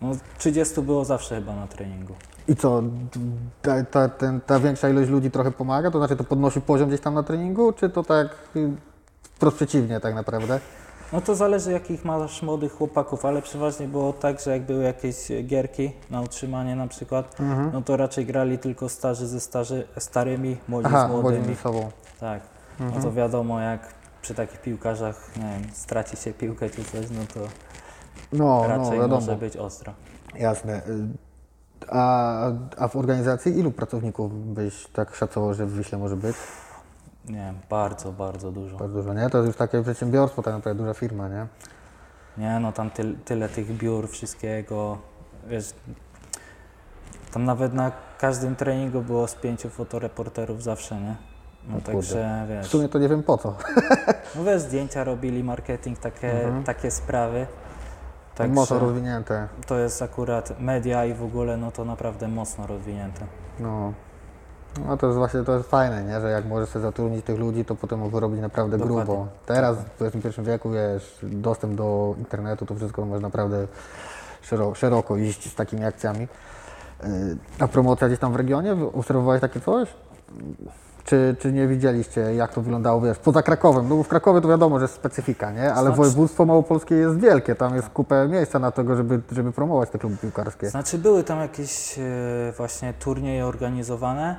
no, 0.01 0.11
30 0.37 0.81
było 0.81 1.05
zawsze 1.05 1.35
chyba 1.35 1.55
na 1.55 1.67
treningu. 1.67 2.13
I 2.47 2.55
co, 2.55 2.83
ta, 3.61 3.83
ta, 3.83 4.09
ten, 4.09 4.41
ta 4.41 4.59
większa 4.59 4.89
ilość 4.89 5.09
ludzi 5.09 5.31
trochę 5.31 5.51
pomaga? 5.51 5.91
To 5.91 5.97
znaczy 5.99 6.15
to 6.15 6.23
podnosi 6.23 6.61
poziom 6.61 6.87
gdzieś 6.89 7.01
tam 7.01 7.13
na 7.13 7.23
treningu, 7.23 7.73
czy 7.73 7.89
to 7.89 8.03
tak 8.03 8.27
y, 8.55 8.69
wprost 9.23 9.55
przeciwnie 9.55 9.99
tak 9.99 10.15
naprawdę? 10.15 10.59
No 11.13 11.21
to 11.21 11.35
zależy 11.35 11.71
jakich 11.71 12.05
masz 12.05 12.41
młodych 12.41 12.73
chłopaków, 12.73 13.25
ale 13.25 13.41
przeważnie 13.41 13.87
było 13.87 14.13
tak, 14.13 14.39
że 14.41 14.51
jak 14.51 14.61
były 14.61 14.83
jakieś 14.83 15.15
gierki 15.43 15.91
na 16.09 16.21
utrzymanie 16.21 16.75
na 16.75 16.87
przykład, 16.87 17.39
Mhm. 17.39 17.69
no 17.73 17.81
to 17.81 17.97
raczej 17.97 18.25
grali 18.25 18.59
tylko 18.59 18.89
starzy 18.89 19.27
ze 19.27 19.39
starzy, 19.39 19.87
starymi, 19.97 20.57
młodzi 20.67 20.87
Aha, 20.87 21.05
z 21.07 21.09
młodzi 21.11 21.21
młodymi. 21.21 21.45
między 21.47 21.61
sobą. 21.61 21.91
Tak. 22.19 22.41
Mhm. 22.79 22.91
No 23.03 23.09
to 23.09 23.13
wiadomo, 23.15 23.59
jak 23.59 23.96
przy 24.27 24.35
takich 24.35 24.61
piłkarzach, 24.61 25.31
nie 25.37 25.43
wiem, 25.43 25.71
straci 25.73 26.17
się 26.17 26.33
piłkę 26.33 26.69
czy 26.69 26.83
coś, 26.83 27.05
no 27.11 27.21
to 27.33 27.39
No, 28.33 28.61
no, 28.61 28.67
raczej 28.67 28.99
wiadomo. 28.99 29.15
może 29.15 29.35
być 29.35 29.57
ostro. 29.57 29.93
Jasne. 30.35 30.81
A, 31.89 32.51
a 32.77 32.87
w 32.87 32.95
organizacji 32.95 33.59
ilu 33.59 33.71
pracowników 33.71 34.53
byś 34.53 34.87
tak 34.87 35.15
szacował, 35.15 35.53
że 35.53 35.65
w 35.65 35.77
Wiśle 35.77 35.97
może 35.97 36.15
być? 36.15 36.35
Nie 37.25 37.35
wiem, 37.35 37.59
bardzo, 37.69 38.11
bardzo 38.11 38.51
dużo. 38.51 38.77
Bardzo 38.77 38.93
dużo, 38.93 39.13
nie? 39.13 39.29
To 39.29 39.37
jest 39.37 39.47
już 39.47 39.55
takie 39.57 39.83
przedsiębiorstwo, 39.83 40.43
tak 40.43 40.53
naprawdę 40.53 40.83
duża 40.83 40.93
firma, 40.93 41.27
nie? 41.29 41.47
Nie, 42.37 42.59
no 42.59 42.71
tam 42.71 42.89
tyl, 42.89 43.15
tyle 43.25 43.49
tych 43.49 43.77
biur, 43.77 44.09
wszystkiego, 44.09 44.97
wiesz, 45.49 45.73
tam 47.31 47.45
nawet 47.45 47.73
na 47.73 47.91
każdym 48.19 48.55
treningu 48.55 49.01
było 49.01 49.27
z 49.27 49.35
pięciu 49.35 49.69
fotoreporterów 49.69 50.63
zawsze, 50.63 51.01
nie? 51.01 51.15
No 51.69 51.81
także, 51.81 52.45
W 52.45 52.49
wiesz, 52.49 52.67
sumie 52.67 52.89
to 52.89 52.99
nie 52.99 53.09
wiem 53.09 53.23
po 53.23 53.37
co. 53.37 53.53
no 54.35 54.43
wiesz, 54.43 54.61
zdjęcia 54.61 55.03
robili, 55.03 55.43
marketing, 55.43 55.99
takie, 55.99 56.43
Mhm. 56.45 56.63
takie 56.63 56.91
sprawy. 56.91 57.47
Tak 58.35 58.51
mocno 58.51 58.79
rozwinięte. 58.79 59.47
to 59.67 59.77
jest 59.77 60.01
akurat 60.01 60.59
media 60.59 61.05
i 61.05 61.13
w 61.13 61.23
ogóle, 61.23 61.57
no 61.57 61.71
to 61.71 61.85
naprawdę 61.85 62.27
mocno 62.27 62.67
rozwinięte. 62.67 63.21
No. 63.59 63.93
No 64.87 64.97
to 64.97 65.05
jest 65.07 65.17
właśnie 65.17 65.43
to 65.43 65.57
jest 65.57 65.69
fajne, 65.69 66.03
nie? 66.03 66.21
że 66.21 66.29
jak 66.31 66.45
możesz 66.45 66.69
sobie 66.69 66.83
zatrudnić 66.83 67.25
tych 67.25 67.39
ludzi, 67.39 67.65
to 67.65 67.75
potem 67.75 67.99
mogą 67.99 68.19
robić 68.19 68.41
naprawdę 68.41 68.77
Dokładnie. 68.77 69.05
grubo. 69.05 69.27
Teraz 69.45 69.77
w 69.99 70.01
XXI 70.01 70.41
wieku 70.41 70.69
wiesz, 70.71 71.19
dostęp 71.23 71.73
do 71.75 72.15
internetu, 72.17 72.65
to 72.65 72.75
wszystko 72.75 73.05
może 73.05 73.21
naprawdę 73.21 73.67
szeroko, 74.41 74.75
szeroko 74.75 75.17
iść 75.17 75.51
z 75.51 75.55
takimi 75.55 75.85
akcjami. 75.85 76.27
Yy, 77.03 77.07
A 77.59 77.67
promocja 77.67 78.07
gdzieś 78.07 78.19
tam 78.19 78.33
w 78.33 78.35
regionie? 78.35 78.73
Obserwowałeś 78.93 79.41
takie 79.41 79.59
coś? 79.59 79.89
Czy, 81.07 81.35
czy 81.39 81.53
nie 81.53 81.67
widzieliście, 81.67 82.21
jak 82.21 82.53
to 82.53 82.61
wyglądało, 82.61 83.01
wiesz, 83.01 83.17
poza 83.19 83.43
Krakowem? 83.43 83.89
No 83.89 83.95
bo 83.95 84.03
w 84.03 84.07
Krakowie 84.07 84.41
to 84.41 84.47
wiadomo, 84.47 84.79
że 84.79 84.83
jest 84.83 84.95
specyfika, 84.95 85.51
nie? 85.51 85.73
Ale 85.73 85.81
Znaczy- 85.81 85.97
województwo 85.97 86.45
małopolskie 86.45 86.95
jest 86.95 87.19
wielkie, 87.19 87.55
tam 87.55 87.75
jest 87.75 87.89
kupę 87.89 88.27
miejsca 88.27 88.59
na 88.59 88.71
tego, 88.71 88.95
żeby, 88.95 89.21
żeby 89.31 89.51
promować 89.51 89.89
te 89.89 89.99
kluby 89.99 90.17
piłkarskie. 90.17 90.69
Znaczy 90.69 90.97
były 90.97 91.23
tam 91.23 91.39
jakieś 91.39 91.99
e, 91.99 92.01
właśnie 92.57 92.93
turnieje 92.93 93.45
organizowane 93.45 94.37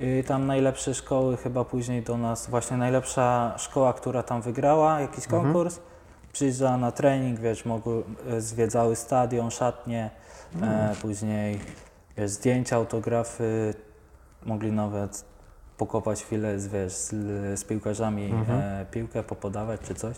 i 0.00 0.24
tam 0.26 0.46
najlepsze 0.46 0.94
szkoły 0.94 1.36
chyba 1.36 1.64
później 1.64 2.02
do 2.02 2.16
nas, 2.18 2.46
właśnie 2.50 2.76
najlepsza 2.76 3.54
szkoła, 3.58 3.92
która 3.92 4.22
tam 4.22 4.42
wygrała 4.42 5.00
jakiś 5.00 5.24
Mhm. 5.24 5.42
konkurs, 5.42 5.78
przyjeżdżała 6.32 6.76
na 6.76 6.92
trening, 6.92 7.40
wiesz, 7.40 7.64
mogły, 7.64 8.02
e, 8.30 8.40
zwiedzały 8.40 8.96
stadion, 8.96 9.50
szatnie, 9.50 10.10
Mhm. 10.54 10.72
e, 10.72 10.94
później 11.02 11.60
wiesz, 12.16 12.30
zdjęcia, 12.30 12.76
autografy, 12.76 13.74
mogli 14.46 14.72
nawet 14.72 15.24
pokopać 15.86 16.24
chwilę 16.24 16.58
z, 16.60 16.66
wiesz, 16.66 16.92
z, 16.92 17.10
z 17.60 17.64
piłkarzami 17.64 18.24
Mhm. 18.30 18.60
e, 18.60 18.86
piłkę, 18.90 19.22
popodawać 19.22 19.80
czy 19.80 19.94
coś. 19.94 20.16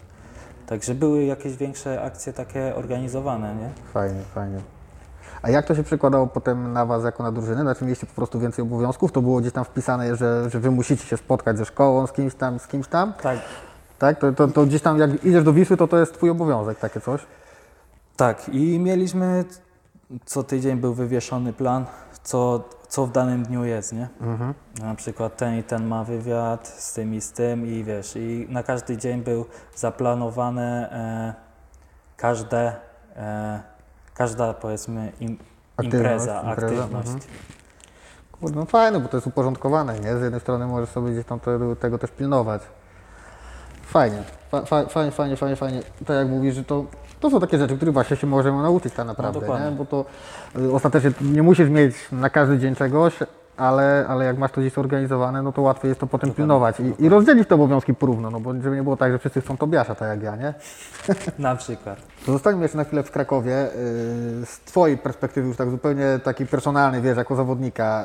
Także 0.66 0.94
były 0.94 1.24
jakieś 1.24 1.56
większe 1.56 2.02
akcje 2.02 2.32
takie 2.32 2.74
organizowane, 2.74 3.54
nie? 3.54 3.68
Fajnie, 3.92 4.20
fajnie. 4.34 4.58
A 5.42 5.50
jak 5.50 5.66
to 5.66 5.74
się 5.74 5.82
przekładało 5.82 6.26
potem 6.26 6.72
na 6.72 6.86
Was 6.86 7.04
jako 7.04 7.22
na 7.22 7.32
drużynę? 7.32 7.60
Znaczy 7.60 7.84
mieliście 7.84 8.06
po 8.06 8.14
prostu 8.14 8.40
więcej 8.40 8.62
obowiązków? 8.62 9.12
To 9.12 9.22
było 9.22 9.40
gdzieś 9.40 9.52
tam 9.52 9.64
wpisane, 9.64 10.16
że, 10.16 10.50
że 10.50 10.60
Wy 10.60 10.70
musicie 10.70 11.04
się 11.06 11.16
spotkać 11.16 11.58
ze 11.58 11.64
szkołą, 11.64 12.06
z 12.06 12.12
kimś 12.12 12.34
tam, 12.34 12.58
z 12.58 12.66
kimś 12.66 12.88
tam? 12.88 13.12
Tak, 13.22 13.38
Tak? 13.98 14.18
To, 14.18 14.32
to, 14.32 14.48
to 14.48 14.66
gdzieś 14.66 14.82
tam 14.82 14.98
jak 14.98 15.24
idziesz 15.24 15.44
do 15.44 15.52
Wisły, 15.52 15.76
to 15.76 15.88
to 15.88 15.98
jest 15.98 16.14
Twój 16.14 16.30
obowiązek, 16.30 16.78
takie 16.78 17.00
coś? 17.00 17.20
Tak, 18.16 18.48
i 18.48 18.78
mieliśmy 18.78 19.44
co 20.24 20.42
tydzień 20.42 20.76
był 20.76 20.94
wywieszony 20.94 21.52
plan, 21.52 21.84
co, 22.24 22.64
co 22.88 23.06
w 23.06 23.12
danym 23.12 23.42
dniu 23.42 23.64
jest, 23.64 23.92
nie? 23.92 24.08
Mhm. 24.20 24.54
Na 24.80 24.94
przykład 24.94 25.36
ten 25.36 25.58
i 25.58 25.62
ten 25.62 25.86
ma 25.86 26.04
wywiad 26.04 26.68
z 26.68 26.92
tym 26.92 27.14
i 27.14 27.20
z 27.20 27.32
tym 27.32 27.66
i 27.66 27.84
wiesz, 27.84 28.16
i 28.16 28.46
na 28.50 28.62
każdy 28.62 28.96
dzień 28.96 29.22
był 29.22 29.46
zaplanowane 29.76 30.90
e, 30.92 31.34
każde, 32.16 32.72
e, 33.16 33.62
każda 34.14 34.54
powiedzmy 34.54 35.12
im, 35.20 35.38
Aktywność, 35.76 36.04
impreza, 36.04 36.42
impreza, 36.42 36.66
aktywność. 36.66 37.08
mhm. 37.08 37.30
Kurde, 38.40 38.56
no 38.56 38.64
fajne, 38.66 39.00
bo 39.00 39.08
to 39.08 39.16
jest 39.16 39.26
uporządkowane, 39.26 40.00
nie? 40.00 40.16
Z 40.18 40.22
jednej 40.22 40.40
strony 40.40 40.66
możesz 40.66 40.88
sobie 40.88 41.12
gdzieś 41.12 41.26
tam 41.26 41.40
te, 41.40 41.76
tego 41.80 41.98
też 41.98 42.10
pilnować. 42.10 42.62
Fajnie, 43.82 44.22
fa, 44.50 44.62
fa, 44.64 44.86
fajnie, 44.86 45.10
fajnie, 45.12 45.36
fajnie, 45.36 45.56
fajnie. 45.56 45.82
Tak 46.06 46.16
jak 46.16 46.28
mówisz, 46.28 46.54
że 46.54 46.64
to, 46.64 46.84
to 47.24 47.30
są 47.30 47.40
takie 47.40 47.58
rzeczy, 47.58 47.76
których 47.76 47.94
właśnie 47.94 48.16
się 48.16 48.26
możemy 48.26 48.62
nauczyć 48.62 48.94
tak 48.94 49.06
naprawdę, 49.06 49.40
dokładnie. 49.40 49.70
nie? 49.70 49.76
bo 49.76 49.84
to 49.84 50.04
y, 50.58 50.72
ostatecznie 50.72 51.10
nie 51.20 51.42
musisz 51.42 51.68
mieć 51.68 51.94
na 52.12 52.30
każdy 52.30 52.58
dzień 52.58 52.74
czegoś, 52.74 53.14
ale, 53.56 54.06
ale 54.08 54.24
jak 54.24 54.38
masz 54.38 54.52
to 54.52 54.60
gdzieś 54.60 54.72
zorganizowane, 54.72 55.42
no 55.42 55.52
to 55.52 55.62
łatwiej 55.62 55.88
jest 55.88 56.00
to 56.00 56.06
potem 56.06 56.32
pilnować 56.34 56.80
i, 56.80 57.04
i 57.04 57.08
rozdzielić 57.08 57.48
te 57.48 57.54
obowiązki 57.54 57.94
porówno, 57.94 58.30
no 58.30 58.40
bo 58.40 58.54
żeby 58.54 58.76
nie 58.76 58.82
było 58.82 58.96
tak, 58.96 59.12
że 59.12 59.18
wszyscy 59.18 59.40
chcą 59.40 59.56
Tobiasza, 59.56 59.94
tak 59.94 60.08
jak 60.08 60.22
ja, 60.22 60.36
nie? 60.36 60.54
Na 61.38 61.56
przykład. 61.56 61.98
To 62.26 62.32
zostańmy 62.32 62.62
jeszcze 62.62 62.78
na 62.78 62.84
chwilę 62.84 63.02
w 63.02 63.10
Krakowie. 63.10 63.68
Yy, 64.40 64.46
Z 64.46 64.60
Twojej 64.64 64.98
perspektywy 64.98 65.48
już 65.48 65.56
tak 65.56 65.70
zupełnie 65.70 66.18
takiej 66.24 66.46
personalnej, 66.46 67.02
wiesz, 67.02 67.16
jako 67.16 67.36
zawodnika, 67.36 68.04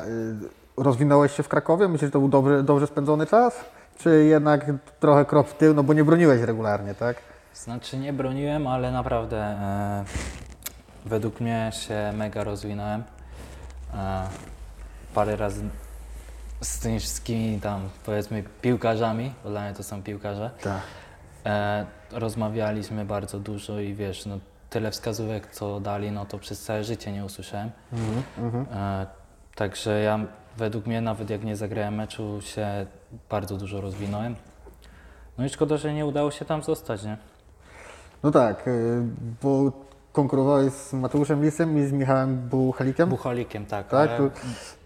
yy, 0.76 0.84
rozwinąłeś 0.84 1.32
się 1.32 1.42
w 1.42 1.48
Krakowie? 1.48 1.88
Myślisz, 1.88 2.08
że 2.08 2.12
to 2.12 2.18
był 2.18 2.28
dobry, 2.28 2.62
dobrze 2.62 2.86
spędzony 2.86 3.26
czas? 3.26 3.60
Czy 3.98 4.24
jednak 4.24 4.66
trochę 5.00 5.24
krok 5.24 5.48
w 5.48 5.54
tył, 5.54 5.74
no 5.74 5.82
bo 5.82 5.92
nie 5.92 6.04
broniłeś 6.04 6.42
regularnie, 6.42 6.94
tak? 6.94 7.16
Znaczy 7.54 7.98
nie 7.98 8.12
broniłem, 8.12 8.66
ale 8.66 8.92
naprawdę 8.92 9.36
e, 9.42 10.04
według 11.04 11.40
mnie 11.40 11.70
się 11.74 12.12
mega 12.14 12.44
rozwinąłem. 12.44 13.04
E, 13.94 14.28
parę 15.14 15.36
razy 15.36 15.64
z 16.60 16.78
tymi 16.78 17.00
wszystkimi 17.00 17.60
tam 17.60 17.88
powiedzmy 18.06 18.42
piłkarzami, 18.62 19.32
bo 19.44 19.50
dla 19.50 19.62
mnie 19.64 19.74
to 19.74 19.82
są 19.82 20.02
piłkarze, 20.02 20.50
Tak. 20.62 20.80
e, 21.46 21.86
rozmawialiśmy 22.12 23.04
bardzo 23.04 23.38
dużo 23.40 23.80
i 23.80 23.94
wiesz, 23.94 24.26
no, 24.26 24.38
tyle 24.70 24.90
wskazówek 24.90 25.46
co 25.52 25.80
dali, 25.80 26.10
no 26.10 26.26
to 26.26 26.38
przez 26.38 26.62
całe 26.64 26.84
życie 26.84 27.12
nie 27.12 27.24
usłyszałem. 27.24 27.70
E, 28.72 29.06
także 29.54 30.00
ja 30.00 30.20
według 30.56 30.86
mnie 30.86 31.00
nawet 31.00 31.30
jak 31.30 31.44
nie 31.44 31.56
zagrałem 31.56 31.94
meczu 31.94 32.40
się 32.42 32.86
bardzo 33.30 33.56
dużo 33.56 33.80
rozwinąłem. 33.80 34.36
No 35.38 35.44
i 35.44 35.48
szkoda, 35.48 35.76
że 35.76 35.94
nie 35.94 36.06
udało 36.06 36.30
się 36.30 36.44
tam 36.44 36.62
zostać, 36.62 37.02
nie? 37.02 37.16
No 38.22 38.30
tak, 38.30 38.66
yy, 38.66 38.72
bo 39.42 39.72
konkurowałeś 40.12 40.72
z 40.72 40.92
Mateuszem 40.92 41.42
Lisem 41.42 41.78
i 41.78 41.86
z 41.86 41.92
Michałem 41.92 42.36
Buchalikiem? 42.36 43.08
Buchalikiem, 43.08 43.66
tak. 43.66 43.88
tak? 43.88 44.10
ale 44.10 44.18
To 44.18 44.30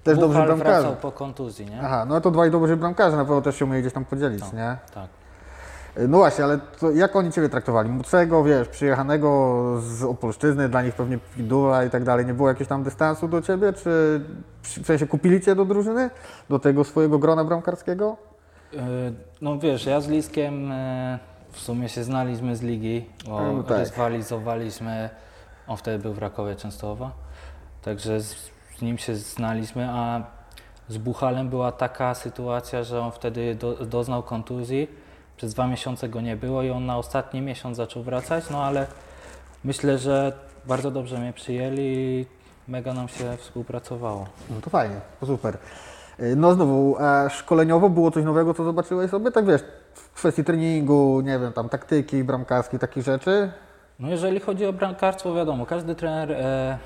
też 0.04 0.18
dobrzy 0.18 0.26
Buchal 0.38 0.46
bramkarze. 0.46 0.80
wracał 0.82 0.96
po 0.96 1.12
kontuzji, 1.12 1.66
nie? 1.66 1.80
Aha, 1.82 2.04
no 2.08 2.20
to 2.20 2.30
dwaj 2.30 2.50
dobrzy 2.50 2.76
bramkarze, 2.76 3.16
na 3.16 3.24
pewno 3.24 3.42
też 3.42 3.56
się 3.56 3.64
umieli 3.64 3.82
gdzieś 3.82 3.92
tam 3.92 4.04
podzielić, 4.04 4.40
No. 4.52 4.58
nie? 4.58 4.76
Tak. 4.94 5.08
No 6.08 6.18
właśnie, 6.18 6.44
ale 6.44 6.58
jak 6.94 7.16
oni 7.16 7.32
Ciebie 7.32 7.48
traktowali? 7.48 7.90
Młodszego, 7.90 8.44
wiesz, 8.44 8.68
przyjechanego 8.68 9.64
z 9.80 10.02
Opolszczyzny, 10.02 10.68
dla 10.68 10.82
nich 10.82 10.94
pewnie 10.94 11.18
Pidula 11.36 11.84
i 11.84 11.90
tak 11.90 12.04
dalej. 12.04 12.26
Nie 12.26 12.34
było 12.34 12.48
jakiegoś 12.48 12.68
tam 12.68 12.82
dystansu 12.82 13.28
do 13.28 13.42
Ciebie? 13.42 13.72
Czy 13.72 14.20
w 14.62 14.86
sensie 14.86 15.06
kupili 15.06 15.40
Cię 15.40 15.54
do 15.54 15.64
drużyny? 15.64 16.10
Do 16.50 16.58
tego 16.58 16.84
swojego 16.84 17.18
grona 17.18 17.44
bramkarskiego? 17.44 18.16
Y, 18.74 18.78
No 19.40 19.58
wiesz, 19.58 19.86
ja 19.86 20.00
z 20.00 20.08
Liskiem 20.08 20.72
w 21.54 21.60
sumie 21.60 21.88
się 21.88 22.04
znaliśmy 22.04 22.56
z 22.56 22.62
ligi, 22.62 23.04
bo 23.26 23.52
No 23.52 23.62
tak. 23.62 23.78
rywalizowaliśmy, 23.78 25.10
on 25.66 25.76
wtedy 25.76 25.98
był 25.98 26.12
w 26.14 26.18
Rakowie 26.18 26.56
Częstochowa, 26.56 27.10
także 27.82 28.20
z, 28.20 28.34
z 28.78 28.82
nim 28.82 28.98
się 28.98 29.14
znaliśmy, 29.16 29.88
a 29.90 30.22
z 30.88 30.98
Buchalem 30.98 31.48
była 31.48 31.72
taka 31.72 32.14
sytuacja, 32.14 32.82
że 32.84 33.00
on 33.00 33.12
wtedy 33.12 33.54
do, 33.54 33.74
doznał 33.86 34.22
kontuzji, 34.22 34.88
przez 35.36 35.54
dwa 35.54 35.66
miesiące 35.66 36.08
go 36.08 36.20
nie 36.20 36.36
było 36.36 36.62
i 36.62 36.70
on 36.70 36.86
na 36.86 36.96
ostatni 36.98 37.40
miesiąc 37.40 37.76
zaczął 37.76 38.02
wracać, 38.02 38.44
no 38.50 38.64
ale 38.64 38.86
myślę, 39.64 39.98
że 39.98 40.32
bardzo 40.66 40.90
dobrze 40.90 41.18
mnie 41.18 41.32
przyjęli 41.32 41.80
i 41.80 42.26
mega 42.68 42.94
nam 42.94 43.08
się 43.08 43.36
współpracowało. 43.36 44.26
No 44.50 44.60
to 44.60 44.70
fajnie, 44.70 44.96
to 45.20 45.26
super. 45.26 45.58
Y, 46.20 46.36
No 46.36 46.54
znowu, 46.54 46.96
a 47.00 47.28
szkoleniowo 47.28 47.90
było 47.90 48.10
coś 48.10 48.24
nowego, 48.24 48.54
co 48.54 48.64
zobaczyłeś 48.64 49.10
sobie? 49.10 49.30
Tak 49.32 49.46
wiesz, 49.46 49.62
w 49.94 50.12
kwestii 50.12 50.44
treningu, 50.44 51.20
nie 51.20 51.38
wiem, 51.38 51.52
tam 51.52 51.68
taktyki, 51.68 52.24
bramkarskiej, 52.24 52.80
takich 52.80 53.02
rzeczy? 53.04 53.52
No 53.98 54.08
jeżeli 54.08 54.40
chodzi 54.40 54.66
o 54.66 54.72
bramkarstwo, 54.72 55.34
wiadomo, 55.34 55.66
każdy 55.66 55.94
trener 55.94 56.32
e, 56.32 56.78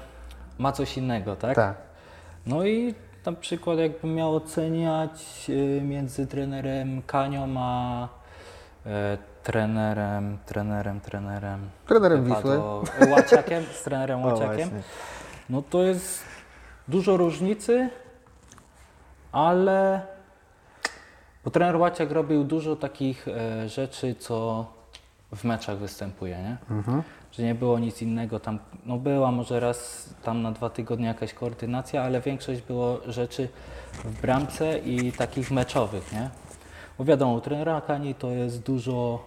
ma 0.58 0.72
coś 0.72 0.96
innego, 0.96 1.36
tak? 1.36 1.56
Tak. 1.56 1.76
No 2.46 2.66
i 2.66 2.94
na 3.26 3.32
przykład 3.32 3.78
jakbym 3.78 4.14
miał 4.14 4.36
oceniać 4.36 5.46
e, 5.50 5.82
między 5.82 6.26
trenerem 6.26 7.02
Kanią 7.02 7.54
a 7.58 8.08
e, 8.86 9.18
trenerem, 9.42 10.38
trenerem, 10.46 11.00
trenerem... 11.00 11.70
Trenerem 11.86 12.24
wypadło- 12.24 13.10
Łaciakiem, 13.10 13.64
z 13.72 13.82
trenerem 13.82 14.22
Łaciakiem. 14.24 14.70
No 15.50 15.62
to 15.62 15.82
jest 15.82 16.22
dużo 16.88 17.16
różnicy, 17.16 17.90
ale 19.32 20.02
bo 21.48 21.52
trener 21.52 21.76
Łaciak 21.76 22.10
robił 22.10 22.44
dużo 22.44 22.76
takich 22.76 23.28
e, 23.28 23.68
rzeczy, 23.68 24.14
co 24.14 24.66
w 25.36 25.44
meczach 25.44 25.78
występuje, 25.78 26.38
nie? 26.38 26.56
Że 27.32 27.42
nie 27.42 27.54
było 27.54 27.78
nic 27.78 28.02
innego 28.02 28.40
tam, 28.40 28.58
no 28.86 28.98
była 28.98 29.32
może 29.32 29.60
raz 29.60 30.08
tam 30.22 30.42
na 30.42 30.52
dwa 30.52 30.70
tygodnie 30.70 31.06
jakaś 31.06 31.34
koordynacja, 31.34 32.02
ale 32.02 32.20
większość 32.20 32.62
było 32.62 33.00
rzeczy 33.06 33.48
w 34.04 34.20
bramce 34.20 34.78
i 34.78 35.12
takich 35.12 35.50
meczowych, 35.50 36.12
nie? 36.12 36.30
Bo 36.98 37.04
wiadomo, 37.04 37.32
u 37.32 37.40
trenera 37.40 37.80
Kani 37.80 38.14
to 38.14 38.30
jest 38.30 38.62
dużo, 38.62 39.24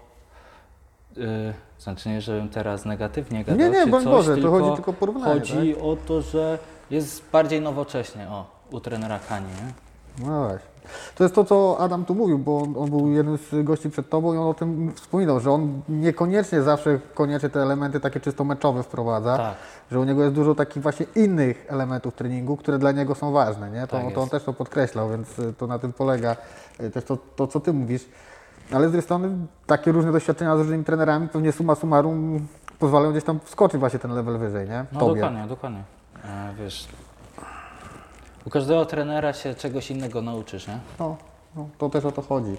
yy, 1.17 1.53
znaczy 1.79 2.09
nie, 2.09 2.21
żebym 2.21 2.49
teraz 2.49 2.85
negatywnie 2.85 3.43
gadał, 3.43 3.59
Nie, 3.59 3.69
nie, 3.69 3.83
czy 3.83 3.89
broń 3.89 4.03
coś, 4.03 4.11
Boże, 4.11 4.37
to 4.37 4.51
chodzi 4.51 4.75
tylko 4.75 4.91
o 4.91 4.93
porównanie, 4.93 5.41
tak? 5.41 5.49
Chodzi 5.49 5.75
o 5.75 5.97
to, 6.07 6.21
że 6.21 6.59
jest 6.91 7.23
bardziej 7.31 7.61
nowocześnie, 7.61 8.29
o, 8.29 8.45
u 8.71 8.79
trenera 8.79 9.19
Kani, 9.19 9.47
nie? 9.47 9.73
No 10.25 10.47
właśnie. 10.47 10.70
To 11.15 11.23
jest 11.23 11.35
to, 11.35 11.43
co 11.43 11.77
Adam 11.79 12.05
tu 12.05 12.15
mówił, 12.15 12.39
bo 12.39 12.57
on, 12.61 12.73
on 12.77 12.89
był 12.89 13.11
jednym 13.11 13.37
z 13.37 13.63
gości 13.63 13.89
przed 13.89 14.09
Tobą 14.09 14.33
i 14.33 14.37
on 14.37 14.47
o 14.47 14.53
tym 14.53 14.91
wspominał, 14.95 15.39
że 15.39 15.51
on 15.51 15.81
niekoniecznie 15.89 16.61
zawsze 16.61 16.99
koniecznie 17.13 17.49
te 17.49 17.61
elementy 17.61 17.99
takie 17.99 18.19
czysto 18.19 18.43
meczowe 18.43 18.83
wprowadza, 18.83 19.37
Tak. 19.37 19.55
że 19.91 19.99
u 19.99 20.03
niego 20.03 20.23
jest 20.23 20.35
dużo 20.35 20.55
takich 20.55 20.83
właśnie 20.83 21.05
innych 21.15 21.65
elementów 21.69 22.13
treningu, 22.15 22.57
które 22.57 22.79
dla 22.79 22.91
niego 22.91 23.15
są 23.15 23.31
ważne, 23.31 23.71
nie? 23.71 23.81
To, 23.81 23.97
Tak 23.97 24.13
to 24.13 24.21
on 24.21 24.29
też 24.29 24.43
to 24.43 24.53
podkreślał, 24.53 25.09
więc 25.09 25.39
y, 25.39 25.53
to 25.53 25.67
na 25.67 25.79
tym 25.79 25.93
polega 25.93 26.35
y, 26.79 26.89
też 26.91 27.03
to, 27.05 27.17
to, 27.35 27.47
co 27.47 27.59
Ty 27.59 27.73
mówisz. 27.73 28.05
Ale 28.73 28.87
z 28.87 28.91
drugiej 28.91 29.01
strony 29.03 29.29
takie 29.67 29.91
różne 29.91 30.11
doświadczenia 30.11 30.55
z 30.55 30.59
różnymi 30.59 30.83
trenerami 30.83 31.27
pewnie 31.27 31.51
summa 31.51 31.75
summarum 31.75 32.47
pozwalają 32.79 33.11
gdzieś 33.11 33.23
tam 33.23 33.39
wskoczyć 33.43 33.79
właśnie 33.79 33.99
ten 33.99 34.11
level 34.11 34.37
wyżej, 34.37 34.69
nie? 34.69 34.85
No 34.91 34.99
Tobie. 34.99 35.21
dokładnie, 35.21 35.47
dokładnie. 35.47 35.83
E, 36.25 36.53
wiesz, 36.59 36.87
u 38.45 38.49
każdego 38.49 38.85
trenera 38.85 39.33
się 39.33 39.55
czegoś 39.55 39.91
innego 39.91 40.21
nauczysz, 40.21 40.67
nie? 40.67 40.79
No, 40.99 41.17
no, 41.55 41.69
to 41.77 41.89
też 41.89 42.05
o 42.05 42.11
to 42.11 42.21
chodzi. 42.21 42.55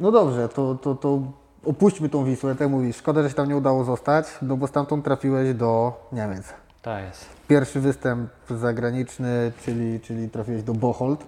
No 0.00 0.12
dobrze, 0.12 0.48
to, 0.48 0.74
to, 0.74 0.94
to 0.94 1.20
opuśćmy 1.64 2.08
tą 2.08 2.24
Wisłę, 2.24 2.54
tak 2.54 2.68
mówisz. 2.70 2.96
Szkoda, 2.96 3.22
że 3.22 3.28
się 3.28 3.34
tam 3.34 3.48
nie 3.48 3.56
udało 3.56 3.84
zostać, 3.84 4.26
no 4.42 4.56
bo 4.56 4.66
stamtąd 4.66 5.04
trafiłeś 5.04 5.54
do 5.54 5.92
Niemiec. 6.12 6.42
Tak 6.82 7.04
jest. 7.04 7.26
Pierwszy 7.48 7.80
występ 7.80 8.30
zagraniczny, 8.50 9.52
czyli, 9.64 10.00
czyli 10.00 10.30
trafiłeś 10.30 10.62
do 10.62 10.74
Bocholt. 10.74 11.24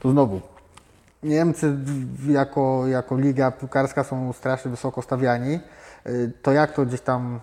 To 0.00 0.10
znowu, 0.10 0.40
Niemcy 1.22 1.76
jako, 2.28 2.86
jako 2.86 3.18
liga 3.18 3.50
piłkarska 3.50 4.04
są 4.04 4.32
strasznie 4.32 4.70
wysoko 4.70 5.02
stawiani. 5.02 5.60
Y, 6.06 6.32
To 6.42 6.52
jak 6.52 6.72
to 6.72 6.86
gdzieś 6.86 7.00
tam 7.00 7.40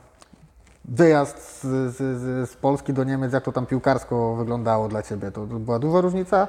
wyjazd 0.88 1.62
z, 1.62 1.96
z, 1.96 2.50
z, 2.50 2.56
Polski 2.56 2.94
do 2.94 3.04
Niemiec, 3.04 3.34
jak 3.34 3.44
to 3.44 3.52
tam 3.52 3.66
piłkarsko 3.66 4.36
wyglądało 4.36 4.88
dla 4.88 5.04
Ciebie? 5.04 5.32
To, 5.32 5.48
to 5.48 5.60
była 5.60 5.80
duża 5.80 6.02
różnica? 6.02 6.48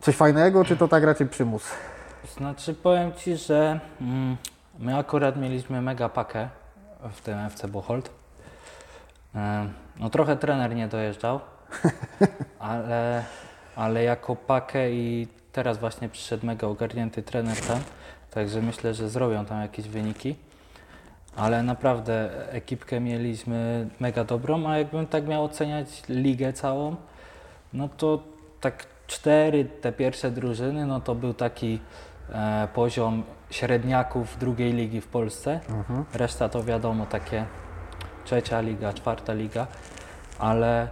Coś 0.00 0.16
fajnego, 0.16 0.64
czy 0.64 0.76
to 0.76 0.88
tak 0.88 1.04
raczej 1.04 1.26
przymus? 1.26 1.62
Znaczy 2.36 2.74
powiem 2.74 3.12
Ci, 3.12 3.36
że 3.36 3.80
mm, 4.00 4.36
my 4.78 4.98
akurat 4.98 5.36
mieliśmy 5.36 5.82
mega 5.82 6.08
pakę 6.08 6.48
w 7.12 7.20
tym 7.20 7.38
FC 7.38 7.68
Bocholt. 7.68 8.10
E, 9.34 9.68
no 10.00 10.10
trochę 10.10 10.36
trener 10.36 10.74
nie 10.74 10.88
dojeżdżał, 10.88 11.40
ale, 12.58 13.24
ale 13.76 14.02
jako 14.02 14.36
pakę 14.36 14.92
i 14.92 15.28
teraz 15.52 15.78
właśnie 15.78 16.08
przyszedł 16.08 16.46
mega 16.46 16.66
ogarnięty 16.66 17.22
trener 17.22 17.60
tam, 17.60 17.80
także 18.30 18.62
myślę, 18.62 18.94
że 18.94 19.08
zrobią 19.08 19.44
tam 19.44 19.60
jakieś 19.60 19.88
wyniki. 19.88 20.36
Ale 21.36 21.62
naprawdę 21.62 22.30
ekipkę 22.52 23.00
mieliśmy 23.00 23.88
mega 24.00 24.24
dobrą, 24.24 24.66
a 24.66 24.78
jakbym 24.78 25.06
tak 25.06 25.26
miał 25.26 25.44
oceniać 25.44 26.02
ligę 26.08 26.52
całą, 26.52 26.96
no 27.72 27.88
to 27.96 28.22
tak 28.60 28.86
cztery 29.06 29.64
te 29.64 29.92
pierwsze 29.92 30.30
drużyny, 30.30 30.86
no 30.86 31.00
to 31.00 31.14
był 31.14 31.34
taki 31.34 31.80
e, 32.32 32.68
poziom 32.74 33.22
średniaków 33.50 34.38
drugiej 34.38 34.72
ligi 34.72 35.00
w 35.00 35.06
Polsce. 35.06 35.60
Reszta 36.14 36.48
to 36.48 36.64
wiadomo 36.64 37.06
takie 37.06 37.44
trzecia 38.24 38.60
liga, 38.60 38.92
czwarta 38.92 39.32
liga, 39.32 39.66
ale 40.38 40.88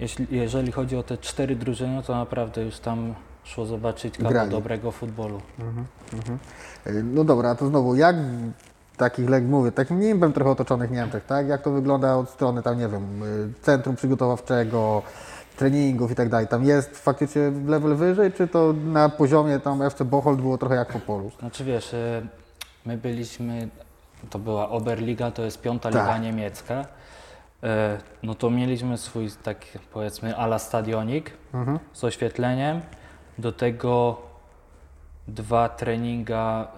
jeśli, 0.00 0.26
jeżeli 0.30 0.72
chodzi 0.72 0.96
o 0.96 1.02
te 1.02 1.18
cztery 1.18 1.56
drużyny, 1.56 2.02
to 2.02 2.14
naprawdę 2.14 2.62
już 2.62 2.78
tam 2.78 3.14
szło 3.44 3.66
zobaczyć 3.66 4.16
kawał 4.16 4.32
Grali. 4.32 4.50
dobrego 4.50 4.92
futbolu. 4.92 5.40
Y, 6.86 7.02
No 7.02 7.24
dobra, 7.24 7.54
to 7.54 7.66
znowu, 7.68 7.94
jak 7.96 8.16
takich, 8.98 9.30
jak 9.30 9.44
mówię, 9.44 9.72
takim 9.72 10.00
nimbem 10.00 10.32
trochę 10.32 10.50
otoczonych 10.50 10.90
Niemczech, 10.90 11.24
tak? 11.26 11.48
Jak 11.48 11.62
to 11.62 11.70
wygląda 11.70 12.16
od 12.16 12.30
strony 12.30 12.62
tam, 12.62 12.78
nie 12.78 12.88
wiem, 12.88 13.22
y, 13.22 13.52
centrum 13.62 13.96
przygotowawczego, 13.96 15.02
treningów 15.56 16.10
i 16.10 16.14
tak 16.14 16.28
dalej. 16.28 16.48
Tam 16.48 16.64
jest 16.64 16.98
faktycznie 16.98 17.42
level 17.66 17.94
wyżej, 17.96 18.32
czy 18.32 18.48
to 18.48 18.72
na 18.72 19.08
poziomie 19.08 19.60
tam 19.60 19.82
FC 19.82 20.04
Bocholt 20.04 20.40
było 20.40 20.58
trochę 20.58 20.74
jak 20.74 20.92
po 20.92 20.98
polu? 21.00 21.30
Znaczy 21.40 21.64
wiesz, 21.64 21.92
y, 21.94 22.26
my 22.86 22.96
byliśmy, 22.96 23.68
to 24.30 24.38
była 24.38 24.68
Oberliga, 24.68 25.30
to 25.30 25.42
jest 25.42 25.60
piąta 25.62 25.90
Tak. 25.90 26.02
liga 26.02 26.18
niemiecka. 26.18 26.80
Y, 26.80 27.66
No 28.22 28.34
to 28.34 28.50
mieliśmy 28.50 28.98
swój 28.98 29.30
tak 29.42 29.56
powiedzmy 29.92 30.36
ala 30.36 30.58
stadionik 30.58 31.30
Mhm. 31.54 31.78
z 31.92 32.04
oświetleniem. 32.04 32.80
Do 33.38 33.52
tego 33.52 34.16
dwa 35.28 35.68
treninga, 35.68 36.68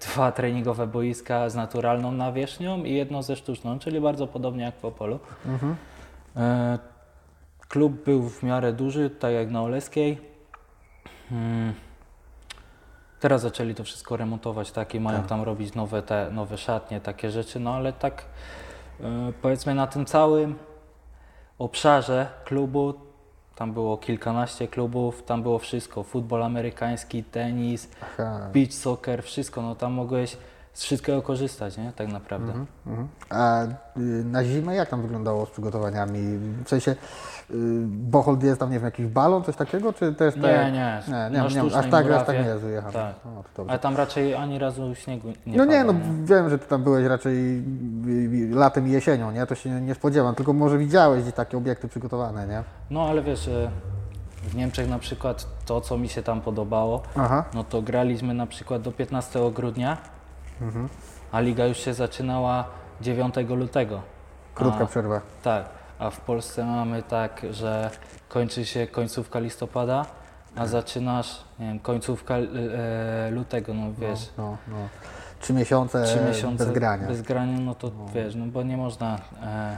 dwa 0.00 0.32
treningowe 0.32 0.86
boiska 0.86 1.48
z 1.50 1.54
naturalną 1.54 2.12
nawierzchnią 2.12 2.84
i 2.84 2.94
jedno 2.94 3.22
ze 3.22 3.36
sztuczną, 3.36 3.78
czyli 3.78 4.00
bardzo 4.00 4.26
podobnie 4.26 4.64
jak 4.64 4.76
w 4.76 4.84
Opolu. 4.84 5.18
Mhm. 5.46 5.76
E, 6.36 6.78
Klub 7.68 8.04
był 8.04 8.28
w 8.28 8.42
miarę 8.42 8.72
duży, 8.72 9.10
tak 9.10 9.32
jak 9.32 9.50
na 9.50 9.62
Oleskiej. 9.62 10.18
Mm. 11.32 11.74
Teraz 13.20 13.42
zaczęli 13.42 13.74
to 13.74 13.84
wszystko 13.84 14.16
remontować, 14.16 14.72
tak, 14.72 14.94
i 14.94 15.00
mają 15.00 15.18
Tak. 15.18 15.26
tam 15.26 15.42
robić 15.42 15.74
nowe, 15.74 16.02
te, 16.02 16.30
nowe 16.30 16.58
szatnie, 16.58 17.00
takie 17.00 17.30
rzeczy, 17.30 17.60
no 17.60 17.74
ale 17.74 17.92
tak 17.92 18.24
e, 19.00 19.32
powiedzmy 19.42 19.74
na 19.74 19.86
tym 19.86 20.06
całym 20.06 20.58
obszarze 21.58 22.26
klubu, 22.44 22.94
tam 23.60 23.72
było 23.72 23.96
kilkanaście 23.96 24.68
klubów, 24.68 25.22
tam 25.22 25.42
było 25.42 25.58
wszystko, 25.58 26.02
futbol 26.02 26.42
amerykański, 26.42 27.24
tenis, 27.24 27.88
Aha. 28.02 28.50
beach 28.52 28.72
soccer, 28.72 29.22
wszystko, 29.22 29.62
no 29.62 29.74
tam 29.74 29.92
mogłeś 29.92 30.36
z 30.80 30.84
wszystkiego 30.84 31.22
korzystać, 31.22 31.76
nie, 31.76 31.92
tak 31.92 32.08
naprawdę. 32.08 32.52
Mhm. 32.86 33.08
A 33.30 33.62
y, 33.64 33.68
na 34.24 34.44
zimę 34.44 34.74
jak 34.74 34.88
tam 34.88 35.02
wyglądało 35.02 35.46
z 35.46 35.50
przygotowaniami? 35.50 36.18
W 36.64 36.68
sensie 36.68 36.96
y, 37.50 38.46
jest 38.46 38.60
tam, 38.60 38.70
nie 38.70 38.76
wiem, 38.76 38.84
jakiś 38.84 39.06
balon, 39.06 39.44
coś 39.44 39.56
takiego, 39.56 39.92
czy 39.92 40.14
też 40.14 40.36
Nie, 40.36 40.42
tak? 40.42 40.72
nie, 40.72 40.72
nie, 40.72 41.12
na 41.12 41.28
nie, 41.28 41.54
nie 41.54 41.76
aż 41.76 41.90
tak, 41.90 42.10
aż 42.10 42.26
tak 42.26 42.36
nie 42.36 42.48
jest 42.48 42.62
wyjechane. 42.62 42.92
Tak. 42.92 43.14
O, 43.24 43.42
to 43.42 43.48
dobrze. 43.56 43.70
Ale 43.70 43.78
tam 43.78 43.96
raczej 43.96 44.34
ani 44.34 44.58
razu 44.58 44.94
śniegu 44.94 45.28
nie 45.46 45.56
no 45.56 45.64
nie, 45.64 45.84
no 45.84 45.92
pada, 45.92 46.04
wiem, 46.24 46.50
że 46.50 46.58
ty 46.58 46.66
tam 46.66 46.82
byłeś 46.82 47.06
raczej 47.06 47.34
y, 47.36 48.52
y, 48.52 48.54
latem 48.54 48.88
i 48.88 48.90
jesienią, 48.90 49.30
nie? 49.30 49.46
To 49.46 49.54
się 49.54 49.80
nie 49.80 49.94
spodziewam, 49.94 50.34
tylko 50.34 50.52
może 50.52 50.78
widziałeś 50.78 51.22
gdzieś 51.22 51.34
takie 51.34 51.56
obiekty 51.56 51.88
przygotowane, 51.88 52.46
nie? 52.46 52.62
No 52.90 53.02
ale 53.08 53.22
wiesz, 53.22 53.50
w 54.42 54.54
Niemczech 54.54 54.88
na 54.88 54.98
przykład 54.98 55.46
to, 55.66 55.80
co 55.80 55.98
mi 55.98 56.08
się 56.08 56.22
tam 56.22 56.40
podobało, 56.40 57.02
Aha. 57.16 57.44
no 57.54 57.64
to 57.64 57.82
graliśmy 57.82 58.34
na 58.34 58.46
przykład 58.46 58.82
do 58.82 58.92
15 58.92 59.50
grudnia, 59.54 59.96
Mhm. 60.60 60.88
a 61.32 61.40
liga 61.40 61.66
już 61.66 61.78
się 61.78 61.94
zaczynała 61.94 62.64
9 63.00 63.34
lutego. 63.48 64.02
Krótka 64.54 64.84
A, 64.84 64.86
przerwa. 64.86 65.20
Tak, 65.42 65.64
a 65.98 66.10
w 66.10 66.20
Polsce 66.20 66.64
mamy 66.64 67.02
tak, 67.02 67.42
że 67.50 67.90
kończy 68.28 68.66
się 68.66 68.86
końcówka 68.86 69.38
listopada, 69.38 70.06
a 70.56 70.66
zaczynasz, 70.66 71.44
nie 71.58 71.66
wiem, 71.66 71.78
końcówka 71.80 72.34
e, 72.36 73.30
lutego, 73.30 73.74
no 73.74 73.92
wiesz. 73.98 74.28
No, 74.38 74.56
no. 74.68 74.76
Trzy 75.40 75.52
miesiące, 75.52 76.04
Trzy 76.04 76.20
miesiące 76.28 76.64
bez 76.64 76.74
grania. 76.74 77.08
Bez 77.08 77.22
grania, 77.22 77.60
no 77.60 77.74
to 77.74 77.90
wiesz, 78.14 78.34
no 78.34 78.46
bo 78.46 78.62
nie 78.62 78.76
można 78.76 79.18
e, 79.42 79.76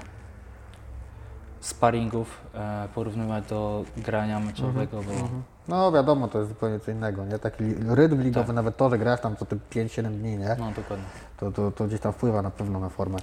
sparingów 1.61 2.40
e, 2.55 2.88
porównywać 2.95 3.47
do 3.47 3.85
grania 3.97 4.40
meczowego, 4.40 5.03
bo 5.03 5.12
Mhm. 5.12 5.42
No 5.68 5.92
wiadomo, 5.92 6.29
to 6.29 6.38
jest 6.38 6.48
zupełnie 6.48 6.81
co 6.81 6.90
innego, 6.90 7.25
nie? 7.25 7.38
Taki 7.38 7.64
rytm 7.88 8.22
ligowy, 8.22 8.46
Tak. 8.46 8.57
nawet 8.57 8.77
to, 8.77 8.90
że 8.90 8.98
grasz 8.98 9.20
tam 9.20 9.37
co 9.37 9.44
te 9.46 9.57
5-7 9.57 10.03
dni, 10.03 10.37
nie? 10.38 10.57
no 10.59 10.70
dokładnie. 10.77 11.05
To, 11.37 11.51
to, 11.53 11.70
to 11.70 11.85
gdzieś 11.85 12.01
tam 12.01 12.12
wpływa 12.12 12.42
na 12.42 12.51
pewno 12.51 12.81
na 12.81 12.88
formę. 12.88 13.18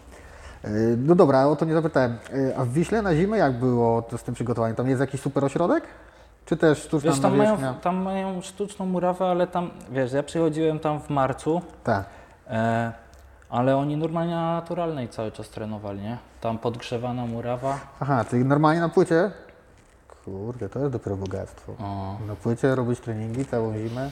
Yy, 0.63 0.69
No 0.97 1.15
dobra, 1.15 1.47
o 1.47 1.55
to 1.55 1.65
nie 1.65 1.73
zapytałem. 1.73 2.17
Yy, 2.33 2.57
A 2.57 2.65
w 2.65 2.69
Wiśle 2.69 3.01
na 3.01 3.15
zimę 3.15 3.37
jak 3.37 3.53
było 3.59 4.03
z 4.17 4.23
tym 4.23 4.33
przygotowaniem? 4.35 4.75
Tam 4.75 4.89
jest 4.89 5.01
jakiś 5.01 5.21
super 5.21 5.45
ośrodek? 5.45 5.83
Czy 6.45 6.57
też 6.57 6.77
sztuczna 6.83 7.11
Wiesz, 7.11 7.19
tam 7.19 7.37
mają, 7.37 7.57
tam 7.81 7.95
mają 7.97 8.41
sztuczną 8.41 8.85
murawę, 8.85 9.25
ale 9.25 9.47
tam, 9.47 9.69
wiesz, 9.91 10.11
ja 10.13 10.23
przychodziłem 10.23 10.79
tam 10.79 10.99
w 11.01 11.09
marcu, 11.09 11.61
Tak. 11.83 12.05
e, 12.47 12.91
ale 13.49 13.77
oni 13.77 13.97
normalnie 13.97 14.35
na 14.35 14.53
naturalnej 14.53 15.09
cały 15.09 15.31
czas 15.31 15.49
trenowali, 15.49 16.01
nie? 16.01 16.17
Tam 16.41 16.57
podgrzewana 16.57 17.25
murawa. 17.25 17.79
Aha, 17.99 18.25
czyli 18.29 18.45
normalnie 18.45 18.81
na 18.81 18.89
płycie? 18.89 19.31
Kurde, 20.25 20.69
to 20.69 20.79
jest 20.79 20.91
dopiero 20.91 21.17
bogactwo. 21.17 21.71
O, 21.71 22.17
Na 22.27 22.35
płycie 22.35 22.75
robić 22.75 22.99
treningi 22.99 23.45
całą 23.45 23.73
zimę. 23.77 24.11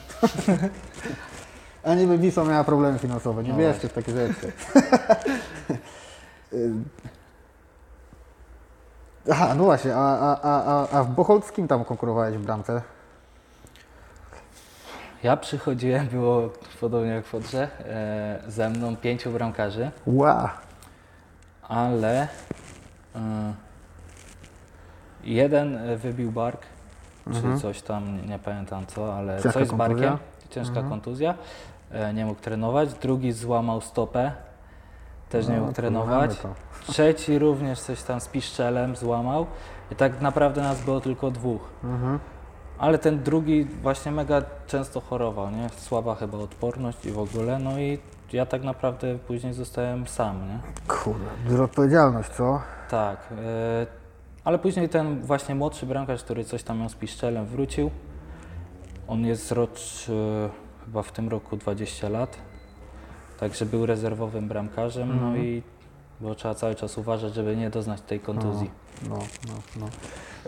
A 1.84 1.94
niby 1.94 2.18
Wisła 2.18 2.44
miała 2.44 2.64
problemy 2.64 2.98
finansowe, 2.98 3.42
nie 3.42 3.48
No 3.52 3.56
wierzcie 3.58 3.88
w 3.88 3.92
takie 3.92 4.12
rzeczy. 4.12 4.52
Y, 6.52 6.72
Aha, 9.30 9.54
no 9.54 9.64
właśnie, 9.64 9.96
a, 9.96 10.18
a, 10.18 10.40
a, 10.42 10.88
a, 10.98 11.04
w 11.04 11.10
Bocholt 11.10 11.46
z 11.46 11.52
kim 11.52 11.68
tam 11.68 11.84
konkurowałeś 11.84 12.36
w 12.36 12.40
bramce? 12.40 12.82
Ja 15.22 15.36
przychodziłem, 15.36 16.06
było 16.06 16.50
podobnie 16.80 17.10
jak 17.10 17.26
w 17.26 17.34
Odrze, 17.34 17.68
e, 17.86 18.42
ze 18.50 18.70
mną 18.70 18.96
pięciu 18.96 19.30
bramkarzy. 19.30 19.90
Ła! 20.06 20.52
ale 21.68 22.22
y, 22.24 23.18
jeden 25.34 25.76
y, 25.76 25.96
wybił 25.96 26.32
bark, 26.32 26.60
czy 27.32 27.60
coś 27.60 27.82
tam, 27.82 28.26
nie 28.28 28.38
pamiętam 28.38 28.86
co, 28.86 29.14
ale 29.14 29.34
Mhm. 29.36 29.42
Ciężka 29.42 29.60
coś 29.60 29.68
z 29.68 29.72
barkiem, 29.72 29.96
kontuzja? 29.96 30.12
Mhm. 30.12 30.50
ciężka 30.50 30.82
kontuzja, 30.82 31.34
e, 31.90 32.14
nie 32.14 32.26
mógł 32.26 32.40
trenować, 32.40 32.94
drugi 32.94 33.32
złamał 33.32 33.80
stopę, 33.80 34.32
też 35.30 35.48
nie 35.48 35.54
No, 35.56 35.60
mógł 35.60 35.72
trenować, 35.72 36.30
trzeci 36.88 37.38
również 37.38 37.80
coś 37.80 38.02
tam 38.02 38.20
z 38.20 38.28
piszczelem 38.28 38.96
złamał 38.96 39.46
i 39.92 39.94
tak 39.96 40.20
naprawdę 40.20 40.62
nas 40.62 40.84
było 40.84 41.00
tylko 41.00 41.30
dwóch. 41.30 41.60
Mhm. 41.84 42.18
Ale 42.78 42.98
ten 42.98 43.22
drugi 43.22 43.64
właśnie 43.64 44.12
mega 44.12 44.42
często 44.66 45.00
chorował, 45.00 45.50
nie? 45.50 45.68
Słaba 45.68 46.14
chyba 46.14 46.38
odporność 46.38 47.06
i 47.06 47.10
w 47.10 47.18
ogóle, 47.18 47.58
no 47.58 47.78
i 47.78 47.98
ja 48.32 48.46
tak 48.46 48.62
naprawdę 48.62 49.18
później 49.18 49.52
zostałem 49.52 50.06
sam, 50.06 50.48
nie? 50.48 50.58
Kurde, 50.88 51.24
duża 51.48 51.64
odpowiedzialność, 51.64 52.28
co? 52.30 52.60
Tak, 52.90 53.18
e, 53.32 53.97
ale 54.48 54.58
później 54.58 54.88
ten 54.88 55.20
właśnie 55.20 55.54
młodszy 55.54 55.86
bramkarz, 55.86 56.24
który 56.24 56.44
coś 56.44 56.62
tam 56.62 56.78
miał 56.78 56.88
z 56.88 56.94
piszczelem, 56.94 57.46
wrócił. 57.46 57.90
On 59.08 59.26
jest 59.26 59.52
rocz, 59.52 60.06
e, 60.08 60.48
chyba 60.84 61.02
w 61.02 61.12
tym 61.12 61.28
roku 61.28 61.56
20 61.56 62.08
lat, 62.08 62.38
także 63.40 63.66
był 63.66 63.86
rezerwowym 63.86 64.48
bramkarzem, 64.48 65.20
no 65.20 65.36
i 65.36 65.62
bo 66.20 66.34
trzeba 66.34 66.54
cały 66.54 66.74
czas 66.74 66.98
uważać, 66.98 67.34
żeby 67.34 67.56
nie 67.56 67.70
doznać 67.70 68.00
tej 68.00 68.20
kontuzji. 68.20 68.70
No, 69.08 69.18
no, 69.48 69.54
no. 69.80 69.86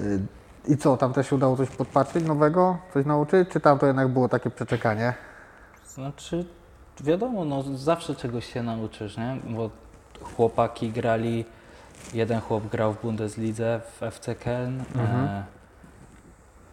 Y, 0.04 0.20
I 0.68 0.76
co, 0.76 0.96
tam 0.96 1.12
też 1.12 1.30
się 1.30 1.36
udało 1.36 1.56
coś 1.56 1.68
podpatrzeć 1.70 2.24
nowego? 2.24 2.78
Coś 2.94 3.06
nauczyć? 3.06 3.48
Czy 3.48 3.60
tam 3.60 3.78
to 3.78 3.86
jednak 3.86 4.08
było 4.08 4.28
takie 4.28 4.50
przeczekanie? 4.50 5.14
Znaczy, 5.86 6.44
wiadomo, 7.00 7.44
no 7.44 7.62
zawsze 7.62 8.14
czegoś 8.14 8.52
się 8.52 8.62
nauczysz, 8.62 9.16
nie? 9.16 9.36
Bo 9.56 9.70
chłopaki 10.22 10.90
grali, 10.90 11.44
jeden 12.14 12.40
chłop 12.40 12.66
grał 12.66 12.92
w 12.92 13.02
Bundeslidze, 13.02 13.80
w 13.98 14.02
FC 14.02 14.34
Köln, 14.34 14.80
e, 14.96 15.44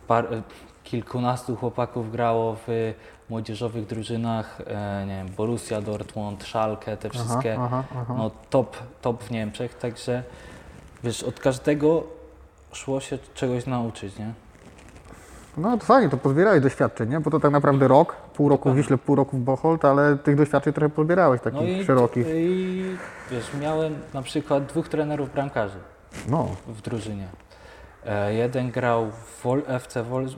par, 0.08 0.34
e, 0.34 0.42
kilkunastu 0.84 1.56
chłopaków 1.56 2.12
grało 2.12 2.58
w 2.68 2.94
młodzieżowych 3.30 3.86
drużynach, 3.86 4.62
e, 4.68 5.06
nie 5.08 5.16
wiem, 5.16 5.30
Borussia 5.38 5.82
Dortmund, 5.82 6.44
Schalke, 6.44 6.98
te 6.98 7.10
wszystkie, 7.10 7.58
aha, 7.60 7.84
aha. 7.96 8.16
no 8.18 8.32
top, 8.50 8.78
top 9.02 9.24
w 9.24 9.32
Niemczech, 9.32 9.78
także 9.78 10.24
wiesz, 11.04 11.24
od 11.24 11.40
każdego 11.40 12.04
szło 12.74 13.00
się 13.00 13.18
czegoś 13.34 13.66
nauczyć, 13.66 14.20
nie? 14.20 14.34
No 15.58 15.78
to 15.78 15.86
fajnie, 15.86 16.10
to 16.10 16.18
pozbierałeś 16.18 16.62
doświadczeń, 16.64 17.10
nie? 17.10 17.20
Bo 17.20 17.32
to 17.32 17.40
tak 17.40 17.52
naprawdę 17.52 17.88
rok, 17.88 18.16
pół 18.16 18.50
roku 18.50 18.62
w 18.62 18.64
Dokładnie. 18.64 18.82
Wiśle, 18.82 18.98
pół 18.98 19.16
roku 19.16 19.38
w 19.38 19.40
Bocholt, 19.40 19.86
ale 19.86 20.18
tych 20.18 20.36
doświadczeń 20.36 20.74
trochę 20.74 20.90
pozbierałeś, 20.90 21.42
takich 21.42 21.60
No 21.62 21.68
i, 21.68 21.86
szerokich. 21.86 22.28
i 22.30 22.84
wiesz, 23.32 23.52
miałem 23.62 23.96
na 24.14 24.22
przykład 24.22 24.66
dwóch 24.66 24.90
trenerów 24.90 25.34
bramkarzy. 25.34 25.78
No, 26.30 26.48
w 26.68 26.82
drużynie. 26.82 27.28
E, 28.06 28.34
jeden 28.34 28.72
grał 28.72 29.12
w 29.12 29.44
Wol, 29.44 29.62
FC 29.68 30.04
Wolfs, 30.04 30.36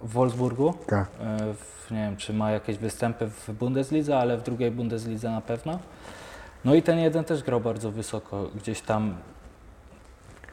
w 0.00 0.12
Wolfsburgu. 0.12 0.74
tak. 0.86 1.06
E, 1.20 1.54
w, 1.54 1.90
nie 1.90 1.96
wiem, 1.96 2.16
czy 2.16 2.32
ma 2.32 2.50
jakieś 2.50 2.78
występy 2.78 3.26
w 3.26 3.52
Bundeslidze, 3.52 4.18
ale 4.18 4.36
w 4.36 4.42
drugiej 4.42 4.70
Bundeslidze 4.70 5.30
na 5.30 5.40
pewno. 5.40 5.78
No 6.64 6.74
i 6.74 6.82
ten 6.82 6.98
jeden 6.98 7.24
też 7.24 7.42
grał 7.42 7.60
bardzo 7.60 7.90
wysoko, 7.90 8.48
gdzieś 8.54 8.80
tam 8.80 9.14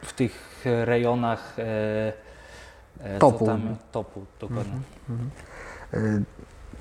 w 0.02 0.14
tych 0.14 0.66
rejonach 0.66 1.56
e, 1.60 2.29
Topu. 3.20 3.40
Co 3.40 3.46
tam, 3.46 3.62
topu, 3.92 4.22
dokładnie. 4.40 4.74
Y, 5.94 6.24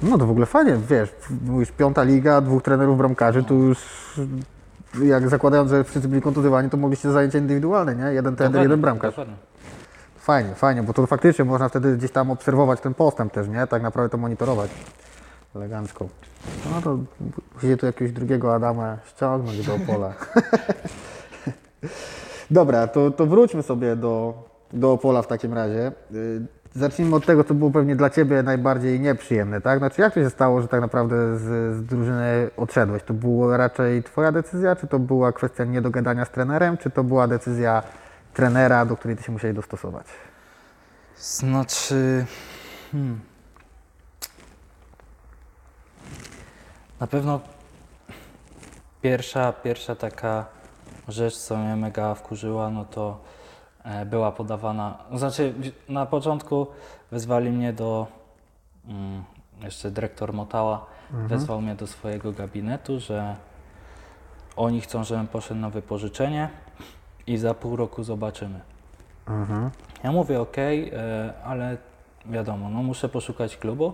No 0.03 0.19
to 0.19 0.27
w 0.27 0.31
ogóle 0.31 0.47
fajnie, 0.47 0.77
wiesz, 0.89 1.15
mówisz 1.45 1.73
piąta 1.73 2.03
liga, 2.03 2.41
dwóch 2.41 2.63
trenerów 2.63 2.99
bramkarzy, 2.99 3.43
tu 3.43 3.55
już 3.55 3.79
jak 5.03 5.29
zakładając, 5.29 5.71
że 5.71 5.85
wszyscy 5.85 6.09
byli 6.09 6.23
kontuzjowani, 6.23 6.71
to 6.71 6.77
mogliście 6.77 7.11
zajęcia 7.11 7.39
indywidualne, 7.39 7.97
nie? 7.97 8.03
Jeden 8.03 8.37
trener, 8.37 8.37
Dokładnie, 8.37 8.63
jeden 8.63 8.81
bramkarz. 8.81 9.11
Dokładnie. 9.11 9.35
Fajnie, 10.17 10.55
fajnie, 10.55 10.83
bo 10.83 10.93
to 10.93 11.07
faktycznie 11.07 11.45
można 11.45 11.69
wtedy 11.69 11.97
gdzieś 11.97 12.11
tam 12.11 12.31
obserwować 12.31 12.81
ten 12.81 12.95
postęp 12.95 13.33
też, 13.33 13.49
nie? 13.49 13.67
Tak 13.67 13.83
naprawdę 13.83 14.11
to 14.11 14.19
monitorować. 14.19 14.71
Elegancko. 15.57 16.09
No 16.75 16.83
to 16.83 16.99
musicie 17.55 17.77
tu 17.77 17.87
jakiegoś 17.87 18.13
drugiego 18.13 18.55
Adama 18.55 18.97
ściągnąć 19.05 19.67
do 19.67 19.79
pola. 19.87 20.13
Dobra, 22.51 22.87
to, 22.87 23.11
to 23.11 23.27
wróćmy 23.27 23.63
sobie 23.63 23.97
do, 23.97 24.35
do 24.73 24.93
Opola 24.93 25.23
w 25.23 25.27
takim 25.27 25.55
razie. 25.55 25.93
Y, 26.15 26.47
Zacznijmy 26.75 27.17
od 27.17 27.27
tego, 27.27 27.45
co 27.45 27.55
było 27.55 27.71
pewnie 27.71 27.97
dla 27.97 28.11
Ciebie 28.11 28.43
najbardziej 28.43 29.01
nieprzyjemne, 29.01 29.61
tak? 29.61 29.79
Znaczy, 29.79 30.01
jak 30.03 30.15
to 30.15 30.21
się 30.21 30.31
stało, 30.31 30.63
że 30.63 30.69
tak 30.69 30.81
naprawdę 30.81 31.39
z, 31.39 31.77
z 31.77 31.85
drużyny 31.87 32.51
odszedłeś? 32.57 33.03
To 33.03 33.15
była 33.15 33.57
raczej 33.57 34.03
Twoja 34.03 34.33
decyzja, 34.33 34.77
czy 34.77 34.87
to 34.87 34.99
była 34.99 35.33
kwestia 35.33 35.65
niedogadania 35.65 36.25
z 36.25 36.31
trenerem, 36.31 36.77
czy 36.77 36.91
to 36.91 37.05
była 37.05 37.29
decyzja 37.29 37.83
trenera, 38.35 38.87
do 38.87 38.97
której 38.97 39.17
Ty 39.17 39.23
się 39.23 39.33
musiałeś 39.33 39.57
dostosować? 39.57 40.07
Znaczy. 41.17 42.27
Hmm. 42.93 43.21
Na 47.01 47.07
pewno 47.07 47.41
pierwsza, 49.03 49.53
pierwsza 49.53 49.95
taka 49.95 50.47
rzecz, 51.09 51.37
co 51.39 51.57
mnie 51.57 51.77
mega 51.77 52.15
wkurzyła, 52.15 52.71
no 52.71 52.85
to 52.85 53.21
była 54.07 54.33
podawana. 54.33 54.99
Znaczy, 55.15 55.55
na 55.89 56.07
początku 56.07 56.67
wezwali 57.11 57.51
mnie 57.51 57.73
do. 57.73 58.07
Mm, 58.89 59.25
jeszcze 59.63 59.91
dyrektor 59.91 60.33
Motała 60.33 60.87
wezwał 61.11 61.61
mnie 61.61 61.75
do 61.75 61.87
swojego 61.87 62.33
gabinetu, 62.33 63.01
że 63.01 63.37
oni 64.57 64.81
chcą, 64.81 65.05
żebym 65.05 65.27
poszedł 65.27 65.61
na 65.61 65.71
wypożyczenie 65.71 66.49
i 67.27 67.37
za 67.37 67.55
pół 67.55 67.77
roku 67.77 68.03
zobaczymy. 68.03 68.61
Mhm. 69.29 69.71
Ja 70.05 70.13
mówię 70.13 70.41
ok, 70.41 70.57
ale 71.45 71.77
wiadomo, 72.27 72.69
no 72.69 72.83
muszę 72.83 73.09
poszukać 73.09 73.57
klubu. 73.57 73.93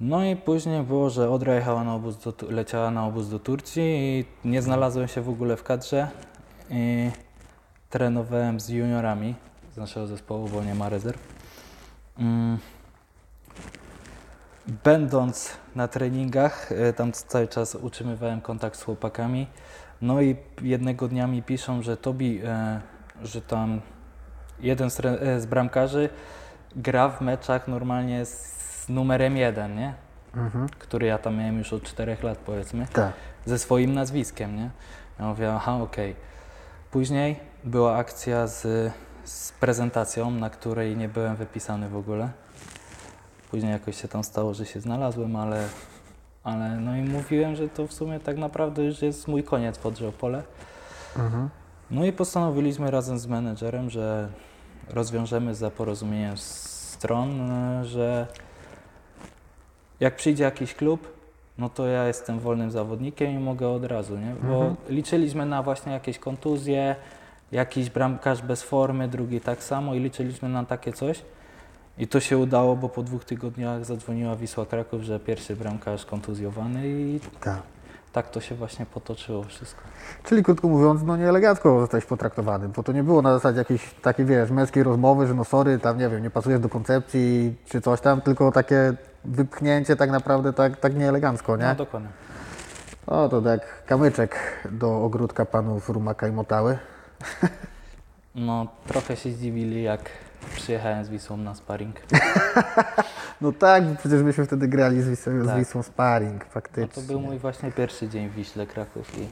No 0.00 0.24
i 0.24 0.36
później 0.36 0.82
było, 0.82 1.10
że 1.10 1.30
Odra 1.30 1.54
jechała 1.54 1.84
na 1.84 1.94
obóz 1.94 2.16
do, 2.16 2.32
leciała 2.50 2.90
na 2.90 3.06
obóz 3.06 3.28
do 3.28 3.38
Turcji 3.38 3.82
i 3.84 4.48
nie 4.48 4.62
znalazłem 4.62 5.08
się 5.08 5.20
w 5.20 5.28
ogóle 5.28 5.56
w 5.56 5.62
kadrze. 5.62 6.08
I 6.70 7.10
trenowałem 7.94 8.60
z 8.60 8.68
juniorami 8.68 9.34
z 9.72 9.76
naszego 9.76 10.06
zespołu, 10.06 10.48
bo 10.48 10.64
nie 10.64 10.74
ma 10.74 10.88
rezerw. 10.88 11.18
Mm. 12.18 12.58
Będąc 14.84 15.50
na 15.74 15.88
treningach, 15.88 16.72
e, 16.72 16.92
tam 16.92 17.12
cały 17.12 17.48
czas 17.48 17.74
utrzymywałem 17.74 18.40
kontakt 18.40 18.76
z 18.76 18.82
chłopakami. 18.82 19.46
No 20.02 20.20
i 20.22 20.36
jednego 20.62 21.08
dnia 21.08 21.26
mi 21.26 21.42
piszą, 21.42 21.82
że 21.82 21.96
Tobi, 21.96 22.40
e, 22.44 22.80
że 23.22 23.42
tam 23.42 23.80
jeden 24.60 24.90
z, 24.90 25.00
e, 25.00 25.40
z 25.40 25.46
bramkarzy 25.46 26.08
gra 26.76 27.08
w 27.08 27.20
meczach 27.20 27.68
normalnie 27.68 28.24
z 28.24 28.88
numerem 28.88 29.36
jeden, 29.36 29.76
nie? 29.76 29.94
Mhm. 30.36 30.68
Który 30.68 31.06
ja 31.06 31.18
tam 31.18 31.36
miałem 31.36 31.58
już 31.58 31.72
od 31.72 31.82
czterech 31.82 32.22
lat 32.22 32.38
powiedzmy, 32.38 32.86
Tak. 32.92 33.12
ze 33.46 33.58
swoim 33.58 33.94
nazwiskiem, 33.94 34.56
nie? 34.56 34.70
Ja 35.18 35.26
mówię, 35.26 35.52
aha, 35.54 35.74
okej. 35.74 36.16
Później 36.90 37.53
była 37.64 37.96
akcja 37.96 38.46
z, 38.46 38.92
z 39.24 39.52
prezentacją, 39.52 40.30
na 40.30 40.50
której 40.50 40.96
nie 40.96 41.08
byłem 41.08 41.36
wypisany 41.36 41.88
w 41.88 41.96
ogóle. 41.96 42.28
Później 43.50 43.72
jakoś 43.72 44.02
się 44.02 44.08
tam 44.08 44.24
stało, 44.24 44.54
że 44.54 44.66
się 44.66 44.80
znalazłem, 44.80 45.36
ale, 45.36 45.68
ale 46.44 46.68
no 46.80 46.96
i 46.96 47.02
mówiłem, 47.02 47.56
że 47.56 47.68
to 47.68 47.86
w 47.86 47.92
sumie 47.92 48.20
tak 48.20 48.36
naprawdę 48.36 48.84
już 48.84 49.02
jest 49.02 49.28
mój 49.28 49.44
koniec 49.44 49.78
w 49.78 49.86
Odrzopole. 49.86 50.42
Mhm. 51.16 51.48
No 51.90 52.04
i 52.04 52.12
postanowiliśmy 52.12 52.90
razem 52.90 53.18
z 53.18 53.26
menedżerem, 53.26 53.90
że 53.90 54.28
rozwiążemy 54.90 55.54
za 55.54 55.70
porozumieniem 55.70 56.36
stron, 56.36 57.50
że 57.84 58.26
jak 60.00 60.16
przyjdzie 60.16 60.44
jakiś 60.44 60.74
klub, 60.74 61.08
no 61.58 61.68
to 61.68 61.86
ja 61.86 62.06
jestem 62.06 62.40
wolnym 62.40 62.70
zawodnikiem 62.70 63.30
i 63.30 63.38
mogę 63.38 63.68
od 63.68 63.84
razu, 63.84 64.16
nie? 64.18 64.34
Bo 64.42 64.54
Mhm. 64.54 64.76
liczyliśmy 64.88 65.46
na 65.46 65.62
właśnie 65.62 65.92
jakieś 65.92 66.18
kontuzje, 66.18 66.96
jakiś 67.54 67.90
bramkarz 67.90 68.42
bez 68.42 68.62
formy, 68.62 69.08
drugi 69.08 69.40
tak 69.40 69.62
samo 69.62 69.94
i 69.94 70.00
liczyliśmy 70.00 70.48
na 70.48 70.64
takie 70.64 70.92
coś. 70.92 71.22
I 71.98 72.06
to 72.08 72.20
się 72.20 72.38
udało, 72.38 72.76
bo 72.76 72.88
po 72.88 73.02
dwóch 73.02 73.24
tygodniach 73.24 73.84
zadzwoniła 73.84 74.36
Wisła 74.36 74.66
Kraków, 74.66 75.02
że 75.02 75.20
pierwszy 75.20 75.56
bramkarz 75.56 76.06
kontuzjowany 76.06 76.88
i 76.88 77.20
Tak. 77.40 77.62
tak 78.12 78.30
to 78.30 78.40
się 78.40 78.54
właśnie 78.54 78.86
potoczyło 78.86 79.42
wszystko. 79.42 79.80
Czyli 80.24 80.42
krótko 80.42 80.68
mówiąc, 80.68 81.02
no 81.02 81.16
nieelegancko 81.16 81.80
zostałeś 81.80 82.04
potraktowany, 82.04 82.68
bo 82.68 82.82
to 82.82 82.92
nie 82.92 83.02
było 83.02 83.22
na 83.22 83.32
zasadzie 83.34 83.58
jakiejś 83.58 83.94
takiej, 84.02 84.26
wiesz, 84.26 84.50
męskiej 84.50 84.82
rozmowy, 84.82 85.26
że 85.26 85.34
no 85.34 85.44
sorry, 85.44 85.78
tam 85.78 85.98
nie 85.98 86.08
wiem, 86.08 86.22
nie 86.22 86.30
pasujesz 86.30 86.60
do 86.60 86.68
koncepcji 86.68 87.54
czy 87.68 87.80
coś 87.80 88.00
tam, 88.00 88.20
tylko 88.20 88.52
takie 88.52 88.94
wypchnięcie 89.24 89.96
tak 89.96 90.10
naprawdę 90.10 90.52
tak, 90.52 90.76
tak 90.76 90.94
nieelegancko, 90.94 91.56
nie? 91.56 91.64
No 91.64 91.74
dokładnie. 91.74 92.08
O, 93.06 93.28
to 93.28 93.42
tak 93.42 93.84
kamyczek 93.86 94.36
do 94.70 95.02
ogródka 95.04 95.44
panów 95.44 95.88
Rumaka 95.88 96.28
i 96.28 96.32
Motały. 96.32 96.78
No, 98.34 98.66
trochę 98.86 99.16
się 99.16 99.30
zdziwili, 99.32 99.82
jak 99.82 100.10
przyjechałem 100.56 101.04
z 101.04 101.08
Wisłą 101.08 101.36
na 101.36 101.54
sparring. 101.54 101.96
No 103.40 103.52
tak, 103.52 103.84
bo 103.84 103.96
przecież 103.96 104.22
myśmy 104.22 104.44
wtedy 104.46 104.68
grali 104.68 105.02
z 105.02 105.08
Wisłą, 105.08 105.42
z 105.44 105.46
Tak. 105.46 105.58
Wisłą 105.58 105.82
sparring, 105.82 106.44
No 106.44 106.50
faktycznie. 106.50 107.02
to 107.02 107.08
był 107.08 107.20
mój 107.20 107.38
właśnie 107.38 107.72
pierwszy 107.72 108.08
dzień 108.08 108.28
w 108.28 108.34
Wiśle 108.34 108.66
Kraków 108.66 109.18
i 109.18 109.28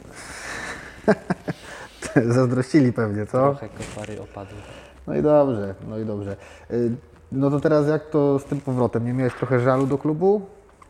Zazdrościli 2.33 2.93
pewnie, 2.93 3.27
co? 3.27 3.31
trochę 3.51 3.69
kopary 3.69 4.21
opadły. 4.23 4.59
No 5.07 5.15
i 5.15 5.23
dobrze, 5.23 5.75
no 5.89 5.99
i 5.99 6.05
dobrze. 6.05 6.37
Y, 6.71 6.91
No 7.33 7.51
to 7.51 7.61
teraz 7.61 7.89
jak 7.89 8.07
to 8.11 8.39
z 8.39 8.45
tym 8.45 8.61
powrotem? 8.61 9.05
Nie 9.05 9.13
miałeś 9.13 9.35
trochę 9.35 9.61
żalu 9.61 9.87
do 9.87 9.99
klubu, 9.99 10.47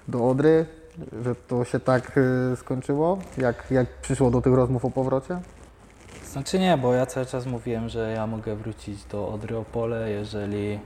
do 0.08 0.28
Odry, 0.28 0.66
że 1.24 1.34
to 1.34 1.64
się 1.64 1.80
tak 1.80 2.18
y, 2.18 2.56
skończyło? 2.56 3.18
Jak, 3.38 3.64
jak 3.70 3.86
przyszło 4.00 4.30
do 4.30 4.40
tych 4.42 4.54
rozmów 4.54 4.84
o 4.84 4.90
powrocie? 4.90 5.40
Znaczy 6.32 6.58
nie, 6.58 6.76
bo 6.76 6.94
ja 6.94 7.06
cały 7.06 7.26
czas 7.26 7.46
mówiłem, 7.46 7.88
że 7.88 8.12
ja 8.12 8.26
mogę 8.26 8.56
wrócić 8.56 9.04
do 9.04 9.28
Odry 9.28 9.56
Opole, 9.56 10.10
jeżeli 10.10 10.80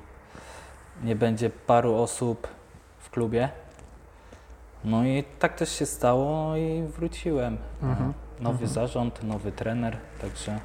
nie 1.05 1.17
będzie 1.17 1.51
paru 1.51 1.95
osób 1.95 2.49
w 2.99 3.11
klubie. 3.11 3.49
No 4.85 5.05
i 5.05 5.25
tak 5.39 5.55
też 5.55 5.73
się 5.73 5.87
stało 5.87 6.57
i 6.57 6.83
wróciłem. 6.83 7.57
Mhm. 7.83 8.13
Nowy 8.41 8.67
zarząd, 8.67 9.23
nowy 9.23 9.53
trener, 9.53 9.97
także 10.21 10.59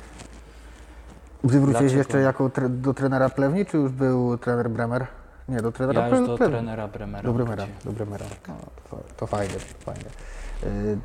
Gdy 1.44 1.60
wróciłeś 1.60 1.94
jeszcze 1.94 2.20
jako 2.20 2.50
tre, 2.50 2.70
do 2.70 2.94
trenera 2.94 3.30
Plewni, 3.30 3.66
czy 3.66 3.78
już 3.78 3.92
był 3.92 4.38
trener 4.38 4.70
Bremer? 4.70 5.08
Nie, 5.50 5.58
do 5.58 5.72
trenera 5.72 6.02
ja 6.02 6.08
już 6.08 6.20
Ple- 6.20 6.28
do 6.28 6.38
Plewni. 6.38 6.56
trenera 6.56 6.88
Bremera 6.88 7.24
Do 7.24 7.34
Bremera, 7.34 7.66
do 7.86 7.92
Bremera. 7.92 8.26
No, 8.48 8.56
to, 8.90 8.98
to 9.18 9.28
fajnie, 9.28 9.56
fajnie. 9.86 10.06
Y, 10.64 10.98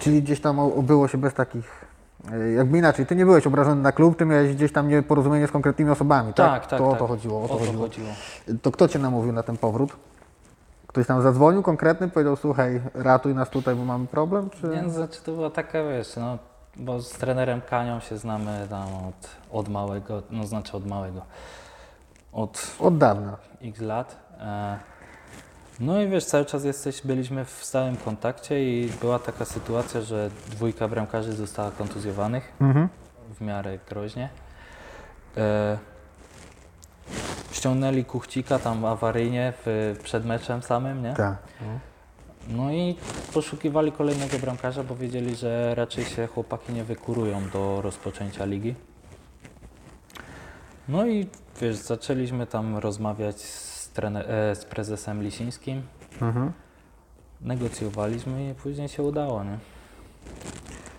czyli 0.00 0.22
gdzieś 0.22 0.40
tam 0.40 0.58
o- 0.58 0.74
obyło 0.74 1.08
się 1.08 1.18
bez 1.18 1.34
takich, 1.34 1.84
y, 2.32 2.52
jakby 2.52 2.78
inaczej, 2.78 3.06
ty 3.06 3.16
nie 3.16 3.24
byłeś 3.24 3.46
obrażony 3.46 3.82
na 3.82 3.92
klub, 3.92 4.18
ty 4.18 4.24
miałeś 4.26 4.54
gdzieś 4.54 4.72
tam 4.72 4.88
nieporozumienie 4.88 5.46
z 5.46 5.50
konkretnymi 5.50 5.90
osobami, 5.90 6.34
tak? 6.34 6.52
Tak, 6.60 6.66
tak, 6.70 6.78
To 6.78 6.86
o 6.86 6.90
tak. 6.90 6.98
to 6.98 7.06
chodziło, 7.06 7.42
o 7.44 7.48
to, 7.48 7.58
chodziło. 7.58 7.82
chodziło. 7.82 8.08
To 8.62 8.70
kto 8.72 8.88
cię 8.88 8.98
namówił 8.98 9.32
na 9.32 9.42
ten 9.42 9.56
powrót? 9.56 9.96
Ktoś 10.86 11.06
tam 11.06 11.22
zadzwonił 11.22 11.62
konkretny, 11.62 12.08
powiedział, 12.08 12.36
słuchaj, 12.36 12.80
ratuj 12.94 13.34
nas 13.34 13.50
tutaj, 13.50 13.74
bo 13.74 13.84
mamy 13.84 14.06
problem, 14.06 14.50
czy... 14.50 14.66
Nie, 14.68 14.82
no, 14.82 14.90
znaczy 14.90 15.22
to 15.22 15.32
była 15.32 15.50
taka, 15.50 15.84
wiesz, 15.84 16.16
no, 16.16 16.38
bo 16.76 17.00
z 17.00 17.10
trenerem 17.10 17.60
Kanią 17.70 18.00
się 18.00 18.18
znamy 18.18 18.66
tam 18.70 18.82
od, 18.94 19.28
od 19.50 19.68
małego, 19.68 20.22
no 20.30 20.46
znaczy 20.46 20.76
od 20.76 20.86
małego, 20.86 21.20
od 22.32 22.66
Od 22.80 22.98
dawna. 22.98 23.36
x 23.62 23.80
lat. 23.80 24.16
E, 24.40 24.78
no 25.80 26.02
i 26.02 26.08
wiesz, 26.08 26.24
cały 26.24 26.44
czas 26.44 26.64
jesteś, 26.64 27.02
byliśmy 27.04 27.44
w 27.44 27.50
stałym 27.64 27.96
kontakcie 27.96 28.64
i 28.64 28.90
była 29.00 29.18
taka 29.18 29.44
sytuacja, 29.44 30.00
że 30.00 30.30
dwójka 30.50 30.88
bramkarzy 30.88 31.32
została 31.32 31.70
kontuzjowanych 31.70 32.52
Mhm. 32.60 32.88
w 33.34 33.40
miarę 33.40 33.78
groźnie. 33.88 34.28
E, 35.36 35.78
ściągnęli 37.52 38.04
Kuchcika 38.04 38.58
tam 38.58 38.84
awaryjnie 38.84 39.52
w, 39.64 39.96
przed 40.02 40.24
meczem 40.24 40.62
samym, 40.62 41.02
nie? 41.02 41.14
Tak. 41.14 41.36
No 42.48 42.72
i 42.72 42.96
poszukiwali 43.34 43.92
kolejnego 43.92 44.38
bramkarza, 44.38 44.82
bo 44.84 44.96
wiedzieli, 44.96 45.36
że 45.36 45.74
raczej 45.74 46.04
się 46.04 46.26
chłopaki 46.26 46.72
nie 46.72 46.84
wykurują 46.84 47.48
do 47.52 47.82
rozpoczęcia 47.82 48.44
ligi. 48.44 48.74
No 50.88 51.06
i 51.06 51.26
wiesz, 51.60 51.76
zaczęliśmy 51.76 52.46
tam 52.46 52.76
rozmawiać 52.76 53.40
z, 53.40 53.69
trener, 53.92 54.30
e, 54.30 54.54
z 54.54 54.64
prezesem 54.64 55.22
Lisińskim, 55.22 55.82
Mhm. 56.22 56.52
negocjowaliśmy 57.40 58.50
i 58.50 58.54
później 58.54 58.88
się 58.88 59.02
udało, 59.02 59.44
nie? 59.44 59.58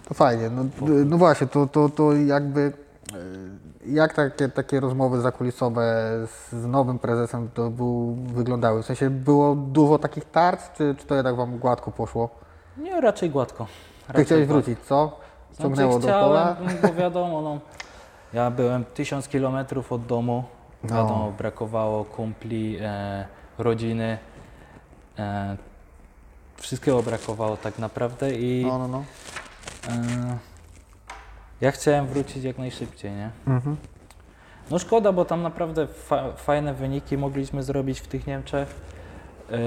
To 0.07 0.13
fajnie. 0.13 0.49
No, 0.49 0.63
no 1.05 1.17
właśnie, 1.17 1.47
to, 1.47 1.67
to, 1.67 1.89
to 1.89 2.13
jakby 2.13 2.59
y, 2.61 3.91
jak 3.91 4.13
takie, 4.13 4.49
takie 4.49 4.79
rozmowy 4.79 5.21
zakulisowe 5.21 5.83
z, 6.51 6.65
nowym 6.65 6.99
prezesem 6.99 7.49
to 7.53 7.69
był, 7.69 8.13
wyglądały? 8.15 8.83
W 8.83 8.85
sensie 8.85 9.09
było 9.09 9.55
dużo 9.55 9.99
takich 9.99 10.25
tarć, 10.25 10.61
czy, 10.77 10.95
czy 10.99 11.05
to 11.07 11.15
jednak 11.15 11.35
wam 11.35 11.57
gładko 11.59 11.91
poszło? 11.91 12.29
Nie, 12.77 13.01
raczej 13.01 13.29
gładko. 13.29 13.65
Ty 13.65 14.07
Raczej 14.07 14.25
chciałeś 14.25 14.47
gładko. 14.47 14.63
wrócić, 14.63 14.85
co? 14.85 15.19
Ciągnęło 15.61 15.91
Znaczy, 15.99 16.07
do 16.07 16.13
pola? 16.27 16.55
chciałem, 16.55 16.81
Bo 16.81 16.93
wiadomo, 17.01 17.41
no, 17.41 17.59
ja 18.33 18.51
byłem 18.51 18.85
tysiąc 18.85 19.27
kilometrów 19.27 19.91
od 19.91 20.05
domu. 20.05 20.43
No. 20.83 20.89
Wiadomo, 20.89 21.31
brakowało 21.37 22.05
kumpli, 22.05 22.77
e, 22.81 23.25
rodziny. 23.57 24.17
E, 25.19 25.57
wszystkiego 26.57 27.03
brakowało 27.03 27.57
tak 27.57 27.79
naprawdę 27.79 28.31
i 28.35 28.65
No, 28.65 28.77
no, 28.79 28.87
no. 28.87 29.03
e, 29.89 30.37
Ja 31.61 31.71
chciałem 31.71 32.07
wrócić 32.07 32.43
jak 32.43 32.57
najszybciej, 32.57 33.11
nie? 33.11 33.29
Mhm. 33.47 33.77
No 34.71 34.79
szkoda, 34.79 35.11
bo 35.11 35.25
tam 35.25 35.41
naprawdę 35.41 35.87
fa 35.87 36.31
fajne 36.31 36.73
wyniki 36.73 37.17
mogliśmy 37.17 37.63
zrobić 37.63 37.99
w 37.99 38.07
tych 38.07 38.27
Niemczech. 38.27 38.75
Yy, 39.51 39.57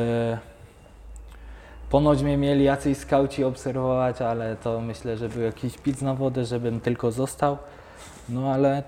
ponoć 1.90 2.22
mnie 2.22 2.36
mieli 2.36 2.64
jacyś 2.64 2.98
skauci 2.98 3.44
obserwować, 3.44 4.22
ale 4.22 4.56
to 4.56 4.80
myślę, 4.80 5.16
że 5.16 5.28
był 5.28 5.42
jakiś 5.42 5.78
pic 5.78 6.02
na 6.02 6.14
wodę, 6.14 6.44
żebym 6.44 6.80
tylko 6.80 7.12
został. 7.12 7.58
No 8.28 8.52
ale 8.52 8.82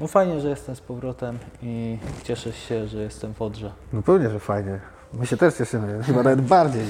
no 0.00 0.06
fajnie, 0.06 0.40
że 0.40 0.48
jestem 0.48 0.76
z 0.76 0.80
powrotem 0.80 1.38
i 1.62 1.98
cieszę 2.24 2.52
się, 2.52 2.88
że 2.88 2.98
jestem 3.02 3.34
w 3.34 3.42
Odrze. 3.42 3.72
No 3.92 4.02
pewnie, 4.02 4.30
że 4.30 4.40
fajnie. 4.40 4.80
My 5.12 5.26
się 5.26 5.36
też 5.36 5.54
cieszymy, 5.54 6.02
chyba 6.02 6.22
nawet 6.22 6.40
bardziej. 6.40 6.84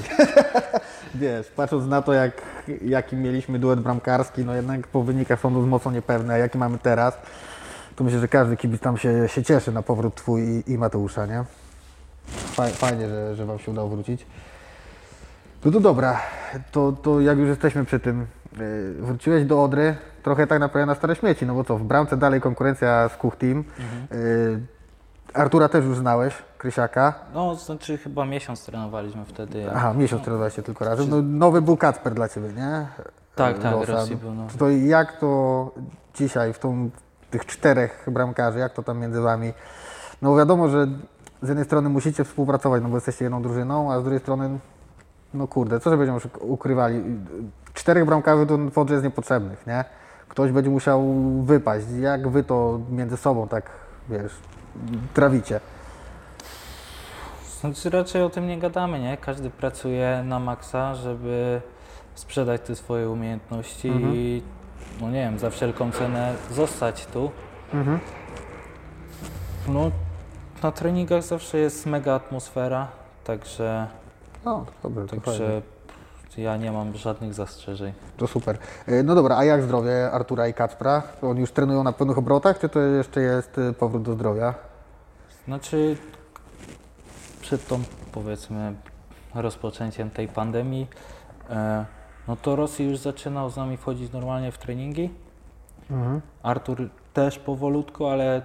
Wiesz, 1.15 1.47
patrząc 1.55 1.85
na 1.85 2.01
to, 2.01 2.13
jak, 2.13 2.41
jaki 2.81 3.15
mieliśmy 3.15 3.59
duet 3.59 3.79
bramkarski, 3.79 4.45
no 4.45 4.53
jednak 4.55 4.87
po 4.87 5.03
wynikach 5.03 5.39
są 5.39 5.49
mocno 5.49 5.91
niepewne, 5.91 6.33
a 6.33 6.37
jaki 6.37 6.57
mamy 6.57 6.77
teraz, 6.77 7.17
to 7.95 8.03
myślę, 8.03 8.19
że 8.19 8.27
każdy 8.27 8.57
kibic 8.57 8.81
tam 8.81 8.97
się, 8.97 9.27
się 9.27 9.43
cieszy 9.43 9.71
na 9.71 9.81
powrót 9.81 10.15
Twój 10.15 10.41
i, 10.41 10.71
i 10.71 10.77
Mateusza, 10.77 11.25
nie? 11.25 11.43
Faj- 12.55 12.71
Fajnie, 12.71 13.09
że, 13.09 13.35
że 13.35 13.45
Wam 13.45 13.59
się 13.59 13.71
udało 13.71 13.89
wrócić. 13.89 14.25
No 15.65 15.71
to 15.71 15.79
dobra, 15.79 16.21
to, 16.71 16.91
to 16.91 17.21
jak 17.21 17.37
już 17.37 17.47
jesteśmy 17.47 17.85
przy 17.85 17.99
tym, 17.99 18.27
yy, 18.57 18.93
wróciłeś 18.99 19.45
do 19.45 19.63
Odry, 19.63 19.95
trochę 20.27 20.47
tak 20.47 20.59
naprawdę 20.59 20.85
na 20.85 20.95
stare 20.95 21.15
śmieci, 21.15 21.45
no 21.45 21.53
bo 21.55 21.63
co, 21.63 21.77
w 21.77 21.83
bramce 21.83 22.17
dalej 22.17 22.41
konkurencja 22.41 23.09
z 23.09 23.17
Kuch 23.17 23.35
Team. 23.35 23.63
Yy, 24.11 24.61
Artura 25.33 25.69
też 25.69 25.85
już 25.85 25.97
znałeś, 25.97 26.33
Krysiaka. 26.57 27.13
No 27.33 27.55
znaczy 27.55 27.97
chyba 27.97 28.25
miesiąc 28.25 28.65
trenowaliśmy 28.65 29.25
wtedy. 29.25 29.59
jak- 29.59 29.73
Aha, 29.75 29.93
miesiąc 29.93 30.23
trenowałeś 30.23 30.53
tylko 30.55 30.85
razem. 30.85 31.09
No, 31.09 31.21
nowy 31.21 31.61
był 31.61 31.77
Kacper 31.77 32.13
dla 32.13 32.29
Ciebie, 32.29 32.47
nie? 32.53 32.87
Tak, 33.35 33.59
tak. 33.59 33.87
Rosji 33.87 34.15
był, 34.15 34.33
no. 34.33 34.47
To 34.59 34.69
jak 34.69 35.19
to 35.19 35.71
dzisiaj 36.15 36.53
w 36.53 36.59
tą, 36.59 36.89
tych 37.31 37.45
czterech 37.45 38.05
bramkarzy, 38.11 38.59
jak 38.59 38.73
to 38.73 38.83
tam 38.83 38.99
między 38.99 39.21
Wami? 39.21 39.53
No 40.21 40.35
wiadomo, 40.35 40.69
że 40.69 40.87
z 41.41 41.47
jednej 41.47 41.65
strony 41.65 41.89
musicie 41.89 42.23
współpracować, 42.23 42.83
no 42.83 42.89
bo 42.89 42.95
jesteście 42.97 43.25
jedną 43.25 43.41
drużyną, 43.41 43.91
a 43.93 43.99
z 43.99 44.03
drugiej 44.03 44.19
strony, 44.19 44.59
no 45.33 45.47
kurde, 45.47 45.79
co 45.79 45.89
że 45.89 45.97
będziemy 45.97 46.19
ukrywali? 46.39 47.03
Czterech 47.73 48.05
bramkarzy 48.05 48.45
to 48.45 48.57
w 48.57 48.89
jest 48.89 49.03
niepotrzebnych, 49.03 49.67
nie? 49.67 49.85
Ktoś 50.29 50.51
będzie 50.51 50.69
musiał 50.69 51.03
wypaść. 51.43 51.85
Jak 52.01 52.27
Wy 52.27 52.43
to 52.43 52.79
między 52.89 53.17
sobą 53.17 53.47
tak, 53.47 53.69
wiesz, 54.09 54.31
trawicie? 55.13 55.59
Znaczy 57.59 57.89
raczej 57.89 58.21
o 58.23 58.29
tym 58.29 58.47
nie 58.47 58.59
gadamy, 58.59 58.99
nie? 58.99 59.17
Każdy 59.17 59.49
pracuje 59.49 60.23
na 60.25 60.39
maksa, 60.39 60.95
żeby 60.95 61.61
sprzedać 62.15 62.61
te 62.61 62.75
swoje 62.75 63.09
umiejętności 63.09 63.87
Mhm. 63.87 64.15
i 64.15 64.43
no 65.01 65.07
nie 65.07 65.19
wiem, 65.21 65.39
za 65.39 65.49
wszelką 65.49 65.91
cenę 65.91 66.33
zostać 66.51 67.05
tu. 67.05 67.31
Mhm. 67.73 67.99
No 69.67 69.91
na 70.63 70.71
treningach 70.71 71.23
zawsze 71.23 71.57
jest 71.57 71.85
mega 71.85 72.13
atmosfera, 72.13 72.87
także, 73.23 73.87
No, 74.45 74.65
to 74.83 74.89
dobrze, 74.89 75.15
to 75.15 75.21
fajnie. 75.21 75.61
Ja 76.37 76.57
nie 76.57 76.71
mam 76.71 76.95
żadnych 76.97 77.33
zastrzeżeń. 77.33 77.93
To 78.17 78.27
super. 78.27 78.57
E, 78.87 79.03
No 79.03 79.15
dobra, 79.15 79.37
a 79.37 79.43
jak 79.43 79.63
zdrowie 79.63 80.11
Artura 80.11 80.47
i 80.47 80.53
Kacpra? 80.53 81.03
Oni 81.21 81.39
już 81.41 81.51
trenują 81.51 81.83
na 81.83 81.91
pełnych 81.93 82.17
obrotach, 82.17 82.59
czy 82.59 82.69
to 82.69 82.79
jeszcze 82.79 83.21
jest 83.21 83.57
e, 83.57 83.73
powrót 83.73 84.03
do 84.03 84.13
zdrowia? 84.13 84.53
Znaczy 85.45 85.97
przed 87.41 87.67
tą 87.67 87.79
powiedzmy 88.11 88.73
rozpoczęciem 89.35 90.09
tej 90.09 90.27
pandemii, 90.27 90.87
e, 91.49 91.85
no 92.27 92.35
to 92.35 92.55
Rosji 92.55 92.85
już 92.89 92.97
zaczynał 92.97 93.49
z 93.49 93.57
nami 93.57 93.77
wchodzić 93.77 94.11
normalnie 94.13 94.51
w 94.51 94.57
treningi. 94.57 95.09
Mhm. 95.91 96.21
Artur 96.43 96.89
też 97.13 97.39
powolutku, 97.39 98.05
ale 98.05 98.41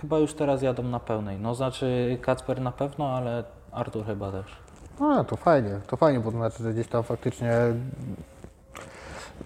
chyba 0.00 0.18
już 0.18 0.34
teraz 0.34 0.62
jadą 0.62 0.82
na 0.82 1.00
pełnej. 1.00 1.38
No 1.38 1.54
znaczy 1.54 2.18
Kacper 2.22 2.60
na 2.60 2.72
pewno, 2.72 3.16
ale 3.16 3.44
Artur 3.72 4.06
chyba 4.06 4.32
też. 4.32 4.46
A, 5.00 5.24
to 5.24 5.36
fajnie, 5.36 5.70
to 5.86 5.96
fajnie, 5.96 6.20
bo 6.20 6.32
to 6.32 6.38
znaczy, 6.38 6.62
że 6.62 6.72
gdzieś 6.72 6.88
tam 6.88 7.02
faktycznie 7.02 7.52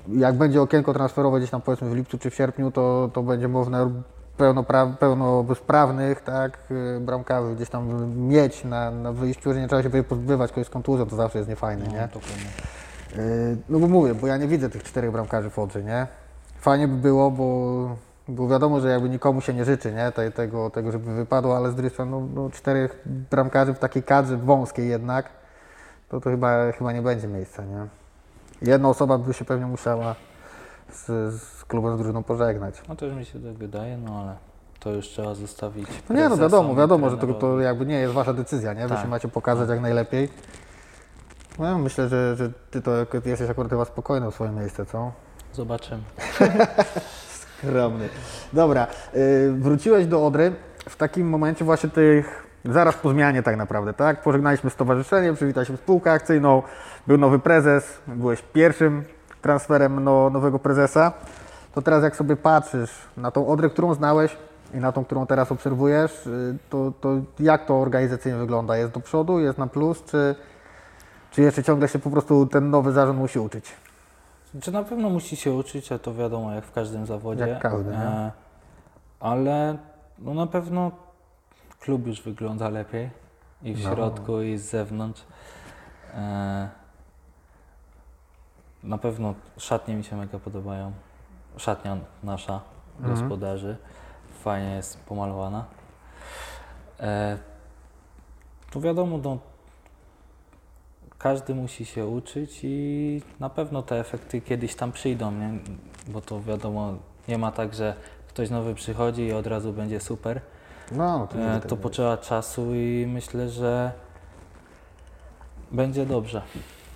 jak 0.09 0.35
będzie 0.35 0.63
okienko 0.63 0.93
transferowe 0.93 1.39
gdzieś 1.39 1.51
tam 1.51 1.63
powiedzmy 1.63 1.91
w 1.91 1.95
lipcu 1.95 2.19
czy 2.19 2.31
w 2.31 2.35
sierpniu, 2.35 2.71
to, 2.71 3.11
to 3.13 3.23
będzie 3.23 3.49
można 3.49 3.91
pełnopra- 4.39 4.97
pełnosprawnych, 4.97 6.21
tak, 6.21 6.59
y, 6.71 7.01
bramkarzy 7.01 7.55
gdzieś 7.55 7.69
tam 7.69 8.11
mieć 8.29 8.65
na, 8.65 8.91
na 8.91 9.13
wyjściu, 9.13 9.53
że 9.55 9.61
nie 9.61 9.69
trzeba 9.69 9.83
się 9.83 9.91
będzie 9.91 10.09
pozbywać 10.09 10.53
kogoś 10.53 10.67
z 10.67 10.71
kontuzją, 10.71 11.07
to 11.07 11.17
zawsze 11.17 11.39
jest 11.39 11.51
niefajne, 11.51 11.87
nie? 11.87 12.09
dokładnie. 12.15 12.45
Yy, 13.17 13.57
No 13.69 13.79
bo 13.79 13.89
mówię, 13.89 14.15
bo 14.15 14.27
ja 14.27 14.37
nie 14.37 14.49
widzę 14.49 14.71
tych 14.71 14.83
czterech 14.83 15.13
bramkarzy 15.13 15.51
w 15.51 15.59
Odrze, 15.59 15.83
nie? 15.83 16.07
Fajnie 16.59 16.89
by 16.89 16.97
było, 16.97 17.31
bo, 17.31 17.97
bo 18.29 18.49
wiadomo, 18.49 18.81
że 18.81 18.89
jakby 18.89 19.09
nikomu 19.09 19.41
się 19.41 19.55
nie 19.55 19.65
życzy, 19.65 19.93
nie? 19.93 20.13
Te, 20.13 20.31
tego, 20.31 20.71
tego, 20.71 20.93
żeby 20.93 21.15
wypadło, 21.15 21.57
ale 21.57 21.71
z 21.71 21.75
drugiej 21.75 21.91
strony 21.91 22.11
no, 22.11 22.29
no, 22.35 22.51
czterech 22.51 23.03
bramkarzy 23.31 23.75
w 23.75 23.79
takiej 23.79 24.03
kadrze 24.03 24.37
wąskiej 24.37 24.89
jednak, 24.89 25.41
to 26.13 26.21
to 26.21 26.31
chyba, 26.31 26.73
chyba 26.73 26.93
nie 26.93 27.03
będzie 27.03 27.29
miejsca, 27.29 27.65
nie? 27.65 27.87
Jedna 28.63 28.89
osoba 28.89 29.19
by 29.19 29.35
się 29.35 29.45
pewnie 29.45 29.67
musiała 29.67 30.15
z, 30.93 31.07
z 31.41 31.65
klubem, 31.65 31.95
z 31.95 31.99
drużyną 31.99 32.23
pożegnać. 32.23 32.83
No 32.89 32.97
też 32.97 33.13
mi 33.15 33.25
się 33.25 33.41
tak 33.41 33.53
wydaje, 33.53 33.97
no 33.97 34.21
ale 34.23 34.37
to 34.81 34.91
już 34.91 35.09
trzeba 35.09 35.35
zostawić. 35.35 35.89
No 36.11 36.17
nie, 36.17 36.29
no 36.29 36.37
wiadomo, 36.37 36.73
i 36.73 36.77
wiadomo, 36.77 37.11
że 37.11 37.19
to, 37.19 37.35
to 37.35 37.61
jakby 37.61 37.87
nie 37.87 37.95
jest 37.95 38.15
Wasza 38.15 38.33
decyzja, 38.33 38.73
nie? 38.73 38.83
Wy 38.83 38.89
Tak. 38.89 39.03
się 39.03 39.09
macie 39.09 39.29
pokazać 39.29 39.69
jak 39.69 39.81
najlepiej. 39.81 40.29
No, 41.59 41.65
ja 41.65 41.79
myślę, 41.79 42.09
że, 42.09 42.37
że 42.37 42.51
Ty 42.71 42.83
to 42.83 42.91
jesteś 43.25 43.51
akurat 43.51 43.71
chyba 43.71 43.85
spokojny 43.85 44.31
w 44.31 44.35
swoje 44.35 44.51
miejsce, 44.51 44.87
co? 44.87 45.13
Zobaczymy. 45.53 46.03
Skromny. 47.43 48.09
Dobra, 48.53 48.87
y, 49.15 49.53
wróciłeś 49.59 50.07
do 50.07 50.27
Odry 50.27 50.53
w 50.89 50.97
takim 50.97 51.29
momencie 51.29 51.65
właśnie 51.65 51.91
tych, 51.91 52.47
zaraz 52.65 52.97
po 52.97 53.11
zmianie 53.11 53.43
tak 53.43 53.57
naprawdę, 53.57 53.93
tak? 53.93 54.23
Pożegnaliśmy 54.23 54.71
stowarzyszenie, 54.71 55.33
przywitaliśmy 55.33 55.77
spółkę 55.77 56.13
akcyjną, 56.13 56.63
był 57.07 57.19
nowy 57.19 57.39
prezes, 57.39 57.99
byłeś 58.07 58.43
pierwszym 58.43 59.05
transferem 59.43 60.05
no, 60.05 60.31
nowego 60.31 60.59
prezesa. 60.59 61.13
To 61.75 61.83
teraz 61.83 62.03
jak 62.03 62.17
sobie 62.17 62.37
patrzysz 62.37 62.91
na 63.17 63.31
tą 63.31 63.47
Odrę, 63.47 63.71
którą 63.71 63.95
znałeś 63.95 64.37
i 64.75 64.77
na 64.77 64.93
tą, 64.93 65.05
którą 65.05 65.27
teraz 65.27 65.53
obserwujesz, 65.53 66.27
y, 66.27 66.59
to, 66.71 66.93
to 67.01 67.09
jak 67.41 67.67
to 67.67 67.81
organizacyjnie 67.81 68.39
wygląda? 68.39 68.77
Jest 68.77 68.93
do 68.93 69.01
przodu, 69.01 69.41
jest 69.41 69.59
na 69.59 69.67
plus, 69.67 70.05
czy, 70.05 70.35
czy 71.31 71.43
jeszcze 71.43 71.63
ciągle 71.63 71.89
się 71.89 71.99
po 71.99 72.11
prostu 72.11 72.47
ten 72.47 72.71
nowy 72.71 72.93
zarząd 72.93 73.19
musi 73.19 73.39
uczyć? 73.39 73.73
Czy 74.61 74.73
na 74.73 74.83
pewno 74.83 75.11
musi 75.11 75.37
się 75.37 75.53
uczyć, 75.53 75.93
a 75.93 75.99
to 75.99 76.15
wiadomo 76.15 76.53
jak 76.53 76.65
w 76.65 76.73
każdym 76.73 77.07
zawodzie. 77.07 77.49
Jak 77.49 77.63
każdy? 77.63 77.91
E, 77.95 78.31
ale 79.21 79.79
no 80.19 80.35
na 80.35 80.47
pewno 80.47 80.91
klub 81.83 82.07
już 82.07 82.22
wygląda 82.22 82.68
lepiej 82.68 83.11
i 83.62 83.74
w 83.74 83.85
No. 83.85 83.91
środku, 83.95 84.43
i 84.43 84.59
z 84.59 84.62
zewnątrz. 84.70 85.22
E, 86.14 86.68
na 88.83 88.99
pewno 88.99 89.35
szatnie 89.59 89.95
mi 89.95 90.05
się 90.05 90.16
mega 90.16 90.39
podobają. 90.39 90.93
Szatnia 91.57 91.97
nasza, 92.22 92.61
Mhm. 92.99 93.14
gospodarzy, 93.14 93.76
fajnie 94.43 94.74
jest 94.74 95.05
pomalowana. 95.05 95.64
E, 97.01 97.39
to 98.70 98.80
wiadomo, 98.80 99.18
no, 99.18 99.39
każdy 101.18 101.55
musi 101.55 101.85
się 101.85 102.07
uczyć 102.07 102.61
i 102.62 103.22
na 103.41 103.51
pewno 103.51 103.83
te 103.83 104.01
efekty 104.01 104.41
kiedyś 104.41 104.74
tam 104.74 104.93
przyjdą, 104.93 105.33
nie? 105.33 105.51
bo 106.09 106.20
to 106.20 106.41
wiadomo, 106.43 106.95
nie 107.28 107.39
ma 107.39 107.53
tak, 107.53 107.74
że 107.74 107.95
ktoś 108.28 108.51
nowy 108.51 108.74
przychodzi 108.74 109.22
i 109.22 109.33
od 109.33 109.47
razu 109.47 109.72
będzie 109.72 110.01
super. 110.01 110.41
No, 110.93 111.26
to, 111.33 111.39
E, 111.39 111.61
to 111.61 111.76
potrzeba 111.76 112.16
czasu 112.16 112.74
i 112.74 113.07
myślę, 113.09 113.49
że 113.49 113.93
będzie 115.72 116.07
dobrze. 116.07 116.43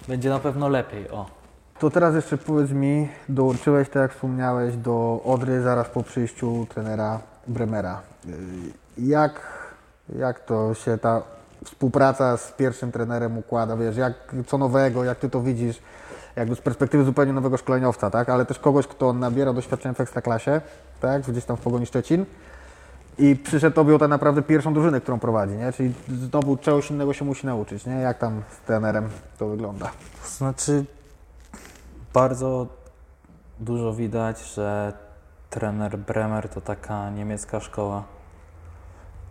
Będzie 0.09 0.31
na 0.31 0.39
pewno 0.39 0.69
lepiej. 0.69 1.11
O. 1.11 1.27
To 1.79 1.91
teraz 1.91 2.15
jeszcze 2.15 2.39
powiedz 2.39 2.71
mi, 2.71 3.09
dołączyłeś, 3.29 3.89
tak 3.89 4.03
jak 4.03 4.13
wspomniałeś, 4.13 4.77
do 4.77 5.21
Odry 5.25 5.63
zaraz 5.63 5.89
po 5.89 6.03
przyjściu 6.03 6.67
trenera 6.75 7.21
Bremera. 7.47 8.01
Yy, 8.25 8.35
Jak, 8.99 9.41
jak 10.19 10.41
to 10.41 10.75
się 10.75 10.99
ta 10.99 11.23
współpraca 11.65 12.37
z 12.37 12.53
pierwszym 12.53 12.93
trenerem 12.93 13.39
układa? 13.39 13.77
Wiesz, 13.77 13.97
jak, 13.97 14.13
co 14.47 14.59
nowego, 14.59 15.05
jak 15.05 15.19
ty 15.19 15.31
to 15.31 15.41
widzisz, 15.41 15.79
jakby 16.37 16.55
z 16.57 16.61
perspektywy 16.61 17.05
zupełnie 17.05 17.33
nowego 17.33 17.57
szkoleniowca, 17.57 18.11
tak? 18.11 18.29
Ale 18.29 18.47
też 18.47 18.59
kogoś, 18.59 18.87
kto 18.87 19.13
nabiera 19.13 19.53
doświadczenia 19.53 19.95
w 19.95 20.01
Ekstraklasie, 20.01 20.61
tak? 21.01 21.23
Gdzieś 21.23 21.45
tam 21.45 21.57
w 21.57 21.61
Pogoni 21.61 21.87
Szczecin. 21.87 22.25
I 23.19 23.37
przyszedł 23.37 23.81
objął 23.81 23.99
tak 23.99 24.09
naprawdę 24.09 24.43
pierwszą 24.43 24.75
drużynę, 24.75 25.01
którą 25.01 25.19
prowadzi, 25.19 25.55
nie? 25.55 25.73
Czyli 25.73 25.95
znowu 26.09 26.57
czegoś 26.57 26.91
innego 26.91 27.13
się 27.13 27.25
musi 27.25 27.47
nauczyć, 27.47 27.87
nie? 27.87 27.95
Jak 27.95 28.19
tam 28.19 28.43
z 28.49 28.67
trenerem 28.67 29.09
to 29.39 29.49
wygląda? 29.49 29.91
Znaczy, 30.25 30.85
bardzo 32.15 32.67
dużo 33.61 33.93
widać, 33.93 34.55
że 34.55 34.93
trener 35.51 35.99
Bremer 35.99 36.49
to 36.49 36.61
taka 36.61 37.11
niemiecka 37.11 37.61
szkoła, 37.61 38.05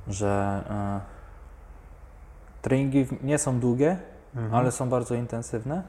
że 0.08 0.64
e, 0.70 1.02
treningi 2.62 3.08
nie 3.24 3.38
są 3.38 3.60
długie, 3.60 3.98
ale 4.52 4.72
są 4.72 4.90
bardzo 4.90 5.16
intensywne 5.16 5.84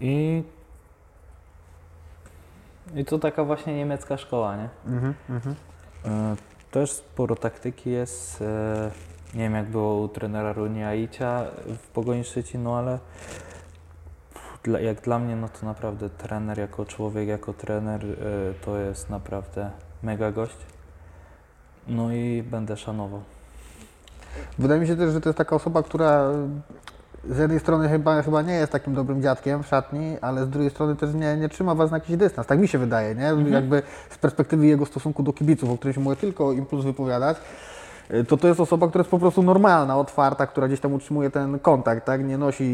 i 0.00 0.44
I 2.94 3.04
to 3.04 3.18
taka 3.18 3.44
właśnie 3.44 3.76
niemiecka 3.76 4.16
szkoła, 4.16 4.56
nie? 4.56 4.68
Mhm, 4.86 5.14
mhm. 5.30 5.54
E, 6.04 6.36
Też 6.74 6.92
sporo 6.92 7.36
taktyki 7.36 7.90
jest. 7.90 8.42
e, 8.42 8.90
Nie 9.34 9.40
wiem 9.40 9.54
jak 9.54 9.66
było 9.66 10.00
u 10.00 10.08
trenera 10.08 10.52
Runia 10.52 10.94
Icia 10.94 11.44
w 11.66 11.88
Pogoni 11.88 12.22
no 12.54 12.78
ale 12.78 12.98
jak 14.82 15.00
dla 15.00 15.18
mnie, 15.18 15.36
no 15.36 15.48
to 15.48 15.66
naprawdę 15.66 16.10
trener 16.10 16.58
jako 16.58 16.86
człowiek, 16.86 17.28
jako 17.28 17.52
trener 17.52 18.04
e, 18.04 18.14
to 18.64 18.78
jest 18.78 19.10
naprawdę 19.10 19.70
mega 20.02 20.32
gość. 20.32 20.56
No 21.88 22.12
i 22.12 22.42
będę 22.42 22.76
szanował. 22.76 23.22
Wydaje 24.58 24.80
mi 24.80 24.86
się 24.86 24.96
też, 24.96 25.12
że 25.12 25.20
to 25.20 25.28
jest 25.28 25.38
taka 25.38 25.56
osoba, 25.56 25.82
która 25.82 26.30
z 27.28 27.38
jednej 27.38 27.60
strony 27.60 27.88
chyba, 27.88 28.22
chyba 28.22 28.42
nie 28.42 28.54
jest 28.54 28.72
takim 28.72 28.94
dobrym 28.94 29.22
dziadkiem 29.22 29.62
w 29.62 29.66
szatni, 29.66 30.16
ale 30.20 30.44
z 30.44 30.50
drugiej 30.50 30.70
strony 30.70 30.96
też 30.96 31.14
nie, 31.14 31.36
nie 31.36 31.48
trzyma 31.48 31.74
was 31.74 31.90
na 31.90 31.96
jakiś 31.96 32.16
dystans. 32.16 32.46
Tak 32.46 32.58
mi 32.58 32.68
się 32.68 32.78
wydaje, 32.78 33.14
nie? 33.14 33.50
Jakby 33.50 33.82
z 34.10 34.18
perspektywy 34.18 34.66
jego 34.66 34.86
stosunku 34.86 35.22
do 35.22 35.32
kibiców, 35.32 35.70
o 35.70 35.76
którym 35.76 35.94
się 35.94 36.00
mogę 36.00 36.16
tylko 36.16 36.52
impuls 36.52 36.84
wypowiadać, 36.84 37.36
y, 38.10 38.24
to 38.24 38.36
to 38.36 38.48
jest 38.48 38.60
osoba, 38.60 38.88
która 38.88 39.00
jest 39.00 39.10
po 39.10 39.18
prostu 39.18 39.42
normalna, 39.42 39.98
otwarta, 39.98 40.46
która 40.46 40.68
gdzieś 40.68 40.80
tam 40.80 40.92
utrzymuje 40.92 41.30
ten 41.30 41.58
kontakt, 41.58 42.06
tak? 42.06 42.24
Nie 42.24 42.38
nosi 42.38 42.64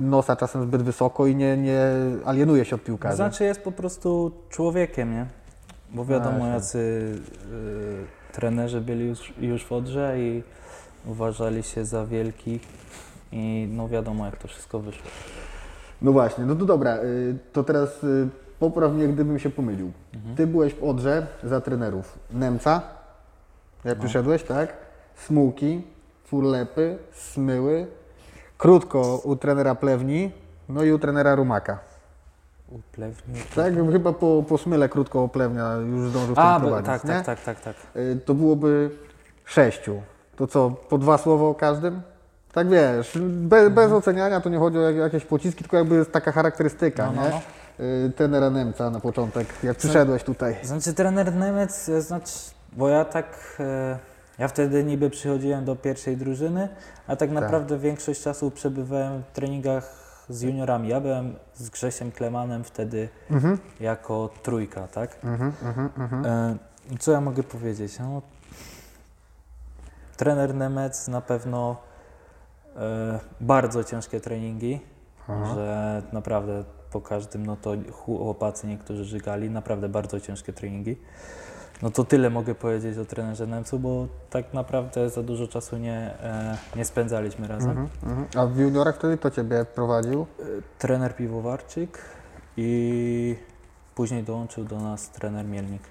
nosa 0.00 0.36
czasem 0.36 0.62
zbyt 0.62 0.82
wysoko 0.82 1.26
i 1.26 1.36
nie, 1.36 1.56
nie 1.56 1.80
alienuje 2.24 2.64
się 2.64 2.76
od 2.76 2.82
piłkarzy. 2.82 3.16
Znaczy 3.16 3.44
jest 3.44 3.60
po 3.60 3.72
prostu 3.72 4.32
człowiekiem, 4.50 5.12
nie? 5.14 5.26
Bo 5.90 6.04
wiadomo, 6.04 6.46
jacy 6.46 6.78
y, 6.78 8.32
trenerzy 8.32 8.80
byli 8.80 9.08
już, 9.08 9.32
już 9.40 9.64
w 9.64 9.72
Odrze 9.72 10.20
i 10.20 10.42
uważali 11.06 11.62
się 11.62 11.84
za 11.84 12.06
wielkich 12.06 12.62
i 13.32 13.68
no 13.70 13.88
wiadomo 13.88 14.26
jak 14.26 14.36
to 14.36 14.48
wszystko 14.48 14.78
wyszło. 14.78 15.10
No 16.02 16.12
właśnie, 16.12 16.44
no 16.44 16.54
to 16.54 16.64
dobra, 16.64 16.96
y, 16.96 17.38
to 17.52 17.64
teraz 17.64 18.04
y, 18.04 18.28
popraw 18.58 18.92
mnie, 18.92 19.08
gdybym 19.08 19.38
się 19.38 19.50
pomylił. 19.50 19.92
Ty 20.36 20.46
byłeś 20.46 20.74
w 20.74 20.84
Odrze 20.84 21.26
za 21.44 21.60
trenerów 21.60 22.18
Nemca, 22.30 22.82
jak 23.84 23.98
przyszedłeś, 23.98 24.42
tak? 24.42 24.72
Smułki, 25.14 25.82
Furlepy, 26.24 26.98
Smyły, 27.12 27.86
krótko 28.58 29.20
u 29.24 29.36
trenera 29.36 29.74
Plewni, 29.74 30.30
no 30.68 30.82
i 30.82 30.92
u 30.92 30.98
trenera 30.98 31.34
Rumaka. 31.34 31.78
Uplewnił. 32.68 33.36
Tak, 33.54 33.74
chyba 33.92 34.12
po, 34.12 34.44
po 34.48 34.58
Smyle 34.58 34.88
krótko 34.88 35.28
Plewnia 35.28 35.74
już 35.74 36.10
zdążył 36.10 36.34
w 36.34 36.38
A, 36.38 36.54
tym 36.54 36.62
prowadzić, 36.62 36.86
tak, 36.86 37.04
nie? 37.04 37.10
tak, 37.10 37.24
tak, 37.24 37.60
tak, 37.60 37.60
tak. 37.60 37.76
To 38.24 38.34
byłoby 38.34 38.90
sześciu. 39.44 40.02
To 40.36 40.46
co, 40.46 40.70
po 40.70 40.98
dwa 40.98 41.18
słowa 41.18 41.44
o 41.44 41.54
każdym? 41.54 42.02
Tak 42.56 42.68
wiesz, 42.68 43.18
bez, 43.22 43.68
bez 43.68 43.92
oceniania, 43.92 44.40
to 44.40 44.48
nie 44.48 44.58
chodzi 44.58 44.78
o 44.78 44.80
jak- 44.80 44.96
jakieś 44.96 45.24
pociski, 45.24 45.60
tylko 45.64 45.76
jakby 45.76 45.94
jest 45.94 46.12
taka 46.12 46.32
charakterystyka, 46.32 47.06
No, 47.06 47.12
no, 47.12 47.22
nie? 47.22 47.30
no. 47.30 47.40
Trenera 48.16 48.50
Nemca 48.50 48.90
na 48.90 49.00
początek, 49.00 49.46
jak 49.62 49.76
przyszedłeś 49.76 50.22
tutaj. 50.24 50.56
Znaczy 50.62 50.94
trener 50.94 51.34
Niemiec, 51.34 51.88
e, 51.88 52.02
znaczy, 52.02 52.32
bo 52.72 52.88
ja 52.88 53.04
tak, 53.04 53.56
e, 53.60 53.98
ja 54.38 54.48
wtedy 54.48 54.84
niby 54.84 55.10
przychodziłem 55.10 55.64
do 55.64 55.76
pierwszej 55.76 56.16
drużyny, 56.16 56.68
a 57.06 57.16
tak 57.16 57.30
naprawdę 57.30 57.78
większość 57.78 58.22
czasu 58.22 58.50
przebywałem 58.50 59.22
w 59.22 59.32
treningach 59.32 59.94
z 60.28 60.42
juniorami. 60.42 60.88
Ja 60.88 61.00
byłem 61.00 61.34
z 61.54 61.70
Grzesiem 61.70 62.12
Klemanem 62.12 62.64
wtedy 62.64 63.08
Mhm, 63.30 63.58
jako 63.80 64.30
trójka, 64.42 64.88
tak? 64.88 65.16
mhm, 65.24 65.52
mhm, 65.64 65.90
mhm. 65.98 66.26
E, 66.26 66.56
co 66.98 67.12
ja 67.12 67.20
mogę 67.20 67.42
powiedzieć? 67.42 67.98
No, 67.98 68.22
trener 70.16 70.54
Nemec 70.54 71.08
na 71.08 71.20
pewno 71.20 71.76
bardzo 73.40 73.84
ciężkie 73.84 74.20
treningi, 74.20 74.80
Aha. 75.28 75.54
że 75.54 76.02
naprawdę 76.12 76.64
po 76.90 77.00
każdym, 77.00 77.46
no 77.46 77.56
to 77.56 77.74
chłopacy 77.92 78.66
niektórzy 78.66 79.04
żygali, 79.04 79.50
naprawdę 79.50 79.88
bardzo 79.88 80.20
ciężkie 80.20 80.52
treningi. 80.52 80.96
No 81.82 81.90
to 81.90 82.04
tyle 82.04 82.30
mogę 82.30 82.54
powiedzieć 82.54 82.98
o 82.98 83.04
trenerze 83.04 83.46
Nemcu, 83.46 83.78
bo 83.78 84.08
tak 84.30 84.54
naprawdę 84.54 85.10
za 85.10 85.22
dużo 85.22 85.48
czasu 85.48 85.76
nie, 85.76 86.14
e, 86.22 86.58
nie 86.76 86.84
spędzaliśmy 86.84 87.48
razem. 87.48 87.70
Mhm, 87.70 87.88
mhm. 88.02 88.26
A 88.36 88.46
w 88.46 88.58
juniorach 88.58 88.96
wtedy 88.96 89.18
kto 89.18 89.30
Ciebie 89.30 89.64
prowadził? 89.64 90.26
E, 90.40 90.44
Trener 90.78 91.16
Piwowarczyk 91.16 91.98
i 92.56 93.36
później 93.94 94.22
dołączył 94.22 94.64
do 94.64 94.80
nas 94.80 95.10
trener 95.10 95.46
Mielnik. 95.46 95.82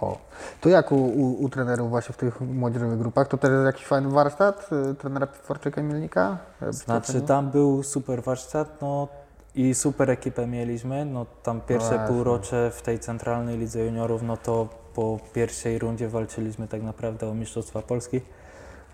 O, 0.00 0.18
to 0.60 0.68
jak 0.68 0.92
u, 0.92 0.96
u, 0.96 1.44
u 1.44 1.48
trenerów 1.48 1.90
właśnie 1.90 2.12
w 2.12 2.16
tych 2.16 2.40
młodzieżowych 2.40 2.98
grupach? 2.98 3.28
To 3.28 3.36
też 3.38 3.50
jest 3.50 3.64
jakiś 3.64 3.86
fajny 3.86 4.10
warsztat 4.10 4.68
y, 4.90 4.94
trenera 4.94 5.26
Piwarczyka 5.26 5.80
i 5.80 5.84
Mielnika? 5.84 6.38
Y, 6.62 6.72
Znaczy 6.72 7.20
tam 7.20 7.50
był 7.50 7.82
super 7.82 8.22
warsztat, 8.22 8.80
no 8.80 9.08
i 9.54 9.74
super 9.74 10.10
ekipę 10.10 10.46
mieliśmy, 10.46 11.04
no 11.04 11.26
tam 11.42 11.60
pierwsze 11.60 11.88
Właśnie. 11.96 12.06
półrocze 12.14 12.70
w 12.74 12.82
tej 12.82 12.98
centralnej 12.98 13.58
lidze 13.58 13.84
juniorów, 13.84 14.22
no 14.22 14.36
to 14.36 14.68
po 14.94 15.18
pierwszej 15.32 15.78
rundzie 15.78 16.08
walczyliśmy 16.08 16.68
tak 16.68 16.82
naprawdę 16.82 17.28
o 17.30 17.34
Mistrzostwa 17.34 17.82
Polski. 17.82 18.20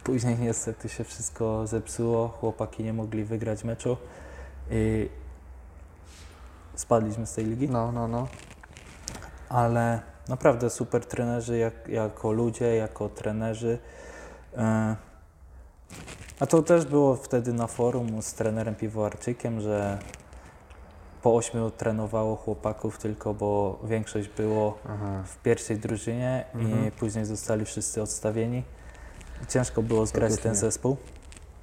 Później 0.04 0.38
niestety 0.38 0.88
się 0.88 1.04
wszystko 1.04 1.66
zepsuło, 1.66 2.28
chłopaki 2.28 2.84
nie 2.84 2.92
mogli 2.92 3.24
wygrać 3.24 3.64
meczu 3.64 3.96
i 4.70 5.08
spadliśmy 6.74 7.26
z 7.26 7.32
tej 7.34 7.44
ligi, 7.44 7.68
No, 7.70 7.92
no, 7.92 8.08
no. 8.08 8.26
ale 9.48 10.00
naprawdę 10.28 10.70
super 10.70 11.06
trenerzy 11.06 11.58
jak, 11.58 11.88
jako 11.88 12.32
ludzie, 12.32 12.76
jako 12.76 13.08
trenerzy. 13.08 13.78
E, 14.56 14.96
A 16.40 16.46
to 16.46 16.62
też 16.62 16.84
było 16.84 17.16
wtedy 17.16 17.52
na 17.52 17.66
forum 17.66 18.22
z 18.22 18.34
trenerem 18.34 18.74
Piwowarczykiem, 18.74 19.60
że 19.60 19.98
po 21.22 21.36
ośmiu 21.36 21.70
trenowało 21.70 22.36
chłopaków 22.36 22.98
tylko, 22.98 23.34
bo 23.34 23.78
większość 23.84 24.28
było 24.28 24.78
Aha. 24.88 25.22
w 25.26 25.36
pierwszej 25.36 25.78
drużynie 25.78 26.44
Mhm. 26.54 26.88
i 26.88 26.90
później 26.90 27.24
zostali 27.24 27.64
wszyscy 27.64 28.02
odstawieni. 28.02 28.62
Ciężko 29.48 29.82
było 29.82 30.06
zgrać 30.06 30.40
ten 30.40 30.54
zespół. 30.54 30.96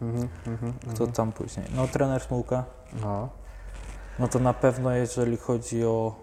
Mhm, 0.01 0.27
mhm, 0.47 0.73
Kto 0.95 1.07
tam 1.07 1.31
później? 1.31 1.65
No 1.75 1.87
trener 1.87 2.21
Smułka. 2.21 2.63
No. 3.01 3.29
No 4.19 4.27
to 4.27 4.39
na 4.39 4.53
pewno 4.53 4.91
jeżeli 4.91 5.37
chodzi 5.37 5.85
o 5.85 6.15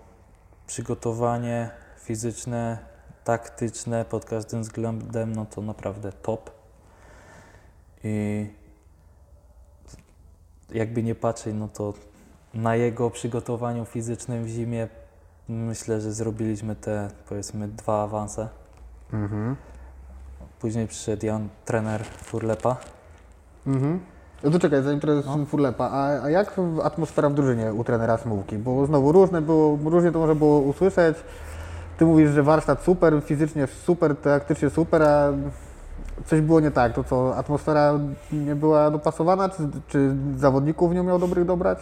przygotowanie 0.67 1.71
fizyczne, 2.03 2.79
taktyczne 3.25 4.05
pod 4.05 4.25
każdym 4.25 4.63
względem, 4.63 5.33
no 5.33 5.47
to 5.47 5.63
naprawdę 5.63 6.13
top. 6.13 6.51
I 8.05 8.47
jakby 10.71 11.03
nie 11.03 11.15
patrzeć, 11.15 11.55
no 11.59 11.69
to 11.69 11.95
na 12.55 12.77
jego 12.77 13.11
przygotowaniu 13.11 13.85
fizycznym 13.85 14.45
w 14.45 14.49
zimie 14.49 14.89
myślę, 15.49 16.01
że 16.01 16.13
zrobiliśmy 16.13 16.77
te 16.77 17.11
powiedzmy 17.29 17.69
dwa 17.69 18.03
awanse. 18.03 18.49
Mhm. 19.13 19.57
Później 20.61 20.89
przyszedł 20.89 21.27
Jan, 21.27 21.49
trener 21.65 22.05
Furlepa. 22.05 22.77
Mhm. 23.67 24.01
No 24.45 24.51
to 24.51 24.59
czekaj, 24.59 24.83
zanim 24.83 25.01
teraz 25.01 25.27
No. 25.27 25.47
Furlepa, 25.47 25.91
a, 25.93 26.23
a 26.23 26.31
jak 26.31 26.57
atmosfera 26.83 27.29
w 27.29 27.35
drużynie 27.35 27.73
u 27.73 27.85
trenera 27.85 28.19
Smułki? 28.19 28.59
Bo 28.59 28.87
znowu 28.87 29.13
różne 29.13 29.43
było, 29.43 29.79
różnie 29.85 30.13
to 30.13 30.19
można 30.19 30.35
było 30.35 30.61
usłyszeć. 30.61 31.17
Ty 32.01 32.07
mówisz, 32.07 32.31
że 32.31 32.43
warsztat 32.43 32.83
super, 32.83 33.23
fizycznie 33.25 33.67
super, 33.67 34.17
taktycznie 34.17 34.71
super, 34.71 35.03
a 35.03 35.33
coś 36.27 36.41
było 36.41 36.61
nie 36.61 36.71
tak. 36.71 36.95
To 36.95 37.05
co, 37.05 37.37
atmosfera 37.37 37.99
nie 38.33 38.55
była 38.57 38.91
dopasowana, 38.91 39.49
czy, 39.49 39.69
czy 39.89 40.17
zawodników 40.37 40.93
nie 40.93 41.01
umiał 41.01 41.19
dobrych 41.19 41.45
dobrać? 41.45 41.79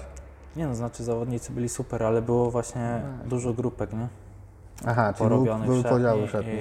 Nie 0.56 0.66
no, 0.66 0.74
znaczy 0.74 1.04
zawodnicy 1.04 1.52
byli 1.52 1.68
super, 1.68 2.02
ale 2.02 2.22
było 2.22 2.50
właśnie 2.50 3.00
dużo 3.26 3.52
grupek, 3.52 3.92
nie? 3.92 4.08
Aha, 4.86 5.12
czyli 5.12 5.30
były 5.30 5.82
szatni 5.82 5.82
podziały 5.90 6.28
szatni. 6.28 6.52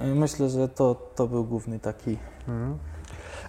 I, 0.00 0.08
I 0.08 0.14
myślę, 0.14 0.48
że 0.48 0.68
to, 0.68 0.94
to 1.14 1.26
był 1.26 1.44
główny 1.44 1.78
taki. 1.78 2.18
Mhm. 2.48 2.78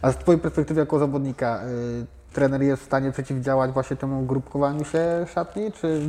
A 0.02 0.12
z 0.12 0.18
Twojej 0.18 0.42
perspektywy 0.42 0.80
jako 0.80 1.00
zawodnika, 1.00 1.62
y, 1.66 2.34
trener 2.34 2.62
jest 2.62 2.82
w 2.82 2.86
stanie 2.86 3.12
przeciwdziałać 3.12 3.72
właśnie 3.72 3.98
temu 3.98 4.26
grupkowaniu 4.26 4.86
się 4.86 5.26
szatni, 5.34 5.72
czy, 5.72 6.02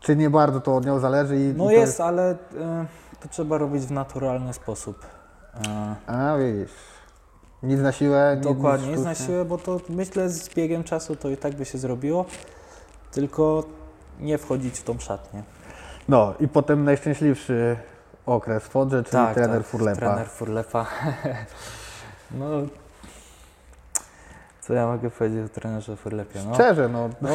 czy 0.00 0.16
nie 0.16 0.30
bardzo 0.30 0.60
to 0.60 0.76
od 0.76 0.84
niego 0.84 1.00
zależy? 1.00 1.36
I, 1.36 1.54
No 1.56 1.64
i 1.64 1.74
to 1.74 1.80
jest, 1.80 2.00
ale 2.00 2.32
y, 2.32 2.36
to 3.20 3.28
trzeba 3.30 3.58
robić 3.58 3.82
w 3.86 3.90
naturalny 3.92 4.52
sposób. 4.54 5.04
Y, 6.06 6.10
A 6.12 6.36
widzisz, 6.38 6.72
nic 7.62 7.80
na 7.80 7.92
siłę, 7.92 8.32
nic 8.36 8.44
dokładnie, 8.46 8.90
jest 8.90 9.04
na 9.04 9.14
sztucznie. 9.14 9.34
siłę, 9.34 9.44
bo 9.44 9.58
to 9.58 9.80
myślę 9.88 10.28
z 10.30 10.54
biegiem 10.54 10.84
czasu 10.84 11.16
to 11.16 11.28
i 11.30 11.36
tak 11.36 11.54
by 11.54 11.64
się 11.64 11.78
zrobiło, 11.78 12.24
tylko 13.12 13.64
nie 14.20 14.38
wchodzić 14.38 14.78
w 14.78 14.82
tą 14.82 14.98
szatnię. 14.98 15.42
No 16.08 16.34
i 16.40 16.48
potem 16.48 16.84
najszczęśliwszy 16.84 17.76
okres 18.26 18.64
w 18.64 18.76
Odrze, 18.76 19.04
czyli 19.04 19.22
trener 19.34 19.64
Furlepa. 19.64 20.00
Tak, 20.00 20.08
Trener 20.08 20.28
Furlepa. 20.28 20.86
no, 22.30 22.46
co 24.60 24.74
ja 24.74 24.86
mogę 24.86 25.10
powiedzieć 25.10 25.46
o 25.46 25.48
trenerze 25.60 25.96
Furlepie? 25.96 26.40
No, 26.48 26.54
Szczerze, 26.54 26.88
no, 26.88 27.08
no, 27.22 27.28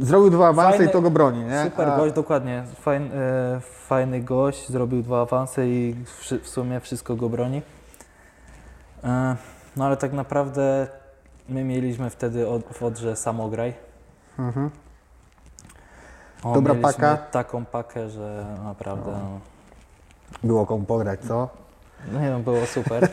zrobił 0.00 0.30
dwa 0.30 0.48
awanse 0.48 0.78
Fajny- 0.78 0.90
i 0.90 0.92
to 0.92 1.02
go 1.02 1.10
broni, 1.10 1.44
nie? 1.44 1.64
Super 1.64 1.88
A- 1.88 1.96
gość, 1.96 2.14
dokładnie. 2.14 2.64
Fajn, 2.80 3.10
e, 3.14 3.60
fajny 3.60 4.20
gość, 4.20 4.68
zrobił 4.68 5.02
dwa 5.02 5.20
awanse 5.22 5.68
i 5.68 5.96
wszy- 6.20 6.38
w 6.40 6.48
sumie 6.48 6.80
wszystko 6.80 7.16
go 7.16 7.28
broni. 7.28 7.62
E, 9.04 9.36
no 9.76 9.84
ale 9.86 9.96
tak 9.96 10.12
naprawdę 10.12 10.86
my 11.48 11.64
mieliśmy 11.64 12.10
wtedy 12.10 12.48
od, 12.48 12.62
w 12.72 12.82
Odrze 12.82 13.16
samograj. 13.16 13.74
Mhm. 14.38 14.70
O, 16.44 16.52
Dobra 16.54 16.74
paka? 16.74 17.16
taką 17.16 17.64
pakę, 17.64 18.10
że 18.10 18.46
naprawdę... 18.64 19.10
No. 19.10 19.40
Było 20.44 20.66
komu 20.66 20.84
pograć, 20.84 21.20
co? 21.20 21.48
No 22.12 22.20
nie 22.20 22.30
no, 22.30 22.38
było 22.38 22.66
super. 22.66 23.08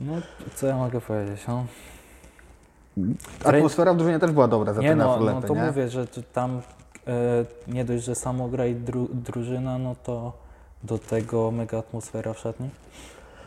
No, 0.00 0.12
co 0.54 0.66
ja 0.66 0.76
mogę 0.76 1.00
powiedzieć, 1.00 1.46
no? 1.48 1.64
Atmosfera 3.44 3.94
w 3.94 3.96
drużynie 3.96 4.18
też 4.18 4.32
była 4.32 4.48
dobra 4.48 4.72
za 4.72 4.80
Nie 4.80 4.96
no, 4.96 5.20
no 5.20 5.42
to 5.42 5.54
nie? 5.54 5.64
mówię, 5.64 5.88
że 5.88 6.06
tam 6.32 6.62
e, 7.06 7.12
nie 7.68 7.84
dość, 7.84 8.04
że 8.04 8.14
samo 8.14 8.48
gra 8.48 8.66
i 8.66 8.74
dru, 8.74 9.08
drużyna, 9.12 9.78
no 9.78 9.96
to 10.02 10.32
do 10.84 10.98
tego 10.98 11.50
mega 11.50 11.78
atmosfera 11.78 12.32
w 12.32 12.38
szatni. 12.38 12.70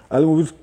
Ale 0.09 0.25
mówisz, 0.25 0.53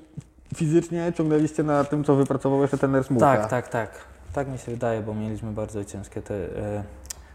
fizycznie 0.55 1.13
ciągnęliście 1.17 1.63
na 1.63 1.83
tym, 1.83 2.03
co 2.03 2.15
wypracował 2.15 2.61
jeszcze 2.61 2.77
ten 2.77 3.03
Smuka. 3.03 3.25
Tak, 3.37 3.49
tak, 3.49 3.67
tak. 3.67 3.89
Tak 4.33 4.47
mi 4.47 4.57
się 4.57 4.71
wydaje, 4.71 5.01
bo 5.01 5.13
mieliśmy 5.13 5.51
bardzo 5.51 5.85
ciężkie 5.85 6.21
te, 6.21 6.35
e, 6.35 6.83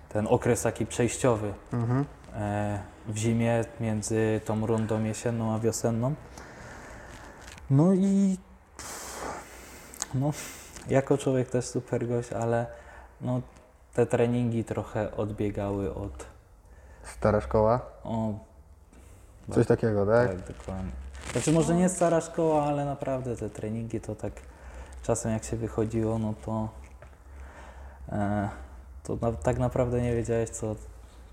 ten 0.08 0.26
okres 0.30 0.62
taki 0.62 0.86
przejściowy 0.86 1.52
Mhm. 1.72 2.04
e, 2.34 2.78
w 3.08 3.16
zimie 3.16 3.64
między 3.80 4.40
tą 4.44 4.66
rundą 4.66 5.04
jesienną 5.04 5.54
a 5.54 5.58
wiosenną. 5.58 6.14
No 7.70 7.92
i 7.94 8.36
no, 10.14 10.30
jako 10.88 11.18
człowiek 11.18 11.50
też 11.50 11.64
super 11.66 12.08
gość, 12.08 12.32
ale 12.32 12.66
no, 13.20 13.40
te 13.94 14.06
treningi 14.06 14.64
trochę 14.64 15.16
odbiegały 15.16 15.94
od 15.94 16.26
Stara 17.02 17.40
szkoła. 17.40 17.80
o, 18.04 18.32
Coś 19.54 19.66
takiego, 19.66 20.06
tak? 20.06 20.28
Tak, 20.28 20.56
dokładnie. 20.56 20.90
Znaczy 21.32 21.52
może 21.52 21.74
nie 21.74 21.88
stara 21.88 22.20
szkoła, 22.20 22.62
ale 22.64 22.84
naprawdę 22.84 23.36
te 23.36 23.50
treningi 23.50 24.00
to 24.00 24.14
tak 24.14 24.32
czasem 25.02 25.32
jak 25.32 25.44
się 25.44 25.56
wychodziło, 25.56 26.18
no 26.18 26.34
to 26.46 26.68
e, 28.12 28.48
to 29.02 29.18
na, 29.20 29.32
tak 29.32 29.58
naprawdę 29.58 30.02
nie 30.02 30.14
wiedziałeś 30.14 30.50
co, 30.50 30.76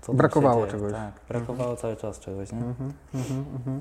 co 0.02 0.14
Brakowało 0.14 0.66
czegoś. 0.66 0.92
Tak, 0.92 1.12
brakowało 1.28 1.76
cały 1.76 1.96
czas 1.96 2.18
czegoś, 2.18 2.52
nie? 2.52 2.58
Mhm, 2.58 2.92
mhm, 3.14 3.44
mhm. 3.56 3.80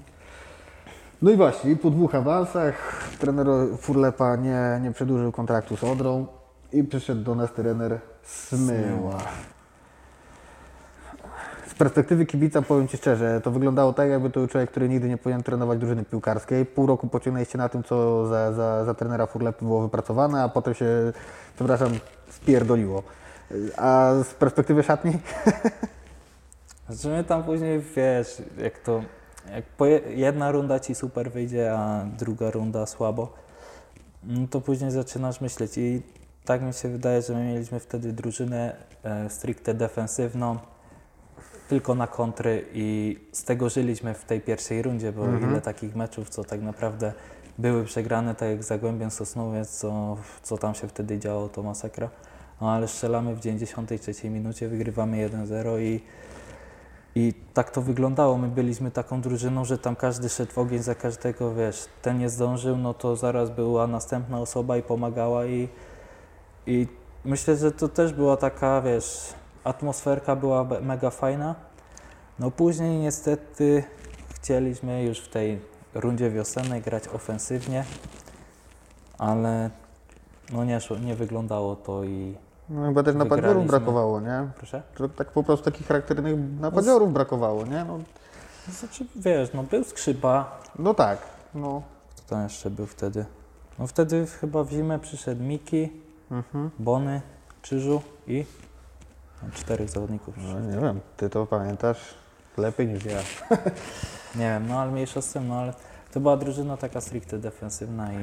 No 1.22 1.32
i 1.32 1.36
właśnie, 1.36 1.76
po 1.76 1.90
dwóch 1.90 2.16
awansach 2.16 3.04
trener 3.20 3.48
Furlepa 3.78 4.36
nie, 4.36 4.80
nie 4.82 4.92
przedłużył 4.92 5.32
kontraktu 5.32 5.78
z 5.78 5.84
Odrą 5.84 6.28
i 6.74 6.84
przyszedł 6.84 7.24
do 7.24 7.36
nas 7.36 7.54
trener 7.54 8.00
Smyła. 8.24 9.18
Z 11.68 11.74
perspektywy 11.74 12.26
kibica 12.26 12.62
powiem 12.62 12.88
Ci 12.88 12.98
szczerze, 12.98 13.42
to 13.42 13.52
wyglądało 13.52 13.94
tak, 13.94 14.10
jakby 14.10 14.30
to 14.30 14.40
był 14.40 14.50
człowiek, 14.50 14.72
który 14.72 14.90
nigdy 14.90 15.10
nie 15.10 15.18
powinien 15.18 15.44
trenować 15.44 15.80
drużyny 15.80 16.04
piłkarskiej. 16.04 16.66
Pół 16.66 16.88
roku 16.88 17.08
pociągnęliście 17.08 17.58
na 17.58 17.70
tym, 17.70 17.84
co 17.84 18.28
za, 18.28 18.54
za, 18.54 18.86
za 18.86 18.94
trenera 18.94 19.26
Furlepy 19.26 19.66
było 19.66 19.82
wypracowane, 19.82 20.44
a 20.44 20.50
potem 20.50 20.74
się, 20.74 20.86
przepraszam, 21.56 21.92
spierdoliło. 22.30 23.04
A 23.78 24.14
z 24.24 24.34
perspektywy 24.34 24.84
szatni? 24.84 25.20
Znaczy 26.90 27.08
my 27.08 27.24
tam 27.24 27.44
później, 27.44 27.80
wiesz, 27.96 28.42
jak 28.58 28.80
to, 28.80 29.02
jak 29.56 29.64
jedna 30.16 30.52
runda 30.52 30.80
Ci 30.80 30.96
super 30.96 31.32
wyjdzie, 31.32 31.74
a 31.74 32.06
druga 32.18 32.52
runda 32.52 32.86
słabo, 32.86 33.34
no 34.24 34.48
to 34.48 34.62
później 34.62 34.92
zaczynasz 34.92 35.42
myśleć 35.42 35.78
i 35.78 36.02
tak 36.46 36.62
mi 36.62 36.74
się 36.74 36.90
wydaje, 36.90 37.22
że 37.22 37.34
my 37.34 37.44
mieliśmy 37.44 37.80
wtedy 37.80 38.14
drużynę 38.14 38.76
e, 39.04 39.30
stricte 39.30 39.74
defensywną, 39.74 40.58
tylko 41.70 41.96
na 41.96 42.08
kontry 42.08 42.66
i 42.74 43.18
z 43.32 43.44
tego 43.44 43.70
żyliśmy 43.70 44.14
w 44.14 44.26
tej 44.26 44.42
pierwszej 44.42 44.82
rundzie, 44.82 45.12
bo 45.12 45.26
Mhm. 45.26 45.52
ile 45.52 45.62
takich 45.62 45.96
meczów, 45.96 46.30
co 46.30 46.44
tak 46.44 46.62
naprawdę 46.62 47.14
były 47.58 47.86
przegrane, 47.86 48.36
tak 48.36 48.50
jak 48.50 48.64
Zagłębiem 48.64 49.12
Sosnowiec, 49.12 49.70
co, 49.70 50.18
co 50.44 50.58
tam 50.58 50.76
się 50.76 50.88
wtedy 50.88 51.20
działo, 51.20 51.50
to 51.50 51.64
masakra. 51.64 52.10
No 52.62 52.72
ale 52.72 52.88
strzelamy 52.88 53.36
w 53.36 53.40
93 53.40 54.30
minucie, 54.30 54.68
wygrywamy 54.68 55.30
1-0 55.30 55.82
i, 55.82 56.02
i 57.20 57.34
tak 57.54 57.72
to 57.72 57.82
wyglądało. 57.82 58.38
My 58.38 58.48
byliśmy 58.48 58.92
taką 58.92 59.22
drużyną, 59.22 59.66
że 59.66 59.78
tam 59.78 59.96
każdy 59.96 60.30
szedł 60.30 60.52
w 60.54 60.58
ogień 60.58 60.84
za 60.84 60.96
każdego, 60.96 61.54
wiesz, 61.54 61.86
ten 62.02 62.20
nie 62.20 62.30
zdążył, 62.30 62.78
no 62.78 62.94
to 62.94 63.16
zaraz 63.16 63.50
była 63.50 63.88
następna 63.88 64.40
osoba 64.40 64.78
i 64.78 64.84
pomagała 64.84 65.46
i, 65.46 65.70
i 66.68 66.88
myślę, 67.26 67.56
że 67.56 67.72
to 67.72 67.88
też 67.88 68.14
była 68.14 68.38
taka, 68.38 68.82
wiesz, 68.82 69.34
atmosferka 69.64 70.36
była 70.36 70.68
mega 70.82 71.10
fajna. 71.10 71.56
No 72.40 72.52
później 72.52 73.00
niestety 73.00 73.84
chcieliśmy 74.36 75.04
już 75.04 75.20
w 75.20 75.30
tej 75.30 75.60
rundzie 75.94 76.30
wiosennej 76.30 76.82
grać 76.82 77.08
ofensywnie, 77.08 77.86
ale 79.18 79.70
no 80.54 80.66
nie, 80.66 80.80
nie 81.02 81.16
wyglądało 81.16 81.76
to 81.76 82.04
i 82.04 82.36
No 82.70 82.88
chyba 82.88 83.04
też 83.04 83.16
napadziorów 83.16 83.68
brakowało, 83.68 84.22
nie? 84.22 84.48
proszę. 84.58 84.82
Tak 85.16 85.32
po 85.32 85.44
prostu 85.44 85.66
takich 85.72 85.88
charakternych 85.88 86.36
napadziorów 86.60 87.14
brakowało, 87.14 87.66
nie? 87.66 87.86
No, 87.86 88.00
Znaczy, 88.72 89.06
wiesz, 89.16 89.50
no 89.54 89.64
był 89.64 89.84
skrzypa, 89.84 90.58
no 90.80 90.94
tak, 90.94 91.18
no. 91.56 91.82
kto 92.12 92.22
tam 92.36 92.44
jeszcze 92.44 92.70
był 92.70 92.86
wtedy? 92.86 93.26
No 93.80 93.88
wtedy 93.88 94.26
chyba 94.28 94.64
w 94.64 94.70
zimę 94.70 95.00
przyszedł 95.00 95.44
Miki, 95.44 95.90
Mhm. 96.32 96.70
Bony, 96.80 97.22
Krzyżu 97.62 98.02
i 98.28 98.46
no, 99.44 99.50
czterech 99.54 99.90
zawodników. 99.90 100.36
No, 100.38 100.60
nie 100.60 100.78
wiem, 100.82 101.00
ty 101.18 101.30
to 101.30 101.46
pamiętasz 101.46 102.00
lepiej 102.58 102.88
niż 102.88 103.06
ja. 103.06 103.18
Nie 104.36 104.42
wiem, 104.50 104.68
no 104.68 104.80
ale 104.80 104.92
mniejsza 104.92 105.22
z 105.22 105.34
tym, 105.34 105.48
no 105.48 105.56
ale 105.56 105.74
to 106.12 106.20
była 106.20 106.38
drużyna 106.38 106.78
taka 106.78 107.02
stricte 107.02 107.38
defensywna 107.40 108.14
i 108.14 108.18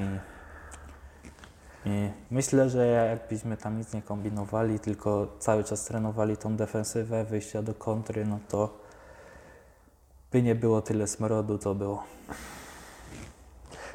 myślę, 2.30 2.70
że 2.70 2.86
jakbyśmy 2.86 3.56
tam 3.56 3.78
nic 3.78 3.92
nie 3.92 4.02
kombinowali, 4.02 4.80
tylko 4.80 5.26
cały 5.38 5.64
czas 5.64 5.84
trenowali 5.84 6.36
tą 6.36 6.56
defensywę, 6.56 7.24
wyjścia 7.24 7.62
do 7.62 7.74
kontry, 7.74 8.26
no 8.26 8.38
to 8.48 8.78
by 10.32 10.42
nie 10.42 10.54
było 10.54 10.82
tyle 10.82 11.06
smrodu, 11.06 11.58
co 11.58 11.74
było. 11.74 12.02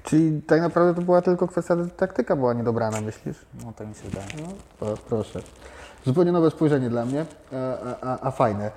Czyli 0.03 0.41
tak 0.41 0.61
naprawdę 0.61 0.93
to 1.01 1.05
była 1.05 1.21
tylko 1.21 1.47
kwestia, 1.47 1.75
że 1.77 1.87
taktyka 1.87 2.35
była 2.35 2.53
niedobrana, 2.53 3.01
myślisz? 3.01 3.37
No 3.65 3.73
tak 3.73 3.87
mi 3.87 3.95
się 3.95 4.01
wydaje. 4.03 4.27
No, 4.81 4.87
proszę. 5.09 5.41
Zupełnie 6.05 6.31
nowe 6.31 6.51
spojrzenie 6.51 6.89
dla 6.89 7.05
mnie, 7.05 7.25
a, 8.01 8.11
a, 8.11 8.27
a 8.27 8.31
fajne. 8.31 8.71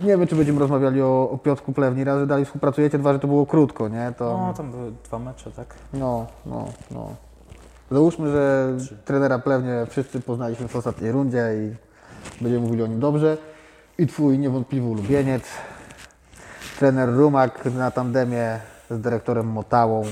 Nie 0.00 0.16
wiem, 0.16 0.26
czy 0.26 0.36
będziemy 0.36 0.60
rozmawiali 0.60 1.02
o, 1.02 1.30
o 1.30 1.38
Piotrku 1.38 1.72
Plewni. 1.72 2.04
Raz, 2.04 2.18
że 2.18 2.26
dalej 2.26 2.44
współpracujecie, 2.44 2.98
dwa, 2.98 3.12
że 3.12 3.18
to 3.18 3.28
było 3.28 3.46
krótko, 3.46 3.88
nie? 3.88 4.12
To, 4.18 4.38
No 4.38 4.54
tam 4.54 4.70
były 4.70 4.92
dwa 5.04 5.18
mecze, 5.18 5.50
tak? 5.52 5.74
No, 5.92 6.26
no, 6.46 6.64
no. 6.90 7.14
Załóżmy, 7.90 8.30
że 8.30 8.72
trenera 9.04 9.38
Plewnie 9.38 9.86
wszyscy 9.90 10.20
poznaliśmy 10.20 10.68
w 10.68 10.76
ostatniej 10.76 11.12
rundzie 11.12 11.50
i 11.54 11.74
będziemy 12.42 12.64
mówili 12.64 12.82
o 12.82 12.86
nim 12.86 13.00
dobrze. 13.00 13.36
I 13.98 14.06
twój 14.06 14.38
niewątpliwy 14.38 14.86
ulubieniec, 14.86 15.42
trener 16.78 17.08
Rumak 17.08 17.64
na 17.64 17.90
tandemie 17.90 18.60
z 18.90 19.00
dyrektorem 19.00 19.46
Motałą. 19.46 20.04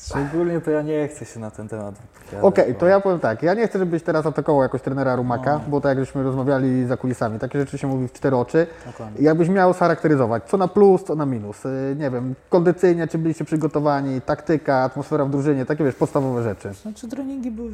Szczególnie 0.00 0.60
to 0.60 0.70
ja 0.70 0.82
nie 0.82 1.08
chcę 1.08 1.24
się 1.24 1.40
na 1.40 1.50
ten 1.50 1.68
temat. 1.68 1.94
Okej, 2.42 2.72
bo- 2.74 2.80
to 2.80 2.86
ja 2.86 3.00
powiem 3.00 3.20
tak, 3.20 3.42
ja 3.42 3.54
nie 3.54 3.66
chcę, 3.68 3.78
żebyś 3.78 4.02
teraz 4.02 4.26
atakował 4.26 4.62
jakoś 4.62 4.82
trenera 4.82 5.16
Rumaka, 5.16 5.52
No. 5.54 5.60
bo 5.68 5.80
tak 5.80 5.88
jak 5.98 6.06
żeśmy 6.06 6.22
rozmawiali 6.22 6.86
za 6.86 6.96
kulisami, 6.96 7.38
takie 7.38 7.58
rzeczy 7.60 7.78
się 7.78 7.86
mówi 7.86 8.08
w 8.08 8.12
cztery 8.12 8.36
oczy. 8.36 8.66
Dokładnie. 8.86 9.24
Jakbyś 9.24 9.48
miał 9.48 9.72
charakteryzować, 9.72 10.44
co 10.44 10.56
na 10.56 10.68
plus, 10.68 11.04
co 11.04 11.14
na 11.14 11.26
minus, 11.26 11.64
Yy, 11.64 11.96
nie 11.98 12.10
wiem, 12.10 12.34
kondycyjnie, 12.48 13.06
czy 13.08 13.18
byliście 13.18 13.44
przygotowani, 13.44 14.20
taktyka, 14.20 14.76
atmosfera 14.76 15.24
w 15.24 15.30
drużynie, 15.30 15.66
takie 15.66 15.84
wiesz, 15.84 15.94
podstawowe 15.94 16.42
rzeczy. 16.42 16.72
Znaczy 16.72 17.08
treningi 17.08 17.50
były, 17.50 17.70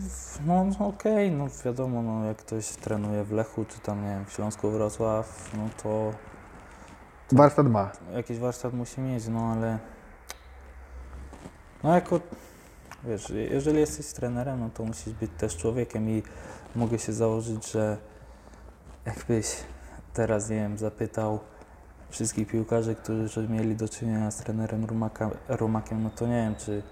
no 0.46 0.64
no 0.80 0.86
okej, 0.86 1.30
no 1.30 1.46
wiadomo, 1.64 2.02
no 2.02 2.24
jak 2.24 2.36
ktoś 2.36 2.66
trenuje 2.68 3.24
w 3.24 3.32
Lechu, 3.32 3.64
czy 3.64 3.80
tam, 3.80 4.02
nie 4.04 4.08
wiem, 4.10 4.24
w 4.24 4.32
Śląsku 4.32 4.70
Wrocław, 4.70 5.50
no 5.56 5.62
to 5.82 6.12
Warsztat 7.32 7.66
ma. 7.66 7.90
jakiś 8.14 8.38
warsztat 8.38 8.72
musi 8.74 9.00
mieć, 9.00 9.28
no 9.28 9.40
ale 9.56 9.78
no 11.84 11.94
jako, 11.94 12.20
wiesz, 13.04 13.30
jeżeli 13.30 13.80
jesteś 13.80 14.06
trenerem, 14.06 14.60
no 14.60 14.70
to 14.74 14.84
musisz 14.84 15.12
być 15.12 15.30
też 15.38 15.56
człowiekiem 15.56 16.10
i 16.10 16.22
mogę 16.76 16.98
się 16.98 17.12
założyć, 17.12 17.72
że 17.72 17.96
jakbyś 19.06 19.56
teraz, 20.14 20.50
nie 20.50 20.56
wiem, 20.56 20.78
zapytał 20.78 21.40
wszystkich 22.10 22.48
piłkarzy, 22.48 22.94
którzy 22.94 23.48
mieli 23.48 23.76
do 23.76 23.88
czynienia 23.88 24.30
z 24.30 24.36
trenerem 24.36 24.84
Rumaka, 24.84 25.30
Rumakiem, 25.48 26.02
no 26.02 26.10
to 26.10 26.26
nie 26.26 26.32
wiem, 26.32 26.54
czy 26.56 26.82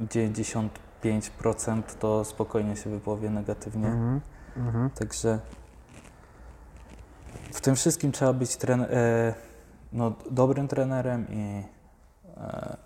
95% 0.00 1.82
to 2.00 2.24
spokojnie 2.24 2.76
się 2.76 2.90
wypowie 2.90 3.30
negatywnie. 3.30 3.86
Mhm. 3.86 4.20
Mhm. 4.56 4.90
Także 4.90 5.38
w 7.52 7.60
tym 7.60 7.76
wszystkim 7.76 8.12
trzeba 8.12 8.32
być 8.32 8.50
tren- 8.50 8.86
e, 8.90 9.34
no, 9.92 10.12
dobrym 10.30 10.68
trenerem 10.68 11.26
i 11.30 11.62
e, 12.36 12.76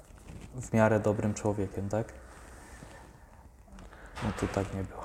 w 0.60 0.72
miarę 0.72 1.00
dobrym 1.00 1.34
człowiekiem, 1.34 1.88
tak? 1.88 2.06
No 4.24 4.30
tu 4.40 4.46
tak 4.46 4.74
nie 4.74 4.84
było. 4.84 5.02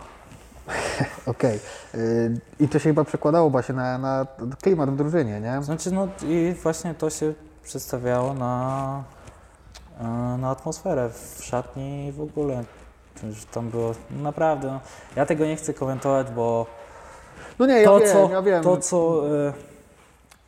Okej. 1.35 1.59
Yy, 1.93 2.39
I 2.59 2.67
to 2.67 2.79
się 2.79 2.89
chyba 2.89 3.03
przekładało 3.03 3.49
właśnie 3.49 3.75
na, 3.75 3.97
na 3.97 4.25
klimat 4.61 4.89
w 4.89 4.95
drużynie, 4.95 5.41
nie? 5.41 5.63
Znaczy, 5.63 5.91
no 5.91 6.07
i 6.25 6.55
właśnie 6.63 6.93
to 6.93 7.09
się 7.09 7.33
przedstawiało 7.63 8.33
na, 8.33 9.03
e, 9.99 10.03
na 10.37 10.49
atmosferę 10.49 11.09
w 11.09 11.43
szatni 11.43 12.07
i 12.07 12.11
w 12.11 12.21
ogóle. 12.21 12.63
Tam 13.51 13.69
było 13.69 13.95
naprawdę. 14.11 14.67
No, 14.67 14.79
ja 15.15 15.25
tego 15.25 15.45
nie 15.45 15.55
chcę 15.55 15.73
komentować, 15.73 16.31
bo 16.31 16.65
No 17.59 17.65
nie, 17.65 17.73
ja 17.73 17.85
to, 17.85 17.99
wiem, 17.99 18.09
co, 18.13 18.29
ja 18.29 18.41
wiem. 18.41 18.63
to 18.63 18.77
co 18.77 19.23
e, 19.47 19.53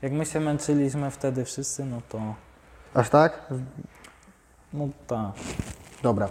jak 0.02 0.12
my 0.12 0.26
się 0.26 0.40
męczyliśmy 0.40 1.12
wtedy 1.12 1.46
wszyscy, 1.46 1.86
no 1.86 2.02
to 2.10 2.20
Aż 2.94 3.10
tak? 3.10 3.48
No 4.78 4.88
tak. 5.08 5.32
Dobra, 6.04 6.30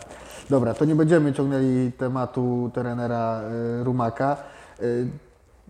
dobra, 0.51 0.75
to 0.75 0.85
nie 0.85 0.95
będziemy 0.95 1.33
ciągnęli 1.33 1.93
tematu 1.93 2.71
trenera 2.75 3.41
y, 3.81 3.85
Rumaka. 3.85 4.37
Y, 4.83 5.09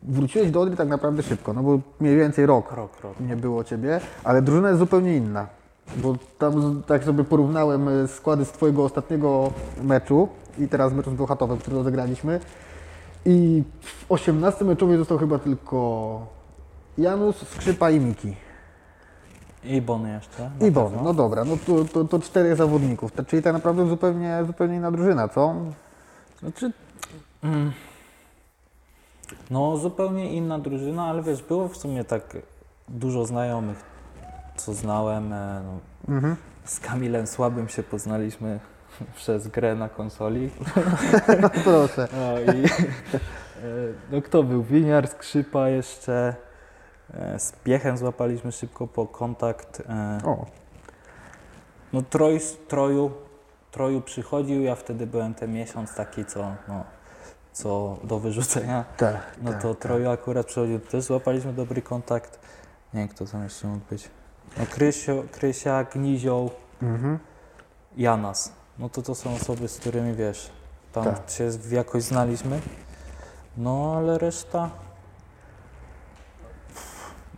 wróciłeś 0.03 0.51
do 0.51 0.61
Odry 0.61 0.77
tak 0.77 0.89
naprawdę 0.89 1.23
szybko, 1.23 1.53
no 1.53 1.63
bo 1.63 1.79
mniej 2.01 2.17
więcej 2.17 2.47
rok 2.47 2.69
Krok, 2.69 2.97
krok. 2.97 3.21
nie 3.21 3.37
było 3.37 3.65
Ciebie, 3.65 4.01
ale 4.25 4.43
drużyna 4.43 4.69
jest 4.69 4.79
zupełnie 4.79 5.17
inna. 5.17 5.47
Bo 5.97 6.17
tam 6.39 6.83
tak 6.87 7.05
sobie 7.05 7.25
porównałem 7.25 7.89
y, 7.89 8.09
składy 8.09 8.45
z 8.45 8.53
Twojego 8.53 8.85
ostatniego 8.85 9.53
meczu 9.83 10.29
i 10.59 10.69
teraz 10.69 10.93
meczu 10.93 11.11
z 11.11 11.15
Bełchatowem, 11.15 11.59
który 11.59 11.77
rozegraliśmy. 11.77 12.41
I 13.25 13.63
w 13.81 14.05
18 14.09 14.65
meczowej 14.65 14.99
został 14.99 15.19
chyba 15.19 15.39
tylko 15.39 16.21
Janusz, 16.99 17.37
Skrzypa 17.37 17.91
i 17.91 18.01
Miki. 18.01 18.35
I 19.65 19.81
Bony 19.83 20.13
jeszcze. 20.13 20.51
I 20.69 20.71
Bon, 20.71 20.85
pewno. 20.85 21.03
no 21.03 21.15
dobra, 21.15 21.45
no 21.45 21.57
to, 21.67 21.85
to, 21.85 22.05
to 22.05 22.19
czterech 22.19 22.57
zawodników, 22.57 23.13
To- 23.13 23.25
czyli 23.25 23.43
tak 23.43 23.53
naprawdę 23.53 23.89
zupełnie, 23.89 24.39
zupełnie 24.47 24.77
inna 24.77 24.91
drużyna, 24.91 25.29
co? 25.29 25.55
Znaczy, 26.41 26.73
mm, 27.45 27.73
no 29.51 29.77
zupełnie 29.77 30.33
inna 30.33 30.59
drużyna, 30.59 31.05
ale 31.05 31.23
wiesz, 31.23 31.43
było 31.43 31.69
w 31.69 31.77
sumie 31.77 32.05
tak 32.05 32.23
dużo 32.89 33.27
znajomych, 33.27 33.83
co 34.57 34.75
znałem. 34.75 35.33
e, 35.33 35.63
No, 35.65 36.15
Mhm. 36.15 36.37
z 36.65 36.81
Kamilem 36.81 37.27
Słabym 37.27 37.69
się 37.69 37.83
poznaliśmy 37.83 38.61
przez 39.17 39.49
grę 39.49 39.75
na 39.75 39.89
konsoli. 39.89 40.51
Proszę. 41.65 42.09
No 42.13 42.53
i 42.53 42.65
e, 42.65 42.69
no 44.13 44.23
kto 44.23 44.43
był? 44.43 44.63
Winiar, 44.63 45.09
Skrzypa 45.09 45.69
jeszcze. 45.69 46.35
E, 47.17 47.39
Z 47.39 47.53
Piechem 47.53 47.97
złapaliśmy 47.99 48.53
szybko 48.53 48.87
po 48.87 49.07
kontakt. 49.07 49.83
e, 49.89 50.19
O, 50.25 50.47
No 51.93 52.03
troj, 52.03 52.41
Troju, 52.69 53.11
Troju 53.71 54.01
przychodził, 54.01 54.63
ja 54.63 54.75
wtedy 54.75 55.07
byłem 55.07 55.35
ten 55.35 55.53
miesiąc 55.53 55.95
taki, 55.95 56.25
co, 56.25 56.53
no, 56.69 56.85
co 57.53 57.97
do 58.05 58.19
wyrzucenia. 58.19 58.85
tak. 58.97 59.17
No 59.43 59.53
tak, 59.53 59.63
to 59.63 59.75
tak. 59.75 59.83
Troju 59.83 60.11
akurat 60.11 60.47
przychodził, 60.47 60.79
też 60.81 61.05
złapaliśmy 61.05 61.53
dobry 61.53 61.83
kontakt. 61.83 62.39
Nie 62.95 63.01
wiem, 63.01 63.09
kto 63.09 63.27
tam 63.27 63.43
jeszcze 63.43 63.67
mógł 63.69 63.85
być. 63.91 64.09
No 64.59 64.65
Krysio, 64.71 65.23
Krysia, 65.33 65.85
Gnizioł, 65.85 66.51
Mhm. 66.83 67.19
Janas. 67.97 68.53
No 68.79 68.89
to 68.89 69.03
to 69.03 69.15
są 69.15 69.35
osoby, 69.35 69.69
z 69.69 69.79
którymi 69.79 70.15
wiesz, 70.15 70.51
tam 70.93 71.05
Tak. 71.05 71.31
się 71.31 71.51
jakoś 71.71 72.03
znaliśmy. 72.03 72.61
No 73.57 73.95
ale 73.97 74.19
reszta. 74.19 74.71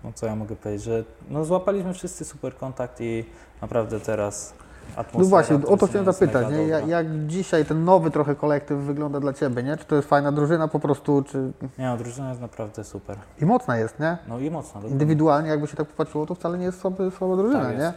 No 0.06 0.12
co 0.14 0.26
ja 0.26 0.36
mogę 0.36 0.56
powiedzieć, 0.56 0.82
że 0.84 1.04
no 1.30 1.44
złapaliśmy 1.44 1.94
wszyscy 1.94 2.24
super 2.24 2.56
kontakt 2.56 3.00
i 3.00 3.24
naprawdę 3.62 4.00
teraz 4.00 4.54
atmosfera. 4.96 5.22
No 5.22 5.24
właśnie, 5.24 5.56
o 5.56 5.76
to 5.76 5.86
chciałem 5.86 6.04
zapytać, 6.04 6.46
nie? 6.50 6.66
Jak, 6.66 6.88
jak 6.88 7.26
dzisiaj 7.26 7.64
ten 7.64 7.84
nowy 7.84 8.10
trochę 8.10 8.34
kolektyw 8.34 8.78
wygląda 8.78 9.20
dla 9.20 9.32
Ciebie, 9.32 9.62
nie? 9.62 9.76
Czy 9.76 9.84
to 9.84 9.96
jest 9.96 10.08
fajna 10.08 10.32
drużyna 10.32 10.68
po 10.68 10.80
prostu, 10.80 11.22
czy... 11.22 11.52
Nie, 11.78 11.86
no, 11.86 11.96
drużyna 11.96 12.28
jest 12.28 12.40
naprawdę 12.40 12.84
super. 12.84 13.16
I 13.40 13.46
mocna 13.46 13.76
jest, 13.76 14.00
nie? 14.00 14.18
No 14.28 14.38
i 14.38 14.50
mocna. 14.50 14.72
dokładnie. 14.72 14.90
Indywidualnie, 14.90 15.48
jakby 15.48 15.66
się 15.66 15.76
tak 15.76 15.86
popatrzyło, 15.86 16.26
to 16.26 16.34
wcale 16.34 16.58
nie 16.58 16.64
jest 16.64 16.80
słaby, 16.80 17.10
słaba 17.10 17.36
drużyna, 17.36 17.64
Tak 17.64 17.78
nie? 17.78 17.92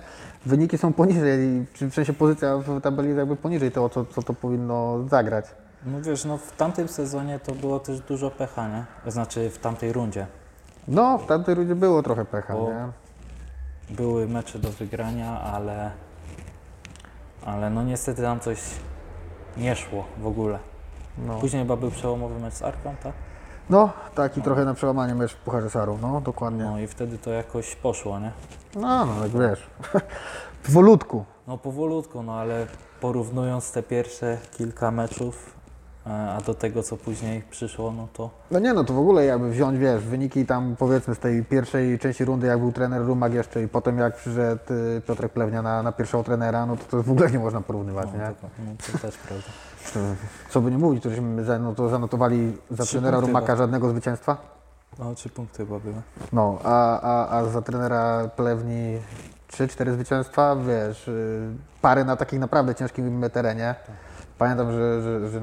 Wyniki 0.46 0.78
są 0.78 0.94
poniżej, 0.94 1.66
czy 1.74 1.90
w 1.90 1.94
sensie 1.94 2.14
pozycja 2.14 2.58
w 2.58 2.82
tabeli 2.82 3.08
jest 3.08 3.18
jakby 3.18 3.36
poniżej 3.36 3.72
tego, 3.72 3.90
co, 3.90 4.06
co 4.06 4.24
to 4.24 4.34
powinno 4.34 5.08
zagrać. 5.08 5.46
No 5.86 6.02
wiesz, 6.02 6.26
no 6.26 6.38
w 6.38 6.52
tamtym 6.52 6.88
sezonie 6.88 7.40
to 7.40 7.52
było 7.52 7.80
też 7.80 8.00
dużo 8.00 8.32
pecha, 8.32 8.68
nie? 8.68 9.12
Znaczy 9.12 9.50
w 9.50 9.58
tamtej 9.58 9.94
rundzie. 9.94 10.28
No, 10.90 11.18
w 11.18 11.26
tamtej 11.26 11.56
rundzie 11.56 11.76
było 11.76 12.04
trochę 12.04 12.26
pecha, 12.26 12.54
Bo- 12.54 12.68
nie? 12.68 12.88
Były 13.90 14.28
mecze 14.28 14.60
do 14.60 14.70
wygrania, 14.70 15.42
ale, 15.42 15.92
ale 17.46 17.70
no 17.70 17.84
niestety 17.84 18.22
tam 18.22 18.40
coś 18.40 18.60
nie 19.58 19.76
szło 19.76 20.06
w 20.18 20.28
ogóle. 20.28 20.60
No. 21.18 21.40
Później 21.40 21.62
chyba 21.62 21.76
był 21.76 21.92
przełomowy 21.92 22.40
mecz 22.40 22.54
z 22.54 22.62
Arką, 22.62 22.96
tak? 23.04 23.14
no, 23.70 23.90
taki 24.16 24.42
trochę 24.42 24.66
na 24.66 24.74
przełamanie 24.74 25.16
mecz 25.16 25.34
w 25.34 25.38
Pucharze 25.38 25.70
Saru, 25.70 25.98
no, 26.02 26.22
dokładnie. 26.22 26.64
No 26.64 26.80
i 26.80 26.88
wtedy 26.88 27.18
to 27.18 27.30
jakoś 27.32 27.76
poszło, 27.76 28.20
nie? 28.20 28.32
No, 28.76 29.06
no, 29.06 29.14
tak 29.22 29.32
wiesz, 29.32 29.68
powolutku. 30.66 31.26
No 31.48 31.58
powolutku, 31.58 32.24
no 32.24 32.34
ale 32.34 32.68
porównując 33.02 33.72
te 33.72 33.84
pierwsze 33.84 34.38
kilka 34.58 34.92
meczów, 34.92 35.59
a 36.06 36.42
do 36.46 36.54
tego 36.54 36.84
co 36.84 36.98
później 36.98 37.42
przyszło, 37.50 37.92
no 37.92 38.08
to 38.14 38.30
No 38.52 38.60
nie 38.60 38.74
no, 38.74 38.84
to 38.84 38.94
w 38.94 39.00
ogóle 39.00 39.26
jakby 39.26 39.50
wziąć, 39.50 39.80
wiesz, 39.80 40.04
wyniki 40.04 40.46
tam 40.46 40.76
powiedzmy 40.80 41.16
z 41.16 41.20
tej 41.20 41.46
pierwszej 41.46 42.00
części 42.00 42.26
rundy, 42.26 42.48
jak 42.48 42.60
był 42.60 42.72
trener 42.72 43.06
Rumak 43.06 43.34
jeszcze 43.34 43.64
i 43.64 43.68
potem 43.68 43.98
jak 43.98 44.16
przyszedł 44.16 44.74
y, 44.74 45.02
Piotrek 45.08 45.32
Plewnia 45.32 45.62
na, 45.62 45.84
na 45.84 45.92
pierwszego 45.92 46.24
trenera, 46.24 46.66
no 46.66 46.78
to 46.78 46.84
to 46.84 47.04
w 47.04 47.12
ogóle 47.12 47.32
nie 47.32 47.40
można 47.40 47.62
porównywać, 47.62 48.08
no, 48.14 48.20
nie? 48.20 48.26
to, 48.26 48.48
no, 48.60 48.72
to 48.92 48.98
też 48.98 49.18
prawda. 49.18 49.48
Co 50.50 50.62
by 50.62 50.72
nie 50.72 50.78
mówić, 50.78 51.04
to 51.04 51.10
żeśmy 51.10 51.60
no, 51.60 51.76
to 51.76 51.90
zanotowali 51.90 52.58
za 52.72 52.84
Trzy 52.84 52.92
trenera 52.92 53.18
punkty 53.18 53.34
Rumaka 53.34 53.56
żadnego 53.56 53.90
zwycięstwa. 53.90 54.38
No 55.00 55.16
trzy 55.16 55.30
punkty 55.30 55.66
chyba 55.66 55.80
były. 55.80 55.96
No, 56.34 56.60
a, 56.64 57.02
a, 57.02 57.38
a 57.38 57.46
za 57.46 57.62
trenera 57.62 58.30
Plewni 58.36 58.98
3-4 59.52 59.94
zwycięstwa, 59.94 60.56
wiesz, 60.56 61.08
y, 61.08 61.50
pary 61.82 62.06
na 62.06 62.16
takim 62.16 62.40
naprawdę 62.40 62.76
ciężkim 62.76 63.24
terenie. 63.34 63.76
Pamiętam, 64.40 64.72
że, 64.72 65.02
że, 65.02 65.30
że 65.30 65.42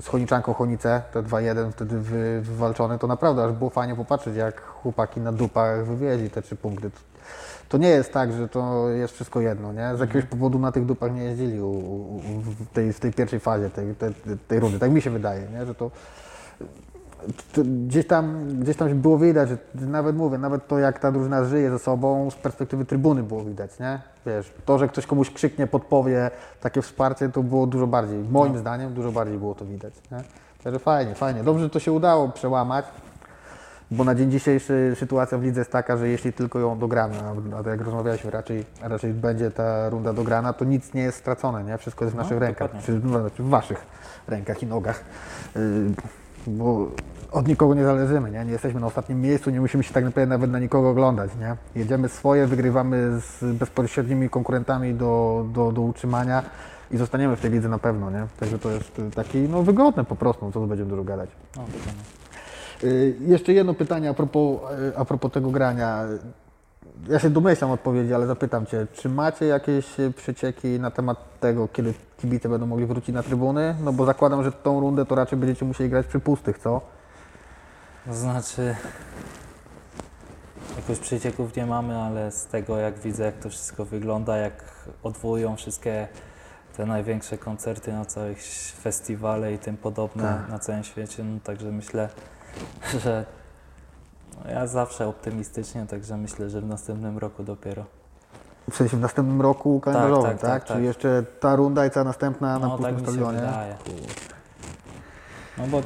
z 0.00 0.06
Choniczanką 0.06 0.54
Chonice, 0.54 1.02
te 1.12 1.22
2-1 1.22 1.72
wtedy 1.72 1.98
wy, 1.98 2.40
wywalczone, 2.42 2.98
to 2.98 3.06
naprawdę 3.06 3.44
aż 3.44 3.52
było 3.52 3.70
fajnie 3.70 3.96
popatrzeć, 3.96 4.36
jak 4.36 4.60
chłopaki 4.60 5.20
na 5.20 5.32
dupach 5.32 5.86
wywieźli 5.86 6.30
te 6.30 6.42
trzy 6.42 6.56
punkty. 6.56 6.90
To 7.68 7.78
nie 7.78 7.88
jest 7.88 8.12
tak, 8.12 8.32
że 8.32 8.48
to 8.48 8.88
jest 8.88 9.14
wszystko 9.14 9.40
jedno, 9.40 9.72
nie? 9.72 9.96
Z 9.96 10.00
jakiegoś 10.00 10.24
powodu 10.24 10.58
na 10.58 10.72
tych 10.72 10.86
dupach 10.86 11.14
nie 11.14 11.24
jeździli 11.24 11.60
u, 11.60 11.70
u, 11.70 12.20
w, 12.40 12.66
tej, 12.72 12.92
w 12.92 13.00
tej 13.00 13.12
pierwszej 13.12 13.40
fazie 13.40 13.70
tej, 13.70 13.94
tej, 13.94 14.14
tej 14.48 14.60
rundy. 14.60 14.78
Tak 14.78 14.90
mi 14.90 15.02
się 15.02 15.10
wydaje, 15.10 15.48
nie? 15.48 15.66
Że 15.66 15.74
to 15.74 15.90
to 17.52 17.62
gdzieś 17.64 18.06
tam, 18.06 18.48
gdzieś 18.60 18.76
tam 18.76 19.00
było 19.00 19.18
widać, 19.18 19.48
że 19.48 19.86
nawet 19.86 20.16
mówię, 20.16 20.38
nawet 20.38 20.68
to 20.68 20.78
jak 20.78 20.98
ta 20.98 21.12
drużyna 21.12 21.44
żyje 21.44 21.70
ze 21.70 21.78
sobą, 21.78 22.30
z 22.30 22.34
perspektywy 22.34 22.84
trybuny 22.84 23.22
było 23.22 23.44
widać, 23.44 23.78
nie? 23.78 24.15
Wiesz, 24.26 24.52
to, 24.64 24.78
że 24.78 24.88
ktoś 24.88 25.06
komuś 25.06 25.30
krzyknie, 25.30 25.66
podpowie 25.66 26.30
takie 26.60 26.82
wsparcie, 26.82 27.28
to 27.28 27.42
było 27.42 27.66
dużo 27.66 27.86
bardziej, 27.86 28.18
moim 28.30 28.52
No. 28.52 28.58
zdaniem, 28.58 28.94
dużo 28.94 29.12
bardziej 29.12 29.38
było 29.38 29.54
to 29.54 29.64
widać, 29.64 29.94
nie? 30.12 30.18
Także 30.64 30.78
fajnie, 30.78 31.14
fajnie. 31.14 31.42
Dobrze, 31.44 31.64
że 31.64 31.70
to 31.70 31.80
się 31.80 31.92
udało 31.92 32.28
przełamać, 32.28 32.84
bo 33.90 34.04
na 34.04 34.14
dzień 34.14 34.30
dzisiejszy 34.30 34.92
sytuacja 34.98 35.38
w 35.38 35.42
lidze 35.42 35.60
jest 35.60 35.72
taka, 35.72 35.96
że 35.96 36.08
jeśli 36.08 36.32
tylko 36.32 36.58
ją 36.58 36.78
dogramy, 36.78 37.14
a- 37.54 37.58
a 37.58 37.62
to 37.62 37.70
jak 37.70 37.80
rozmawialiśmy, 37.80 38.30
raczej, 38.30 38.64
raczej 38.82 39.12
będzie 39.14 39.50
ta 39.50 39.88
runda 39.90 40.12
dograna, 40.12 40.52
to 40.52 40.64
nic 40.64 40.94
nie 40.94 41.02
jest 41.02 41.18
stracone, 41.18 41.64
nie? 41.64 41.78
Wszystko 41.78 42.04
jest 42.04 42.14
w 42.14 42.16
No, 42.16 42.22
naszych 42.22 42.38
rękach, 42.38 42.70
no, 42.74 42.80
znaczy 42.80 43.00
w 43.42 43.48
waszych 43.48 43.86
rękach 44.28 44.62
i 44.62 44.66
nogach. 44.66 45.04
Bo 46.46 46.88
od 47.32 47.48
nikogo 47.48 47.74
nie 47.74 47.84
zależymy, 47.84 48.30
nie? 48.30 48.44
nie 48.44 48.52
jesteśmy 48.52 48.80
na 48.80 48.86
ostatnim 48.86 49.20
miejscu, 49.20 49.50
nie 49.50 49.60
musimy 49.60 49.84
się 49.84 49.94
tak 49.94 50.04
naprawdę 50.04 50.26
nawet 50.26 50.50
na 50.50 50.58
nikogo 50.58 50.90
oglądać. 50.90 51.30
Nie? 51.40 51.56
Jedziemy 51.80 52.08
swoje, 52.08 52.46
wygrywamy 52.46 53.20
z 53.20 53.44
bezpośrednimi 53.44 54.30
konkurentami 54.30 54.94
do, 54.94 55.44
do, 55.52 55.72
do 55.72 55.80
utrzymania 55.80 56.42
i 56.90 56.96
zostaniemy 56.96 57.36
w 57.36 57.40
tej 57.40 57.50
lidze 57.50 57.68
na 57.68 57.78
pewno. 57.78 58.10
Nie? 58.10 58.26
Także 58.40 58.58
to 58.58 58.70
jest 58.70 58.98
y, 58.98 59.10
taki 59.10 59.38
no, 59.38 59.62
wygodne 59.62 60.04
po 60.04 60.16
prostu, 60.16 60.52
co 60.52 60.60
tu 60.60 60.66
będziemy 60.66 60.90
dużo 60.90 61.04
gadać. 61.04 61.30
No, 61.56 61.62
dokładnie. 61.62 62.02
Y, 62.84 63.16
Jeszcze 63.20 63.52
jedno 63.52 63.74
pytanie 63.74 64.10
a 64.10 64.14
propos, 64.14 64.60
y, 64.92 64.96
a 64.96 65.04
propos 65.04 65.32
tego 65.32 65.50
grania. 65.50 66.04
Ja 67.08 67.18
się 67.18 67.30
domyślam 67.30 67.70
odpowiedzi, 67.70 68.14
ale 68.14 68.26
zapytam 68.26 68.66
Cię, 68.66 68.86
czy 68.92 69.08
macie 69.08 69.46
jakieś 69.46 69.86
przecieki 70.16 70.80
na 70.80 70.90
temat 70.90 71.18
tego, 71.40 71.68
kiedy 71.68 71.94
kibice 72.18 72.48
będą 72.48 72.66
mogli 72.66 72.86
wrócić 72.86 73.14
na 73.14 73.22
trybuny? 73.22 73.74
No 73.84 73.92
bo 73.92 74.06
zakładam, 74.06 74.44
że 74.44 74.52
tą 74.52 74.80
rundę 74.80 75.06
to 75.06 75.14
raczej 75.14 75.38
będziecie 75.38 75.64
musieli 75.64 75.90
grać 75.90 76.06
przy 76.06 76.20
pustych, 76.20 76.58
co? 76.58 76.80
To 78.06 78.14
znaczy, 78.14 78.76
jakoś 80.76 80.98
przecieków 80.98 81.56
nie 81.56 81.66
mamy, 81.66 81.96
ale 81.98 82.32
z 82.32 82.46
tego 82.46 82.76
jak 82.76 82.98
widzę, 82.98 83.24
jak 83.24 83.38
to 83.38 83.48
wszystko 83.48 83.84
wygląda, 83.84 84.36
jak 84.36 84.64
odwołują 85.02 85.56
wszystkie 85.56 86.08
te 86.76 86.86
największe 86.86 87.38
koncerty 87.38 87.92
na 87.92 88.04
całych 88.04 88.38
festiwale 88.82 89.52
i 89.52 89.58
tym 89.58 89.76
podobne 89.76 90.22
Tak. 90.22 90.48
na 90.48 90.58
całym 90.58 90.84
świecie, 90.84 91.24
no 91.24 91.40
także 91.44 91.72
myślę, 91.72 92.08
że 93.02 93.24
ja 94.48 94.66
zawsze 94.66 95.06
optymistycznie, 95.08 95.86
także 95.86 96.16
myślę, 96.16 96.50
że 96.50 96.60
w 96.60 96.66
następnym 96.66 97.18
roku 97.18 97.42
dopiero. 97.42 97.84
W 98.70 98.76
sensie 98.76 98.96
w 98.96 99.00
następnym 99.00 99.40
roku 99.42 99.80
kalendarzowym, 99.80 100.30
tak? 100.30 100.40
tak, 100.40 100.50
tak, 100.50 100.64
Czyli 100.64 100.78
tak. 100.78 100.84
jeszcze 100.84 101.24
ta 101.40 101.56
runda 101.56 101.86
i 101.86 101.90
ta 101.90 102.04
następna 102.04 102.58
na 102.58 102.66
No 102.66 102.78
tak 102.78 102.94
pustym 102.94 103.14
się 103.14 103.20
stadionie. 103.22 103.52
No 105.58 105.64
bo, 105.66 105.82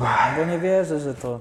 no 0.00 0.06
bo 0.38 0.44
nie 0.44 0.58
wierzę, 0.58 1.00
że 1.00 1.14
to 1.14 1.40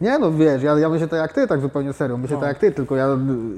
Nie 0.00 0.18
no, 0.18 0.32
wiesz, 0.32 0.62
ja, 0.62 0.78
ja 0.78 0.88
myślę 0.88 1.08
tak 1.08 1.20
jak 1.20 1.32
Ty, 1.32 1.46
tak 1.46 1.60
zupełnie 1.60 1.92
serio. 1.92 2.16
Myślę 2.16 2.34
No. 2.36 2.40
tak 2.40 2.48
jak 2.48 2.58
Ty, 2.58 2.72
tylko 2.72 2.96
ja, 2.96 3.08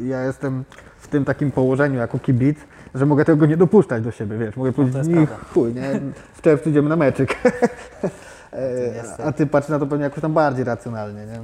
ja 0.02 0.22
jestem 0.24 0.64
w 0.98 1.08
tym 1.08 1.24
takim 1.24 1.50
położeniu 1.50 1.98
jako 1.98 2.18
kibic, 2.18 2.58
że 2.94 3.06
mogę 3.06 3.24
tego 3.24 3.46
nie 3.46 3.56
dopuszczać 3.56 4.04
do 4.04 4.10
siebie, 4.10 4.38
wiesz. 4.38 4.56
Mogę 4.56 4.72
powiedzieć, 4.72 5.02
No, 5.08 5.26
prawda. 5.26 5.44
chuj, 5.54 5.74
nie? 5.74 6.00
W 6.34 6.42
czerwcu 6.42 6.70
idziemy 6.70 6.88
na 6.88 6.96
meczyk. 6.96 7.36
E, 8.52 8.92
niestety. 8.94 9.24
a 9.24 9.32
ty 9.32 9.46
patrzysz 9.46 9.70
na 9.70 9.78
to 9.78 9.86
pewnie 9.86 10.04
jakoś 10.04 10.20
tam 10.22 10.32
bardziej 10.34 10.64
racjonalnie, 10.64 11.26
nie? 11.26 11.38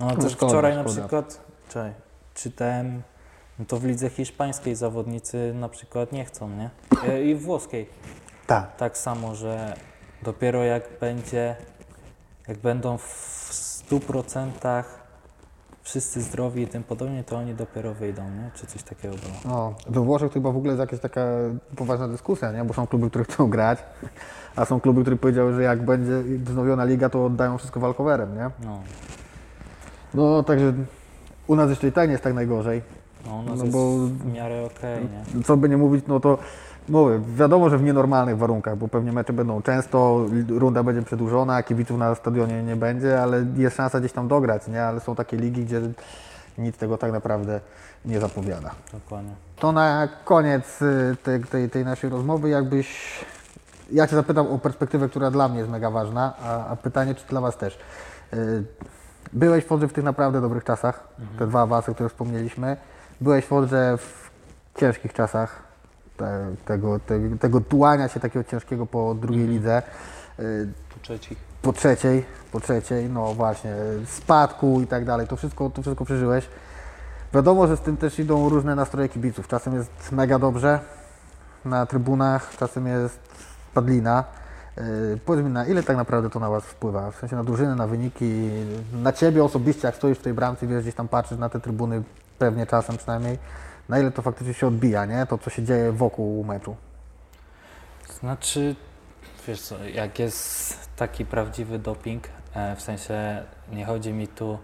No 0.00 0.06
No, 0.06 0.16
też 0.16 0.32
szkoda, 0.32 0.50
wczoraj 0.52 0.74
na 0.76 0.82
szkoda. 0.82 1.00
przykład, 1.00 1.40
czekaj, 1.68 1.92
czytałem, 2.34 3.02
no 3.58 3.64
to 3.64 3.76
w 3.76 3.84
lidze 3.84 4.10
hiszpańskiej 4.10 4.74
zawodnicy 4.76 5.52
na 5.54 5.68
przykład 5.68 6.12
nie 6.12 6.24
chcą, 6.24 6.48
nie? 6.48 6.70
E, 7.08 7.22
I 7.22 7.34
w 7.34 7.42
włoskiej 7.42 7.88
Tak. 8.46 8.76
tak 8.76 8.98
samo, 8.98 9.34
że 9.34 9.74
dopiero 10.22 10.64
jak 10.64 10.82
będzie, 11.00 11.56
jak 12.48 12.58
będą 12.58 12.98
w 12.98 13.50
100% 13.90 14.84
wszyscy 15.84 16.22
zdrowi 16.22 16.62
i 16.62 16.66
tym 16.66 16.82
podobnie, 16.82 17.24
to 17.24 17.36
oni 17.36 17.54
dopiero 17.54 17.94
wyjdą, 17.94 18.22
nie? 18.22 18.50
Czy 18.54 18.66
coś 18.66 18.82
takiego 18.82 19.14
było. 19.14 19.54
No, 19.54 19.74
we 19.86 20.00
Włoszech 20.00 20.28
to 20.28 20.34
chyba 20.34 20.50
w 20.52 20.56
ogóle 20.56 20.72
jest 20.72 20.80
jakaś 20.80 21.00
taka 21.00 21.26
poważna 21.76 22.08
dyskusja, 22.08 22.52
nie? 22.52 22.64
Bo 22.64 22.74
są 22.74 22.86
kluby, 22.86 23.10
które 23.10 23.24
chcą 23.24 23.50
grać, 23.50 23.78
a 24.56 24.64
są 24.64 24.80
kluby, 24.80 25.00
które 25.00 25.16
powiedziały, 25.16 25.54
że 25.54 25.62
jak 25.62 25.84
będzie 25.84 26.22
wznowiona 26.38 26.84
liga, 26.84 27.08
to 27.08 27.24
oddają 27.24 27.58
wszystko 27.58 27.80
walkowerem, 27.80 28.34
nie? 28.34 28.50
No, 28.66 28.80
No, 30.14 30.42
także 30.42 30.72
u 31.46 31.56
nas 31.56 31.70
jeszcze 31.70 31.88
i 31.88 31.92
tak 31.92 32.08
nie 32.08 32.12
jest 32.12 32.24
tak 32.24 32.34
najgorzej. 32.34 32.82
No 33.26 33.42
No 33.46 33.64
jest 33.64 33.70
bo- 33.76 33.96
w 33.98 34.32
miarę 34.32 34.64
okej, 34.76 35.08
nie? 35.34 35.42
Co 35.44 35.56
by 35.56 35.68
nie 35.68 35.76
mówić, 35.76 36.04
no 36.08 36.20
to 36.20 36.38
mówię, 36.88 37.20
wiadomo, 37.36 37.70
że 37.70 37.78
w 37.78 37.82
nienormalnych 37.82 38.38
warunkach, 38.38 38.76
bo 38.76 38.88
pewnie 38.88 39.12
mecze 39.12 39.32
będą 39.32 39.62
często, 39.62 40.26
runda 40.48 40.82
będzie 40.82 41.02
przedłużona, 41.02 41.62
kibiców 41.62 41.98
na 41.98 42.14
stadionie 42.14 42.62
nie 42.62 42.76
będzie, 42.76 43.22
ale 43.22 43.46
jest 43.56 43.76
szansa 43.76 44.00
gdzieś 44.00 44.12
tam 44.12 44.28
dograć, 44.28 44.68
nie? 44.68 44.82
Ale 44.82 45.00
są 45.00 45.14
takie 45.14 45.36
ligi, 45.36 45.64
gdzie 45.64 45.80
nic 46.58 46.76
tego 46.76 46.98
tak 46.98 47.12
naprawdę 47.12 47.60
nie 48.04 48.20
zapowiada. 48.20 48.70
Dokładnie. 48.92 49.32
To 49.56 49.72
na 49.72 50.08
koniec 50.24 50.82
y, 50.82 51.16
tej, 51.22 51.40
tej, 51.44 51.70
tej 51.70 51.84
naszej 51.84 52.10
rozmowy, 52.10 52.48
jakbyś. 52.48 53.18
Ja 53.92 54.06
Cię 54.06 54.16
zapytam 54.16 54.46
o 54.46 54.58
perspektywę, 54.58 55.08
która 55.08 55.30
dla 55.30 55.48
mnie 55.48 55.58
jest 55.58 55.70
mega 55.70 55.90
ważna, 55.90 56.32
a, 56.44 56.66
a 56.66 56.76
pytanie, 56.76 57.14
czy 57.14 57.26
dla 57.28 57.40
Was 57.40 57.56
też. 57.56 57.78
Y, 58.34 58.64
Byłeś 59.32 59.64
w 59.64 59.66
Fodrze 59.66 59.88
w 59.88 59.92
tych 59.92 60.04
naprawdę 60.04 60.40
dobrych 60.40 60.64
czasach, 60.64 61.08
te 61.38 61.46
dwa 61.46 61.62
awansy, 61.62 61.94
które 61.94 62.08
wspomnieliśmy. 62.08 62.76
Byłeś 63.20 63.44
w 63.44 63.48
Fodrze 63.48 63.98
w 63.98 64.30
ciężkich 64.80 65.12
czasach 65.12 65.62
te, 66.16 66.54
tego, 66.64 67.00
tego, 67.00 67.36
tego 67.38 67.60
tułania 67.60 68.08
się 68.08 68.20
takiego 68.20 68.44
ciężkiego 68.44 68.86
po 68.86 69.14
drugiej 69.14 69.48
lidze. 69.48 69.82
Y, 70.40 70.68
Tu 70.94 71.00
trzeci. 71.00 71.36
po 71.62 71.72
trzeciej, 71.72 72.24
po 72.52 72.60
trzeciej, 72.60 73.10
no 73.10 73.34
właśnie, 73.34 73.74
spadku 74.06 74.80
i 74.80 74.86
tak 74.86 75.04
dalej, 75.04 75.26
to 75.26 75.36
wszystko, 75.36 75.70
to 75.70 75.82
wszystko 75.82 76.04
przeżyłeś. 76.04 76.48
Wiadomo, 77.34 77.66
że 77.66 77.76
z 77.76 77.80
tym 77.80 77.96
też 77.96 78.18
idą 78.18 78.48
różne 78.48 78.74
nastroje 78.74 79.08
kibiców. 79.08 79.48
Czasem 79.48 79.74
jest 79.74 80.12
mega 80.12 80.38
dobrze 80.38 80.80
na 81.64 81.86
trybunach, 81.86 82.56
czasem 82.56 82.86
jest 82.86 83.18
padlina. 83.74 84.24
Yy, 84.76 85.18
powiedz 85.24 85.44
mi, 85.44 85.50
na 85.50 85.66
ile 85.66 85.82
tak 85.82 85.96
naprawdę 85.96 86.30
to 86.30 86.40
na 86.40 86.50
Was 86.50 86.64
wpływa? 86.64 87.10
W 87.10 87.16
sensie 87.16 87.36
na 87.36 87.44
drużynę, 87.44 87.74
na 87.74 87.86
wyniki, 87.86 88.50
na 88.92 89.12
Ciebie 89.12 89.44
osobiście, 89.44 89.86
jak 89.88 89.96
stoisz 89.96 90.18
w 90.18 90.22
tej 90.22 90.34
bramce, 90.34 90.66
wiesz, 90.66 90.82
gdzieś 90.82 90.94
tam 90.94 91.08
patrzysz 91.08 91.38
na 91.38 91.48
te 91.48 91.60
trybuny, 91.60 92.02
pewnie 92.38 92.66
czasem 92.66 92.96
przynajmniej, 92.96 93.38
na 93.88 93.98
ile 93.98 94.10
to 94.10 94.22
faktycznie 94.22 94.54
się 94.54 94.66
odbija, 94.66 95.04
nie? 95.04 95.26
To, 95.26 95.38
co 95.38 95.50
się 95.50 95.62
dzieje 95.62 95.92
wokół 95.92 96.44
meczu. 96.44 96.76
Znaczy, 98.20 98.76
wiesz 99.48 99.60
co, 99.60 99.84
jak 99.84 100.18
jest 100.18 100.78
taki 100.96 101.26
prawdziwy 101.26 101.78
doping, 101.78 102.24
e, 102.54 102.76
w 102.76 102.80
sensie 102.82 103.42
nie 103.72 103.84
chodzi 103.84 104.12
mi 104.12 104.28
tu, 104.28 104.58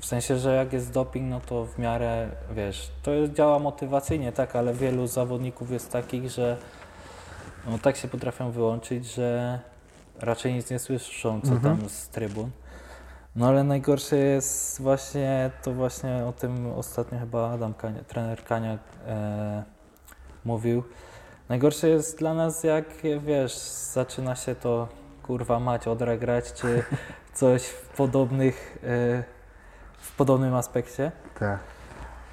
w 0.00 0.06
sensie, 0.06 0.38
że 0.38 0.54
jak 0.54 0.72
jest 0.72 0.92
doping, 0.92 1.30
no 1.30 1.40
to 1.40 1.64
w 1.64 1.78
miarę, 1.78 2.28
wiesz, 2.50 2.90
to 3.02 3.10
jest, 3.10 3.32
działa 3.32 3.58
motywacyjnie, 3.58 4.32
tak, 4.32 4.56
ale 4.56 4.74
wielu 4.74 5.06
zawodników 5.06 5.70
jest 5.70 5.92
takich, 5.92 6.30
że 6.30 6.56
no, 7.66 7.78
tak 7.78 7.96
się 7.96 8.08
potrafią 8.08 8.50
wyłączyć, 8.50 9.06
że 9.14 9.58
raczej 10.20 10.54
nic 10.54 10.70
nie 10.70 10.78
słyszą, 10.78 11.40
co 11.40 11.52
Mhm. 11.52 11.78
tam 11.78 11.88
z 11.88 12.08
trybun. 12.08 12.50
No 13.38 13.48
ale 13.48 13.64
najgorsze 13.64 14.16
jest 14.16 14.82
właśnie, 14.82 15.50
to 15.62 15.72
właśnie 15.72 16.24
o 16.26 16.32
tym 16.32 16.72
ostatnio 16.72 17.18
chyba 17.18 17.50
Adam 17.50 17.74
Kania, 17.74 18.04
trener 18.04 18.44
Kania 18.44 18.78
e, 19.06 19.62
mówił, 20.44 20.82
Najgorsze 21.48 21.88
jest 21.88 22.18
dla 22.18 22.34
nas, 22.34 22.64
jak 22.64 22.84
wiesz, 23.20 23.58
zaczyna 23.92 24.36
się 24.36 24.54
to 24.54 24.88
kurwa 25.22 25.60
mać, 25.60 25.88
odra 25.88 26.16
grać, 26.16 26.52
czy 26.52 26.84
coś 27.34 27.62
w 27.66 27.88
podobnych, 27.96 28.78
e, 28.82 29.24
w 29.98 30.16
podobnym 30.16 30.54
aspekcie. 30.54 31.12
Tak. 31.38 31.58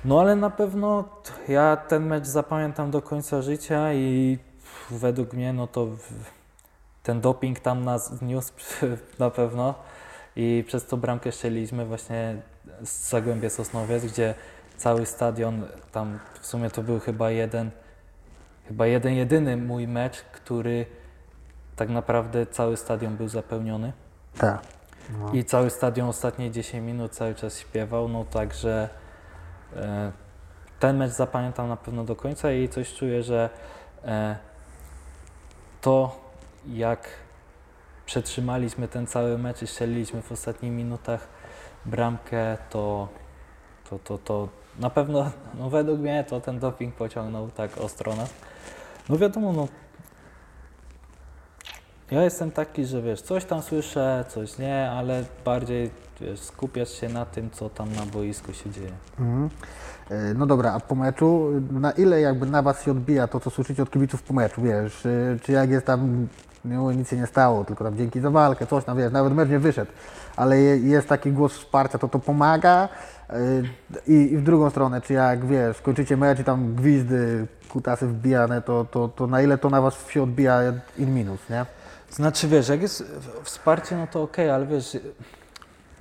No 0.05 0.19
ale 0.19 0.35
na 0.35 0.49
pewno 0.49 1.03
ja 1.47 1.77
ten 1.77 2.05
mecz 2.05 2.25
zapamiętam 2.25 2.91
do 2.91 3.01
końca 3.01 3.41
życia 3.41 3.93
i 3.93 4.39
według 4.91 5.33
mnie 5.33 5.53
no 5.53 5.67
to 5.67 5.87
ten 7.03 7.21
doping 7.21 7.59
tam 7.59 7.83
nas 7.83 8.15
wniósł 8.15 8.53
na 9.19 9.29
pewno 9.29 9.75
i 10.36 10.63
przez 10.67 10.86
to 10.86 10.97
bramkę 10.97 11.31
strzeliliśmy 11.31 11.86
właśnie 11.86 12.36
z 12.83 13.09
Zagłębia 13.09 13.49
Sosnowiec, 13.49 14.05
gdzie 14.05 14.33
cały 14.77 15.05
stadion, 15.05 15.63
tam 15.91 16.19
w 16.41 16.47
sumie 16.47 16.69
to 16.69 16.83
był 16.83 16.99
chyba 16.99 17.31
jeden, 17.31 17.71
chyba 18.67 18.88
jeden 18.88 19.13
jedyny 19.13 19.57
mój 19.57 19.88
mecz, 19.88 20.21
który 20.21 20.86
tak 21.75 21.89
naprawdę 21.89 22.45
cały 22.45 22.77
stadion 22.77 23.17
był 23.17 23.27
zapełniony. 23.27 23.93
Tak. 24.38 24.61
No. 25.19 25.31
I 25.33 25.43
cały 25.43 25.69
stadion 25.69 26.09
ostatnie 26.09 26.51
10 26.51 26.86
minut 26.86 27.11
cały 27.11 27.36
czas 27.36 27.59
śpiewał, 27.59 28.07
no 28.07 28.25
także 28.25 28.89
e, 29.75 30.11
ten 30.79 30.97
mecz 30.97 31.11
zapamiętam 31.11 31.67
na 31.67 31.77
pewno 31.77 32.03
do 32.03 32.15
końca 32.15 32.51
i 32.51 32.69
coś 32.69 32.93
czuję, 32.93 33.23
że 33.23 33.49
e, 34.05 34.38
to 35.81 36.19
jak 36.67 37.07
przetrzymaliśmy 38.05 38.87
ten 38.87 39.07
cały 39.07 39.37
mecz 39.37 39.61
i 39.61 39.67
strzeliliśmy 39.67 40.21
w 40.21 40.31
ostatnich 40.31 40.71
minutach 40.71 41.27
bramkę, 41.85 42.57
to, 42.69 43.07
to, 43.89 43.99
to, 43.99 44.17
to 44.17 44.49
na 44.79 44.89
pewno, 44.89 45.31
no 45.59 45.69
według 45.69 45.99
mnie 45.99 46.23
to 46.29 46.41
ten 46.41 46.59
doping 46.59 46.95
pociągnął 46.95 47.49
tak 47.49 47.77
ostro 47.77 48.15
nas. 48.15 48.29
No 49.09 49.17
wiadomo, 49.17 49.53
no 49.53 49.67
ja 52.11 52.23
jestem 52.23 52.51
taki, 52.51 52.85
że 52.85 53.01
wiesz, 53.01 53.21
coś 53.21 53.45
tam 53.45 53.61
słyszę, 53.61 54.25
coś 54.27 54.57
nie, 54.57 54.89
ale 54.91 55.23
bardziej 55.45 55.91
wiesz, 56.21 56.39
skupiasz 56.39 56.89
się 56.89 57.09
na 57.09 57.25
tym, 57.25 57.49
co 57.51 57.69
tam 57.69 57.93
na 57.93 58.05
boisku 58.05 58.53
się 58.53 58.69
dzieje. 58.71 58.91
E, 60.09 60.33
No 60.33 60.45
dobra, 60.45 60.73
a 60.73 60.79
po 60.79 60.95
meczu, 60.95 61.51
na 61.71 61.91
ile 61.91 62.21
jakby 62.21 62.45
na 62.45 62.61
Was 62.61 62.83
się 62.83 62.91
odbija 62.91 63.27
to, 63.27 63.39
co 63.39 63.49
słyszycie 63.49 63.83
od 63.83 63.89
kibiców 63.91 64.23
po 64.23 64.33
meczu, 64.33 64.61
wiesz, 64.61 65.05
y, 65.05 65.39
czy 65.43 65.51
jak 65.51 65.69
jest 65.69 65.85
tam, 65.85 66.27
no, 66.66 66.91
nic 66.91 67.09
się 67.09 67.18
nie 67.18 67.28
stało, 67.28 67.63
tylko 67.66 67.84
tam 67.84 67.97
dzięki 67.97 68.20
za 68.22 68.30
walkę, 68.30 68.68
coś 68.68 68.84
tam, 68.84 68.97
wiesz, 68.97 69.11
nawet 69.11 69.34
mecz 69.34 69.49
nie 69.49 69.59
wyszedł, 69.59 69.91
ale 70.36 70.59
je- 70.59 70.78
jest 70.78 71.07
taki 71.07 71.32
głos 71.32 71.53
wsparcia, 71.53 71.97
to 71.97 72.07
to 72.07 72.20
pomaga 72.20 72.89
y, 73.34 73.63
i, 74.07 74.34
i 74.34 74.38
w 74.38 74.43
drugą 74.43 74.70
stronę, 74.70 75.01
czy 75.01 75.13
jak, 75.13 75.45
wiesz, 75.45 75.82
kończycie 75.82 76.18
mecz 76.18 76.39
i 76.39 76.43
tam 76.43 76.76
gwizdy, 76.76 77.47
kutasy 77.70 78.07
wbijane, 78.07 78.61
to, 78.61 78.86
to, 78.91 79.07
to 79.07 79.28
na 79.28 79.41
ile 79.41 79.57
to 79.57 79.70
na 79.70 79.82
Was 79.82 80.07
się 80.09 80.24
odbija 80.24 80.59
in 80.97 81.13
minus, 81.13 81.39
nie? 81.49 81.66
Znaczy 82.11 82.47
wiesz, 82.47 82.70
jak 82.70 82.82
jest 82.82 83.03
wsparcie, 83.43 83.95
no 83.97 84.07
to 84.07 84.24
okej, 84.24 84.49
ale 84.49 84.66
wiesz, 84.66 84.97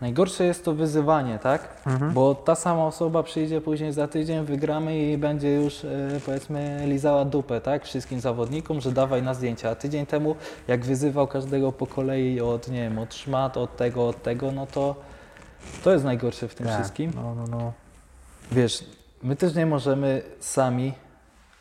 najgorsze 0.05 0.45
jest 0.45 0.65
to 0.65 0.75
wyzywanie, 0.75 1.39
tak? 1.39 1.69
Bo 2.15 2.35
ta 2.35 2.55
sama 2.55 2.87
osoba 2.87 3.23
przyjdzie 3.23 3.61
później 3.61 3.93
za 3.93 4.09
tydzień, 4.09 4.45
wygramy 4.45 4.99
i 4.99 5.19
będzie 5.19 5.55
już 5.55 5.85
e, 5.85 5.89
powiedzmy 6.27 6.83
lizała 6.87 7.25
dupę, 7.25 7.61
tak? 7.61 7.85
Wszystkim 7.85 8.21
zawodnikom, 8.21 8.81
że 8.81 8.93
dawaj 8.93 9.23
na 9.23 9.35
zdjęcia. 9.35 9.71
A 9.71 9.75
tydzień 9.75 10.07
temu, 10.07 10.37
jak 10.69 10.85
wyzywał 10.85 11.27
każdego 11.27 11.73
po 11.73 11.87
kolei 11.87 12.41
od, 12.41 12.69
nie 12.69 12.81
wiem, 12.83 12.99
od 12.99 13.15
szmat, 13.15 13.57
od 13.57 13.77
tego, 13.77 14.09
od 14.09 14.23
tego, 14.23 14.53
no 14.53 14.67
to 14.67 14.95
to 15.85 15.93
jest 15.93 16.05
najgorsze 16.05 16.49
w 16.49 16.55
tym 16.55 16.67
Tak. 16.67 16.75
wszystkim. 16.77 17.13
No, 17.15 17.35
no, 17.35 17.47
no. 17.47 17.73
Wiesz, 18.53 18.85
my 19.23 19.37
też 19.37 19.55
nie 19.55 19.67
możemy 19.67 20.23
sami 20.41 20.93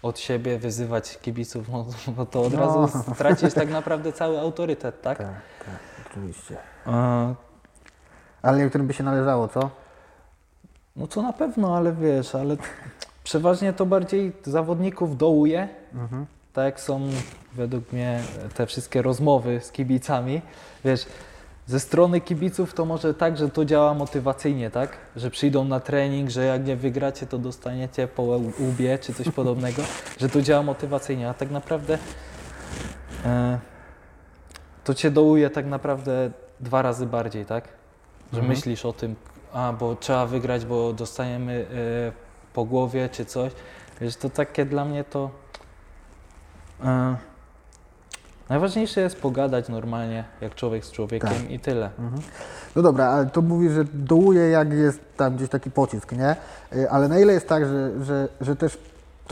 od 0.01 0.19
siebie 0.19 0.59
wyzywać 0.59 1.17
kibiców, 1.17 1.69
no, 1.69 1.85
no 2.17 2.25
to 2.25 2.41
od 2.41 2.53
No. 2.53 2.59
razu 2.59 2.99
stracisz 3.15 3.53
tak 3.53 3.69
naprawdę 3.69 4.13
cały 4.13 4.39
autorytet, 4.39 5.01
tak? 5.01 5.17
Tak, 5.17 5.27
tak, 5.65 5.79
oczywiście. 6.09 6.57
E, 6.87 7.35
Ale 8.43 8.57
niektórym 8.57 8.87
by 8.87 8.93
się 8.93 9.03
należało, 9.03 9.47
co? 9.47 9.69
No 10.95 11.07
to 11.07 11.21
na 11.21 11.33
pewno, 11.33 11.77
ale 11.77 11.93
wiesz, 11.93 12.35
ale 12.35 12.57
przeważnie 13.23 13.73
to 13.73 13.85
bardziej 13.85 14.31
zawodników 14.43 15.17
dołuje, 15.17 15.69
Mhm. 15.93 16.25
tak 16.53 16.65
jak 16.65 16.79
są 16.79 17.01
według 17.53 17.91
mnie 17.91 18.19
te 18.55 18.65
wszystkie 18.65 19.01
rozmowy 19.01 19.61
z 19.61 19.71
kibicami. 19.71 20.41
Wiesz, 20.85 21.05
ze 21.67 21.79
strony 21.79 22.21
kibiców 22.21 22.73
to 22.73 22.85
może 22.85 23.13
tak, 23.13 23.37
że 23.37 23.49
to 23.49 23.65
działa 23.65 23.93
motywacyjnie, 23.93 24.71
tak? 24.71 24.89
Że 25.15 25.29
przyjdą 25.31 25.63
na 25.65 25.79
trening, 25.79 26.29
że 26.29 26.45
jak 26.45 26.65
nie 26.65 26.75
wygracie, 26.75 27.25
to 27.27 27.37
dostaniecie 27.37 28.07
po 28.07 28.23
łbie 28.59 28.97
czy 28.99 29.13
coś 29.13 29.29
podobnego, 29.39 29.81
że 30.19 30.29
to 30.29 30.41
działa 30.41 30.63
motywacyjnie, 30.63 31.29
a 31.29 31.33
tak 31.33 31.51
naprawdę 31.51 31.97
e, 33.25 33.59
to 34.83 34.93
cię 34.93 35.11
dołuje 35.11 35.49
tak 35.49 35.65
naprawdę 35.65 36.31
dwa 36.59 36.81
razy 36.81 37.05
bardziej, 37.05 37.45
tak? 37.45 37.67
Że 38.33 38.39
Mhm. 38.39 38.47
myślisz 38.57 38.85
o 38.85 38.93
tym, 38.93 39.15
a 39.53 39.73
bo 39.79 39.95
trzeba 39.95 40.25
wygrać, 40.25 40.65
bo 40.65 40.93
dostaniemy 40.93 41.65
e, 42.07 42.11
po 42.53 42.65
głowie 42.65 43.09
czy 43.09 43.25
coś. 43.25 43.51
Wiesz, 44.01 44.15
to 44.15 44.29
takie 44.29 44.65
dla 44.65 44.85
mnie 44.85 45.03
to. 45.03 45.29
E, 46.83 47.15
Najważniejsze 48.49 49.01
jest 49.01 49.21
pogadać 49.21 49.69
normalnie, 49.69 50.23
jak 50.41 50.55
człowiek 50.55 50.85
z 50.85 50.91
człowiekiem 50.91 51.29
Tak. 51.29 51.51
i 51.51 51.59
tyle. 51.59 51.89
No 52.75 52.81
dobra, 52.81 53.05
ale 53.05 53.25
to 53.25 53.41
mówi, 53.41 53.69
że 53.69 53.83
dołuje 53.93 54.41
jak 54.49 54.73
jest 54.73 54.99
tam 55.17 55.35
gdzieś 55.35 55.49
taki 55.49 55.71
pocisk, 55.71 56.11
nie? 56.11 56.35
Y, 56.75 56.89
Ale 56.89 57.07
na 57.07 57.19
ile 57.19 57.33
jest 57.33 57.47
tak, 57.47 57.65
że, 57.65 58.03
że, 58.03 58.27
że 58.41 58.55
też 58.55 58.77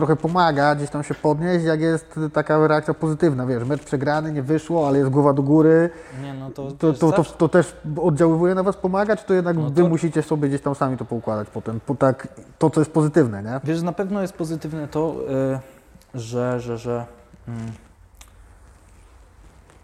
trochę 0.02 0.16
pomaga 0.16 0.76
gdzieś 0.76 0.90
tam 0.90 1.04
się 1.04 1.14
podnieść, 1.14 1.66
jak 1.66 1.82
jest 1.82 2.20
taka 2.34 2.68
reakcja 2.68 2.94
pozytywna, 2.94 3.46
wiesz, 3.46 3.64
mecz 3.64 3.84
przegrany, 3.84 4.32
nie 4.32 4.44
wyszło, 4.44 4.88
ale 4.88 4.98
jest 4.98 5.10
głowa 5.10 5.34
do 5.34 5.44
góry, 5.44 5.90
Nie, 6.24 6.34
no 6.34 6.50
to, 6.52 6.72
to, 6.72 6.94
to, 6.94 7.12
to, 7.12 7.24
to 7.24 7.50
też 7.50 7.76
oddziaływuje 8.02 8.56
na 8.56 8.64
Was, 8.64 8.78
pomaga, 8.78 9.16
czy 9.16 9.26
to 9.26 9.34
jednak 9.34 9.58
No 9.58 9.70
Wy 9.70 9.82
to- 9.84 9.90
musicie 9.90 10.22
sobie 10.24 10.48
gdzieś 10.50 10.62
tam 10.62 10.76
sami 10.76 10.98
to 10.98 11.06
poukładać 11.06 11.48
potem, 11.54 11.80
po 11.80 11.96
tak, 11.96 12.28
to 12.60 12.70
co 12.70 12.82
jest 12.82 12.92
pozytywne, 12.92 13.44
nie? 13.44 13.60
Wiesz, 13.64 13.82
na 13.82 13.92
pewno 13.94 14.22
jest 14.22 14.34
pozytywne 14.34 14.88
to, 14.88 15.16
y, 16.16 16.20
że, 16.20 16.60
że, 16.60 16.78
że, 16.78 17.06
mm, 17.48 17.60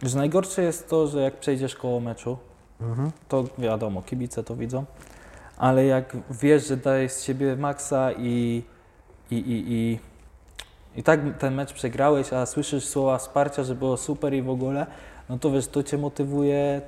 że 0.04 0.18
najgorsze 0.18 0.62
jest 0.64 0.90
to, 0.90 1.08
że 1.08 1.22
jak 1.22 1.40
przejdziesz 1.40 1.76
koło 1.76 2.00
meczu, 2.00 2.38
Mhm. 2.82 3.12
to 3.28 3.44
wiadomo, 3.58 4.02
kibice 4.02 4.44
to 4.44 4.56
widzą, 4.56 4.86
ale 5.58 5.86
jak 5.86 6.18
wiesz, 6.32 6.68
że 6.68 6.78
dajesz 6.78 7.12
z 7.12 7.24
siebie 7.24 7.56
maksa 7.56 8.12
i, 8.12 8.64
i, 9.32 9.36
i, 9.36 9.74
i, 9.74 10.00
i 11.00 11.04
tak 11.04 11.20
ten 11.40 11.54
mecz 11.56 11.74
przegrałeś, 11.74 12.34
a 12.34 12.46
słyszysz 12.46 12.88
słowa 12.88 13.18
wsparcia, 13.18 13.64
że 13.64 13.76
było 13.76 13.98
super 13.98 14.34
i 14.34 14.42
w 14.42 14.50
ogóle, 14.50 14.86
no 15.30 15.38
to 15.40 15.52
wiesz, 15.52 15.68
to 15.68 15.84
cię 15.84 15.98
motywuje 15.98 16.82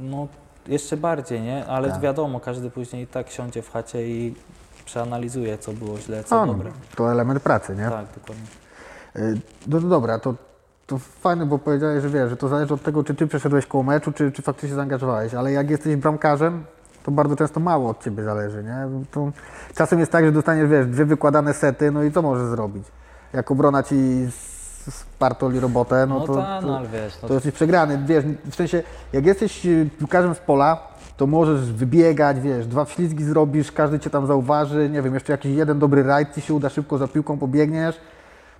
no, 0.00 0.28
jeszcze 0.66 0.96
bardziej, 0.96 1.40
nie? 1.40 1.66
Ale 1.66 1.90
Tak. 1.90 2.00
wiadomo, 2.00 2.40
każdy 2.40 2.70
później 2.70 3.06
tak 3.06 3.30
siądzie 3.30 3.62
w 3.62 3.70
chacie 3.70 4.08
i 4.08 4.34
przeanalizuje, 4.84 5.58
co 5.58 5.72
było 5.72 5.98
źle, 5.98 6.24
co 6.24 6.46
no, 6.46 6.52
dobre. 6.52 6.72
to 6.96 7.12
element 7.12 7.42
pracy, 7.42 7.76
nie? 7.76 7.90
Tak, 7.90 8.06
dokładnie. 8.14 8.44
Y, 9.16 9.40
No, 9.66 9.80
no 9.80 9.88
dobra, 9.88 10.18
to, 10.18 10.34
to 10.86 10.98
fajne, 10.98 11.46
bo 11.46 11.58
powiedziałeś, 11.58 12.02
że 12.02 12.08
wiesz, 12.10 12.30
że 12.30 12.36
to 12.36 12.48
zależy 12.48 12.74
od 12.74 12.82
tego, 12.82 13.04
czy 13.04 13.14
ty 13.14 13.26
przeszedłeś 13.26 13.66
koło 13.66 13.84
meczu, 13.84 14.12
czy, 14.12 14.32
czy 14.32 14.42
faktycznie 14.42 14.76
zaangażowałeś, 14.76 15.34
ale 15.34 15.52
jak 15.52 15.70
jesteś 15.70 15.96
bramkarzem, 15.96 16.64
to 17.08 17.12
bardzo 17.12 17.36
często 17.36 17.60
mało 17.60 17.90
od 17.90 18.04
ciebie 18.04 18.24
zależy, 18.24 18.64
nie? 18.64 18.76
To 19.10 19.32
czasem 19.74 19.98
jest 19.98 20.12
tak, 20.12 20.24
że 20.24 20.32
dostaniesz, 20.32 20.68
wiesz, 20.68 20.86
dwie 20.86 21.04
wykładane 21.04 21.54
sety, 21.54 21.90
no 21.90 22.02
i 22.02 22.12
co 22.12 22.22
możesz 22.22 22.46
zrobić? 22.46 22.84
Jak 23.32 23.50
obrona 23.50 23.82
ci 23.82 24.26
spartoli 24.90 25.60
robotę, 25.60 26.06
no, 26.06 26.18
No, 26.18 26.26
to, 26.26 26.34
to, 26.34 26.60
no 26.62 26.78
ale 26.78 26.88
wiesz, 26.88 27.22
no, 27.22 27.28
to 27.28 27.34
jesteś 27.34 27.54
przegrany, 27.54 27.98
wiesz, 28.06 28.24
w 28.50 28.54
sensie, 28.54 28.82
jak 29.12 29.26
jesteś 29.26 29.66
y, 29.66 29.90
piłkarzem 29.98 30.34
z 30.34 30.38
pola, 30.38 30.82
to 31.16 31.26
możesz 31.26 31.72
wybiegać, 31.72 32.40
wiesz, 32.40 32.66
dwa 32.66 32.84
wślizgi 32.84 33.24
zrobisz, 33.24 33.72
każdy 33.72 33.98
cię 33.98 34.10
tam 34.10 34.26
zauważy, 34.26 34.90
nie 34.90 35.02
wiem, 35.02 35.14
jeszcze 35.14 35.32
jakiś 35.32 35.56
jeden 35.56 35.78
dobry 35.78 36.02
rajd 36.02 36.34
ci 36.34 36.40
się 36.40 36.54
uda, 36.54 36.68
szybko 36.68 36.98
za 36.98 37.08
piłką 37.08 37.38
pobiegniesz, 37.38 38.00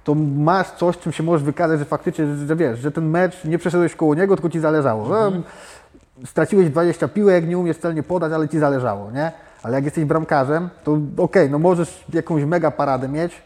to 0.04 0.14
masz 0.36 0.70
coś, 0.70 0.98
czym 0.98 1.12
się 1.12 1.22
możesz 1.22 1.42
wykazać, 1.42 1.78
że 1.78 1.84
faktycznie, 1.84 2.26
że 2.46 2.56
wiesz, 2.56 2.78
że 2.78 2.90
ten 2.90 3.10
mecz 3.10 3.44
nie 3.44 3.58
przeszedłeś 3.58 3.94
koło 3.94 4.14
niego, 4.14 4.36
tylko 4.36 4.48
ci 4.48 4.60
zależało. 4.60 5.26
Mhm. 5.26 5.42
Straciłeś 6.26 6.70
20 6.70 7.08
piłek, 7.08 7.48
nie 7.48 7.58
umiesz 7.58 7.78
celnie 7.78 8.02
podać, 8.02 8.32
ale 8.32 8.48
ci 8.48 8.58
zależało, 8.58 9.10
nie? 9.10 9.32
Ale 9.62 9.74
jak 9.74 9.84
jesteś 9.84 10.04
bramkarzem, 10.04 10.68
to 10.84 10.98
okej, 11.16 11.50
no 11.50 11.58
możesz 11.58 12.04
jakąś 12.12 12.44
mega 12.44 12.70
paradę 12.70 13.08
mieć, 13.08 13.42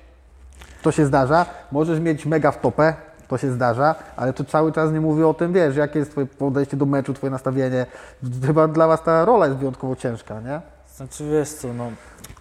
to 0.83 0.93
się 0.93 1.07
zdarza. 1.07 1.47
Możesz 1.73 2.01
mieć 2.01 2.27
mega 2.27 2.51
w 2.51 2.61
topę, 2.61 2.95
to 3.29 3.39
się 3.39 3.53
zdarza, 3.53 3.95
ale 4.17 4.33
to 4.33 4.45
cały 4.45 4.73
czas 4.73 4.93
nie 4.93 5.01
mówi 5.01 5.23
o 5.23 5.35
tym, 5.35 5.53
wiesz, 5.53 5.77
jakie 5.77 5.99
jest 5.99 6.11
twoje 6.11 6.27
podejście 6.27 6.77
do 6.77 6.87
meczu, 6.87 7.15
twoje 7.15 7.31
nastawienie. 7.31 7.87
Chyba 8.47 8.69
dla 8.69 8.87
was 8.87 9.03
ta 9.03 9.25
rola 9.25 9.47
jest 9.47 9.59
wyjątkowo 9.59 9.97
ciężka, 9.97 10.41
nie? 10.41 10.61
Znaczy 10.97 11.31
wiesz 11.31 11.49
co, 11.49 11.73
no 11.73 11.91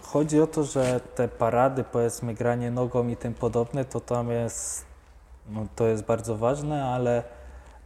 chodzi 0.01 0.41
o 0.41 0.47
to, 0.47 0.63
że 0.63 0.99
te 1.15 1.27
parady, 1.27 1.84
powiedzmy 1.84 2.34
granie 2.34 2.71
nogą 2.71 3.07
i 3.07 3.15
tym 3.15 3.34
podobne, 3.34 3.86
to 3.86 3.99
tam 3.99 4.29
jest, 4.29 4.86
no 5.49 5.65
to 5.75 5.88
jest 5.88 6.03
bardzo 6.03 6.38
ważne, 6.38 6.86
ale 6.86 7.23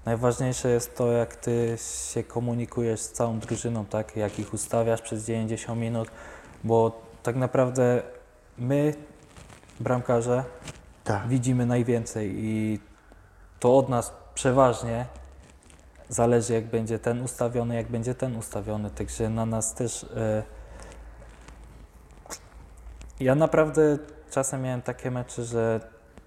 najważniejsze 0.06 0.70
jest 0.70 0.96
to, 0.96 1.12
jak 1.12 1.36
ty 1.36 1.78
się 2.14 2.24
komunikujesz 2.24 3.00
z 3.00 3.12
całą 3.12 3.40
drużyną, 3.40 3.86
tak, 3.86 4.16
jak 4.16 4.40
ich 4.40 4.54
ustawiasz 4.54 5.02
przez 5.02 5.26
90 5.26 5.80
minut, 5.80 6.08
bo 6.64 7.02
tak 7.24 7.36
naprawdę 7.36 8.02
my, 8.58 8.94
bramkarze, 9.80 10.44
Tak. 11.04 11.28
widzimy 11.28 11.66
najwięcej 11.66 12.34
i 12.36 12.80
to 13.60 13.78
od 13.78 13.90
nas 13.90 14.14
przeważnie 14.34 15.06
zależy, 16.10 16.54
jak 16.54 16.66
będzie 16.66 17.00
ten 17.00 17.22
ustawiony, 17.22 17.76
jak 17.76 17.88
będzie 17.88 18.16
ten 18.16 18.36
ustawiony. 18.36 18.90
Także 18.90 19.30
na 19.30 19.46
nas 19.46 19.74
też. 19.74 20.04
E, 20.04 20.44
ja 23.20 23.36
naprawdę 23.36 23.98
czasem 24.32 24.62
miałem 24.62 24.82
takie 24.82 25.12
mecze, 25.12 25.44
że 25.44 25.80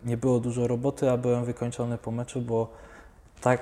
nie 0.04 0.16
było 0.16 0.40
dużo 0.40 0.66
roboty, 0.66 1.10
a 1.10 1.16
byłem 1.16 1.44
wykończony 1.44 1.98
po 1.98 2.10
meczu, 2.10 2.40
bo 2.40 2.68
tak 3.40 3.60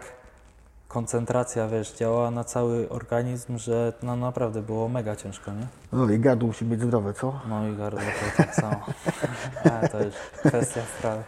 koncentracja, 0.88 1.68
wiesz, 1.68 1.94
działała 1.94 2.30
na 2.30 2.44
cały 2.44 2.88
organizm, 2.88 3.58
że 3.58 3.92
no 4.02 4.16
naprawdę 4.16 4.62
było 4.62 4.88
mega 4.88 5.16
ciężko, 5.16 5.52
nie? 5.52 5.66
No 5.92 6.10
i 6.10 6.18
gardło 6.18 6.46
musi 6.46 6.64
być 6.64 6.80
zdrowe, 6.80 7.14
co? 7.14 7.40
No 7.48 7.68
i 7.68 7.76
gardło 7.76 8.00
to 8.00 8.36
tak 8.42 8.54
samo. 8.54 8.80
Ale 9.72 9.88
to 9.88 10.04
już 10.04 10.14
kwestia 10.46 10.80
sprawy. 10.98 11.22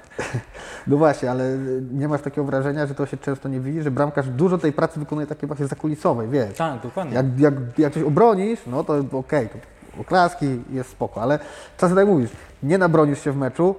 No 0.86 0.96
właśnie, 0.96 1.30
ale 1.30 1.59
nie 1.92 2.09
masz 2.09 2.22
takiego 2.22 2.44
wrażenia, 2.44 2.86
że 2.86 2.94
to 2.94 3.07
się 3.07 3.16
często 3.16 3.49
nie 3.49 3.61
widzi, 3.61 3.82
że 3.82 3.90
bramkarz 3.90 4.28
dużo 4.28 4.59
tej 4.59 4.72
pracy 4.72 5.01
wykonuje 5.01 5.26
takiej 5.26 5.46
właśnie 5.46 5.66
zakulisowej, 5.66 6.28
wiesz? 6.28 6.57
Tak, 6.57 6.80
dokładnie. 6.82 7.14
Jak, 7.14 7.40
jak, 7.40 7.55
jak 7.78 7.94
coś 7.94 8.03
obronisz, 8.03 8.61
no 8.66 8.84
to 8.84 9.05
okej, 9.12 9.49
to 9.49 9.59
oklaski, 10.01 10.62
jest 10.70 10.90
spoko, 10.90 11.22
ale 11.22 11.38
czasem 11.76 11.96
tak 11.96 12.07
mówisz, 12.07 12.30
nie 12.62 12.78
nabronisz 12.78 13.24
się 13.24 13.32
w 13.32 13.36
meczu, 13.36 13.74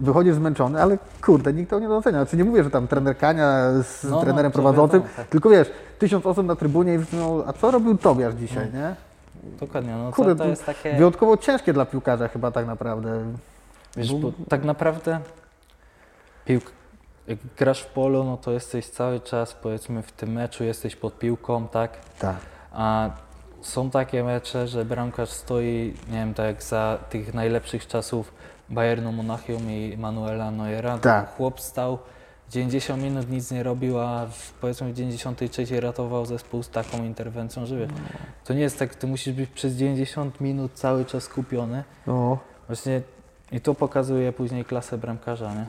wychodzisz 0.00 0.34
zmęczony, 0.34 0.82
ale 0.82 0.98
kurde, 1.22 1.52
nikt 1.52 1.70
to 1.70 1.78
nie 1.78 1.88
docenia. 1.88 2.18
Znaczy 2.18 2.36
nie 2.36 2.44
mówię, 2.44 2.64
że 2.64 2.70
tam 2.70 2.88
trener 2.88 3.18
Kania 3.18 3.72
z 3.82 4.04
No, 4.04 4.10
no, 4.10 4.22
trenerem 4.22 4.52
prowadzącym, 4.52 5.02
tak. 5.16 5.26
tylko 5.26 5.50
wiesz, 5.50 5.70
tysiąc 5.98 6.26
osób 6.26 6.46
na 6.46 6.56
trybunie 6.56 6.94
i 6.94 6.98
no, 7.12 7.44
a 7.46 7.52
co 7.52 7.70
robił 7.70 7.98
Tobiasz 7.98 8.34
dzisiaj, 8.34 8.72
nie? 8.72 8.94
Dokładnie, 9.60 9.96
no 9.96 10.12
Kurde, 10.12 10.36
to, 10.36 10.44
to 10.44 10.50
jest 10.50 10.66
takie... 10.66 10.94
Wyjątkowo 10.96 11.36
ciężkie 11.36 11.72
dla 11.72 11.86
piłkarza 11.86 12.28
chyba 12.28 12.50
tak 12.50 12.66
naprawdę. 12.66 13.24
Wiesz, 13.96 14.14
bo 14.14 14.32
tak 14.48 14.64
naprawdę 14.64 15.20
piłk, 16.44 16.64
jak 17.26 17.38
grasz 17.56 17.82
w 17.82 17.86
polu, 17.86 18.24
no 18.24 18.36
to 18.36 18.52
jesteś 18.52 18.86
cały 18.86 19.20
czas, 19.20 19.54
powiedzmy, 19.54 20.02
w 20.02 20.12
tym 20.12 20.32
meczu, 20.32 20.64
jesteś 20.64 20.96
pod 20.96 21.18
piłką, 21.18 21.68
tak? 21.68 21.90
Tak. 22.18 22.36
A 22.72 23.10
są 23.60 23.90
takie 23.90 24.24
mecze, 24.24 24.68
że 24.68 24.84
bramkarz 24.84 25.30
stoi, 25.30 25.94
nie 26.10 26.16
wiem, 26.16 26.34
tak 26.34 26.46
jak 26.46 26.62
za 26.62 26.98
tych 27.10 27.34
najlepszych 27.34 27.86
czasów 27.86 28.32
Bayernu 28.70 29.12
Monachium 29.12 29.70
i 29.70 29.96
Manuela 29.98 30.50
Neuera. 30.50 30.98
Tak. 30.98 31.36
Chłop 31.36 31.60
stał 31.60 31.98
90 32.50 33.02
minut, 33.02 33.30
nic 33.30 33.50
nie 33.50 33.62
robił, 33.62 33.98
a 33.98 34.26
w, 34.26 34.52
powiedzmy 34.52 34.92
w 34.92 34.96
93 34.96 35.80
ratował 35.80 36.26
zespół 36.26 36.62
z 36.62 36.68
taką 36.70 37.04
interwencją, 37.04 37.66
że 37.66 37.76
wiesz, 37.76 37.90
to 38.44 38.54
nie 38.54 38.60
jest 38.60 38.78
tak, 38.78 38.94
ty 38.94 39.06
musisz 39.06 39.34
być 39.34 39.50
przez 39.50 39.74
90 39.74 40.40
minut 40.40 40.72
cały 40.74 41.04
czas 41.04 41.22
skupiony. 41.22 41.84
No, 42.06 42.38
Właśnie 42.66 43.02
i 43.52 43.60
to 43.60 43.74
pokazuje 43.74 44.32
później 44.32 44.64
klasę 44.64 44.98
bramkarza, 44.98 45.54
nie? 45.54 45.66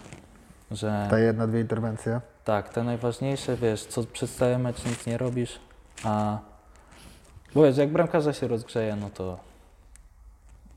Że 0.71 1.07
ta 1.09 1.19
jedna, 1.19 1.47
dwie 1.47 1.61
interwencje. 1.61 2.21
tak, 2.43 2.69
te 2.69 2.83
najważniejsze, 2.83 3.55
wiesz, 3.57 3.85
co 3.85 4.03
przez 4.03 4.35
cały 4.35 4.57
mecz 4.59 4.85
nic 4.85 5.05
nie 5.05 5.17
robisz, 5.17 5.59
a 6.03 6.37
bo 7.55 7.63
wiesz, 7.63 7.77
jak 7.77 7.89
bramkarza 7.89 8.33
się 8.33 8.47
rozgrzeje, 8.47 8.95
no 8.95 9.09
to 9.09 9.39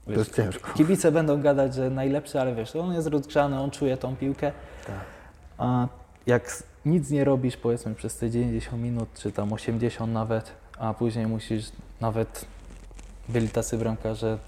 To 0.06 0.12
jest 0.12 0.36
ciężko. 0.36 0.72
kibice 0.74 1.12
będą 1.12 1.42
gadać, 1.42 1.74
że 1.74 1.90
najlepszy, 1.90 2.40
ale 2.40 2.54
wiesz, 2.54 2.76
on 2.76 2.92
jest 2.94 3.08
rozgrzany, 3.08 3.60
on 3.60 3.70
czuje 3.70 3.96
tą 3.96 4.16
piłkę, 4.16 4.52
Tak. 4.86 4.96
a 5.58 5.86
jak 6.26 6.62
nic 6.86 7.10
nie 7.10 7.24
robisz, 7.24 7.56
powiedzmy 7.56 7.94
przez 7.94 8.16
te 8.16 8.30
90 8.30 8.82
minut, 8.82 9.08
czy 9.14 9.32
tam 9.32 9.52
80 9.52 10.12
nawet, 10.12 10.52
a 10.78 10.94
później 10.94 11.26
musisz, 11.26 11.64
nawet 12.00 12.44
byli 13.28 13.48
tacy 13.48 13.78
bramkarze, 13.78 14.38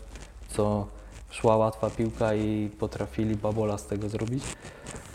co 0.48 0.86
szła 1.30 1.56
łatwa 1.56 1.90
piłka 1.90 2.34
i 2.34 2.70
potrafili 2.78 3.36
babola 3.36 3.78
z 3.78 3.86
tego 3.86 4.08
zrobić. 4.08 4.44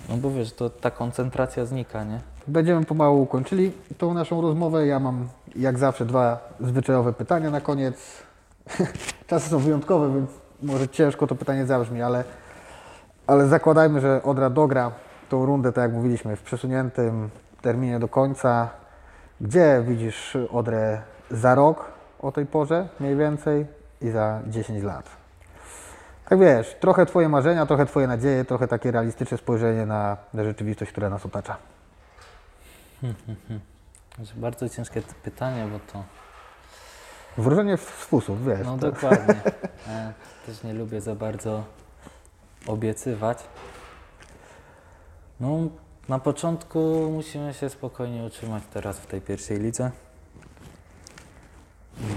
No 0.10 0.18
bo 0.18 0.32
wiesz, 0.32 0.54
to 0.54 0.70
ta 0.70 0.92
koncentracja 0.92 1.66
znika, 1.66 2.04
nie? 2.04 2.20
Będziemy 2.48 2.86
pomału 2.86 3.26
kończyli 3.26 3.72
tą 3.98 4.14
naszą 4.14 4.42
rozmowę. 4.42 4.88
Ja 4.88 5.00
mam 5.00 5.28
jak 5.56 5.80
zawsze 5.80 6.06
dwa 6.06 6.40
zwyczajowe 6.60 7.14
pytania 7.14 7.52
na 7.52 7.62
koniec. 7.62 7.96
Czasy 9.28 9.50
są 9.50 9.60
wyjątkowe, 9.60 10.14
więc 10.14 10.30
może 10.62 10.88
ciężko 10.88 11.28
to 11.28 11.36
pytanie 11.36 11.66
zabrzmi, 11.66 12.02
ale, 12.02 12.24
ale 13.28 13.48
zakładajmy, 13.48 14.02
że 14.02 14.24
Odra 14.24 14.50
dogra 14.50 14.92
tą 15.30 15.46
rundę, 15.46 15.72
tak 15.72 15.82
jak 15.82 15.94
mówiliśmy, 15.94 16.36
w 16.36 16.42
przesuniętym 16.42 17.30
terminie 17.62 18.00
do 18.00 18.08
końca. 18.08 18.70
Gdzie 19.42 19.84
widzisz 19.88 20.38
Odrę 20.52 21.02
za 21.32 21.56
rok 21.56 21.86
o 22.20 22.32
tej 22.32 22.46
porze 22.46 22.88
mniej 23.00 23.16
więcej 23.16 23.66
i 24.02 24.10
za 24.10 24.42
10 24.48 24.84
lat? 24.84 25.10
Tak 26.30 26.40
wiesz, 26.40 26.76
trochę 26.80 27.06
Twoje 27.06 27.30
marzenia, 27.30 27.66
trochę 27.66 27.86
Twoje 27.86 28.08
nadzieje, 28.08 28.46
trochę 28.46 28.68
takie 28.68 28.92
realistyczne 28.92 29.38
spojrzenie 29.38 29.86
na, 29.86 30.18
na 30.34 30.44
rzeczywistość, 30.44 30.92
która 30.92 31.10
nas 31.10 31.26
otacza. 31.26 31.58
Znaczy, 34.16 34.34
Bardzo 34.36 34.70
ciężkie 34.70 35.02
pytanie, 35.24 35.68
bo 35.72 35.80
to. 35.94 36.19
Wróżenie 37.40 37.78
w 37.78 38.04
sposób, 38.08 38.46
wiesz. 38.46 38.60
No 38.66 38.78
to, 38.78 38.92
dokładnie. 38.92 39.36
Ja 39.88 40.14
też 40.46 40.64
nie 40.64 40.74
lubię 40.74 41.02
za 41.02 41.16
bardzo 41.16 41.64
obiecywać. 42.68 43.38
No, 45.40 45.58
Na 46.10 46.20
początku 46.20 47.10
musimy 47.14 47.54
się 47.54 47.70
spokojnie 47.70 48.24
utrzymać 48.24 48.64
teraz 48.74 49.00
w 49.00 49.06
tej 49.06 49.22
pierwszej 49.22 49.60
lidze, 49.60 49.92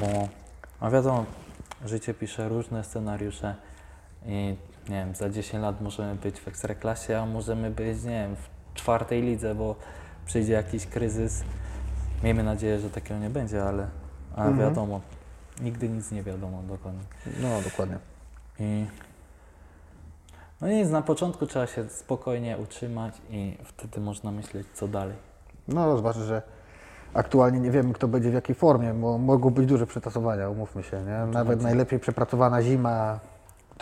bo 0.00 0.28
a 0.80 0.90
wiadomo, 0.90 1.24
życie 1.84 2.14
pisze 2.14 2.48
różne 2.48 2.84
scenariusze 2.84 3.54
i 4.26 4.56
nie 4.88 4.96
wiem, 4.96 5.14
za 5.14 5.30
10 5.30 5.62
lat 5.62 5.80
możemy 5.80 6.14
być 6.14 6.40
w 6.40 6.48
ekstraklasie, 6.48 7.18
a 7.18 7.26
możemy 7.26 7.70
być, 7.70 8.02
nie 8.04 8.10
wiem, 8.10 8.36
w 8.36 8.74
czwartej 8.74 9.22
lidze, 9.22 9.54
bo 9.54 9.76
przyjdzie 10.26 10.52
jakiś 10.52 10.86
kryzys. 10.86 11.44
Miejmy 12.22 12.42
nadzieję, 12.42 12.80
że 12.80 12.90
takiego 12.90 13.20
nie 13.20 13.30
będzie, 13.30 13.64
ale, 13.64 13.86
ale 14.36 14.48
Mhm. 14.50 14.68
wiadomo, 14.68 15.00
nigdy 15.60 15.88
nic 15.88 16.10
nie 16.12 16.22
wiadomo 16.22 16.62
dokładnie. 16.68 17.00
No, 17.42 17.48
dokładnie. 17.64 17.98
I 18.60 18.86
no 20.60 20.68
nic, 20.68 20.90
na 20.90 21.02
początku 21.02 21.46
trzeba 21.46 21.66
się 21.66 21.88
spokojnie 21.88 22.58
utrzymać 22.58 23.14
i 23.30 23.58
wtedy 23.64 24.00
można 24.00 24.30
myśleć, 24.30 24.66
co 24.74 24.88
dalej. 24.88 25.14
No, 25.68 25.98
zwłaszcza, 25.98 26.22
że 26.22 26.42
aktualnie 27.14 27.60
nie 27.60 27.70
wiemy, 27.70 27.92
kto 27.94 28.08
będzie 28.08 28.30
w 28.30 28.34
jakiej 28.34 28.54
formie, 28.54 28.94
bo 28.94 29.18
mogą 29.18 29.50
być 29.50 29.66
duże 29.66 29.86
przetasowania, 29.86 30.48
umówmy 30.48 30.82
się, 30.82 31.02
nie? 31.02 31.32
Nawet 31.32 31.62
najlepiej 31.62 31.98
przepracowana 32.00 32.62
zima 32.62 33.20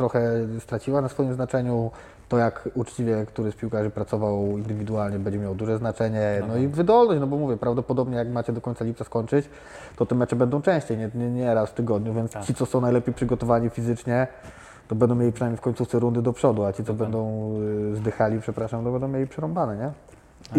trochę 0.01 0.47
straciła 0.61 1.01
na 1.01 1.09
swoim 1.09 1.35
znaczeniu. 1.35 1.91
To, 2.29 2.39
jak 2.39 2.69
uczciwie 2.75 3.27
któryś 3.27 3.55
z 3.55 3.57
piłkarzy 3.57 3.91
pracował 3.91 4.59
indywidualnie, 4.59 5.19
będzie 5.19 5.39
miało 5.39 5.55
duże 5.55 5.79
znaczenie. 5.79 6.43
No 6.49 6.57
i 6.57 6.69
wydolność, 6.69 7.21
no 7.21 7.27
bo 7.27 7.37
mówię, 7.37 7.57
prawdopodobnie 7.57 8.17
jak 8.17 8.29
macie 8.29 8.53
do 8.53 8.61
końca 8.61 8.85
lipca 8.85 9.05
skończyć, 9.05 9.49
to 9.97 10.07
te 10.07 10.15
mecze 10.15 10.37
będą 10.37 10.63
częściej, 10.63 10.99
nie, 10.99 11.11
nie, 11.15 11.31
nie 11.31 11.55
raz 11.55 11.71
w 11.71 11.75
tygodniu, 11.75 12.15
więc 12.15 12.31
Tak. 12.33 12.45
ci, 12.45 12.55
co 12.55 12.67
są 12.67 12.81
najlepiej 12.81 13.15
przygotowani 13.15 13.71
fizycznie, 13.71 14.27
to 14.89 14.95
będą 14.95 15.15
mieli 15.15 15.33
przynajmniej 15.33 15.59
w 15.59 15.61
końcówce 15.61 15.99
rundy 15.99 16.23
do 16.23 16.33
przodu, 16.33 16.65
a 16.65 16.73
ci, 16.73 16.85
co 16.85 16.93
Dokładnie. 16.93 17.05
będą 17.17 17.53
y, 17.93 17.97
zdychali, 17.97 18.41
przepraszam, 18.41 18.85
to 18.85 18.93
będą 18.93 19.09
mieli 19.09 19.27
przerąbane, 19.27 19.77
nie? 19.77 19.93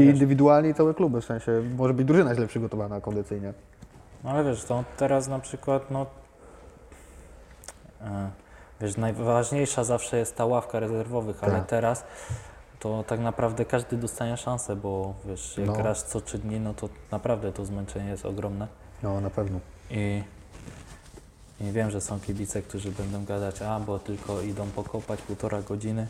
I 0.04 0.06
indywidualnie 0.06 0.70
i 0.70 0.74
całe 0.74 0.94
kluby, 0.94 1.22
w 1.22 1.26
sensie 1.26 1.52
może 1.78 1.94
być 1.94 2.08
drużyna 2.08 2.36
źle 2.36 2.48
przygotowana 2.48 3.02
kondycyjnie. 3.02 3.54
No 4.24 4.30
ale 4.30 4.44
wiesz, 4.44 4.64
to 4.66 4.84
teraz 4.98 5.28
na 5.28 5.40
przykład, 5.40 5.92
no 5.92 6.06
e, 8.02 8.30
wiesz, 8.82 8.98
najważniejsza 8.98 9.84
zawsze 9.84 10.18
jest 10.18 10.36
ta 10.36 10.46
ławka 10.46 10.80
rezerwowych, 10.80 11.44
ale 11.44 11.54
Tak. 11.54 11.68
teraz 11.68 12.04
to 12.80 13.04
tak 13.08 13.20
naprawdę 13.20 13.66
każdy 13.66 13.98
dostanie 13.98 14.38
szansę, 14.38 14.76
bo 14.76 15.14
wiesz, 15.26 15.58
jak 15.58 15.68
No. 15.68 15.74
grasz 15.74 16.02
co 16.02 16.22
trzy 16.22 16.38
dni, 16.38 16.60
no 16.60 16.74
to 16.74 16.90
naprawdę 17.12 17.52
to 17.52 17.66
zmęczenie 17.66 18.10
jest 18.10 18.26
ogromne. 18.26 18.68
No 19.04 19.22
na 19.22 19.30
pewno. 19.30 19.60
I, 19.92 20.24
I 21.62 21.72
wiem, 21.72 21.92
że 21.92 22.02
są 22.02 22.20
kibice, 22.20 22.62
którzy 22.62 22.92
będą 22.92 23.26
gadać, 23.26 23.62
a 23.62 23.80
bo 23.80 24.00
tylko 24.00 24.42
idą 24.42 24.68
pokopać 24.68 25.22
półtora 25.22 25.62
godziny, 25.62 26.08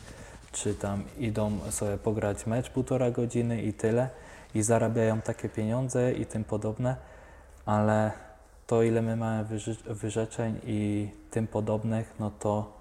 czy 0.51 0.75
tam 0.75 1.03
idą 1.17 1.51
sobie 1.69 1.97
pograć 1.97 2.45
mecz 2.45 2.69
półtora 2.69 3.11
godziny 3.11 3.61
i 3.61 3.73
tyle, 3.73 4.09
i 4.55 4.61
zarabiają 4.63 5.21
takie 5.21 5.49
pieniądze 5.49 6.13
i 6.13 6.25
tym 6.25 6.43
podobne, 6.43 6.95
ale 7.65 8.11
to 8.67 8.83
ile 8.83 9.01
my 9.01 9.15
mamy 9.15 9.45
wyrzeczeń 9.85 10.59
i 10.65 11.09
tym 11.31 11.47
podobnych, 11.47 12.13
no 12.19 12.31
to 12.39 12.73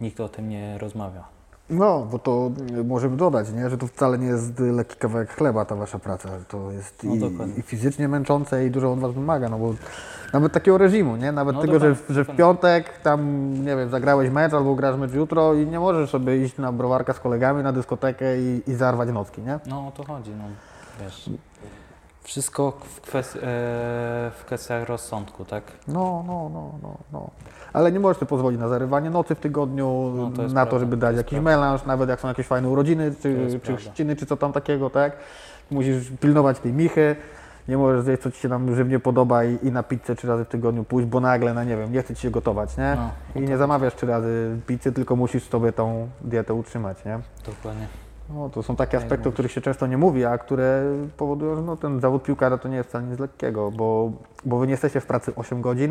nikt 0.00 0.20
o 0.20 0.28
tym 0.28 0.48
nie 0.48 0.78
rozmawia. 0.78 1.24
No, 1.70 2.06
bo 2.10 2.18
to 2.18 2.50
y, 2.78 2.84
możemy 2.84 3.16
dodać, 3.16 3.52
nie? 3.52 3.70
że 3.70 3.78
to 3.78 3.86
wcale 3.86 4.18
nie 4.18 4.26
jest 4.26 4.60
lekki 4.60 4.96
kawałek 4.96 5.30
chleba 5.30 5.64
ta 5.64 5.76
wasza 5.76 5.98
praca. 5.98 6.28
To 6.48 6.70
jest 6.70 7.04
No 7.04 7.14
i, 7.14 7.58
i 7.58 7.62
fizycznie 7.62 8.08
męczące 8.08 8.66
i 8.66 8.70
dużo 8.70 8.92
od 8.92 8.98
was 8.98 9.12
wymaga, 9.12 9.48
no 9.48 9.58
bo 9.58 9.74
nawet 10.32 10.52
takiego 10.52 10.78
reżimu, 10.78 11.16
nie? 11.16 11.32
Nawet 11.32 11.56
No 11.56 11.60
tego, 11.60 11.72
że, 11.72 11.88
dokładnie, 11.90 12.14
że 12.14 12.24
w 12.24 12.36
piątek 12.36 12.98
tam, 12.98 13.50
nie 13.64 13.76
wiem, 13.76 13.90
zagrałeś 13.90 14.30
mecz 14.30 14.52
albo 14.52 14.74
grasz 14.74 14.96
mecz 14.96 15.12
jutro 15.12 15.54
i 15.54 15.66
nie 15.66 15.80
możesz 15.80 16.10
sobie 16.10 16.44
iść 16.44 16.58
na 16.58 16.72
browarka 16.72 17.12
z 17.12 17.20
kolegami, 17.20 17.62
na 17.62 17.72
dyskotekę 17.72 18.40
i, 18.40 18.62
i 18.66 18.74
zarwać 18.74 19.08
nocki, 19.08 19.42
nie? 19.42 19.58
No 19.66 19.86
o 19.86 19.90
to 19.90 20.04
chodzi, 20.04 20.30
no 20.30 20.44
wiesz. 21.00 21.30
Wszystko 22.24 22.72
w, 23.02 23.16
e, 23.16 23.20
w 24.38 24.42
kwestiach 24.46 24.88
rozsądku, 24.88 25.44
tak? 25.44 25.62
No, 25.88 26.24
no, 26.26 26.50
no, 26.54 26.72
no, 26.82 26.96
no. 27.12 27.30
Ale 27.72 27.92
nie 27.92 28.00
możesz 28.00 28.16
sobie 28.18 28.28
pozwolić 28.28 28.60
na 28.60 28.68
zarywanie 28.68 29.10
nocy 29.10 29.34
w 29.34 29.40
tygodniu, 29.40 30.12
No, 30.16 30.30
to 30.36 30.42
na 30.42 30.48
to, 30.48 30.52
prawda, 30.54 30.78
żeby 30.78 30.96
to 30.96 31.00
dać 31.00 31.10
jest 31.12 31.18
jakiś 31.18 31.30
prawda. 31.38 31.50
melanż, 31.50 31.84
nawet 31.84 32.08
jak 32.08 32.20
są 32.20 32.28
jakieś 32.28 32.46
fajne 32.46 32.68
urodziny, 32.68 33.10
To 33.10 33.22
czy, 33.22 33.60
czy 33.62 33.76
chrzciny, 33.76 34.16
czy 34.16 34.26
co 34.26 34.36
tam 34.36 34.52
takiego, 34.52 34.90
tak? 34.90 35.16
Musisz 35.70 36.10
pilnować 36.20 36.58
tej 36.58 36.72
michy, 36.72 37.16
nie 37.68 37.78
możesz 37.78 38.04
zjeść, 38.04 38.22
co 38.22 38.30
ci 38.30 38.40
się 38.40 38.48
tam 38.48 38.74
żywnie 38.74 38.98
podoba 38.98 39.44
i, 39.44 39.58
i 39.62 39.72
na 39.72 39.82
pizzę 39.82 40.16
trzy 40.16 40.28
razy 40.28 40.44
w 40.44 40.48
tygodniu 40.48 40.84
pójść, 40.84 41.08
bo 41.08 41.20
nagle, 41.20 41.54
no 41.54 41.64
nie 41.64 41.76
wiem, 41.76 41.92
nie 41.92 42.02
chce 42.02 42.14
ci 42.14 42.22
się 42.22 42.30
gotować, 42.30 42.76
nie? 42.76 42.96
No, 42.96 43.40
I 43.42 43.44
nie 43.44 43.56
zamawiasz 43.56 43.94
trzy 43.94 44.06
razy 44.06 44.56
pizzy, 44.66 44.92
tylko 44.92 45.16
musisz 45.16 45.48
sobie 45.48 45.72
tą 45.72 46.08
dietę 46.20 46.54
utrzymać, 46.54 47.04
nie? 47.04 47.18
dokładnie. 47.46 47.86
No, 48.34 48.48
to 48.50 48.62
są 48.62 48.76
takie 48.76 48.96
Jak 48.96 49.04
aspekty, 49.04 49.28
o 49.28 49.32
których 49.32 49.52
się 49.52 49.60
często 49.60 49.86
nie 49.86 49.96
mówi, 49.98 50.24
a 50.24 50.38
które 50.38 50.82
powodują, 51.16 51.56
że 51.56 51.62
no, 51.62 51.76
ten 51.76 52.00
zawód 52.00 52.22
piłkarza 52.22 52.58
to 52.58 52.68
nie 52.68 52.76
jest 52.76 52.88
wcale 52.88 53.04
nic 53.04 53.18
lekkiego, 53.20 53.70
bo, 53.70 54.12
bo 54.44 54.58
wy 54.58 54.66
nie 54.66 54.70
jesteście 54.70 55.00
w 55.00 55.06
pracy 55.06 55.32
8 55.36 55.60
godzin, 55.62 55.90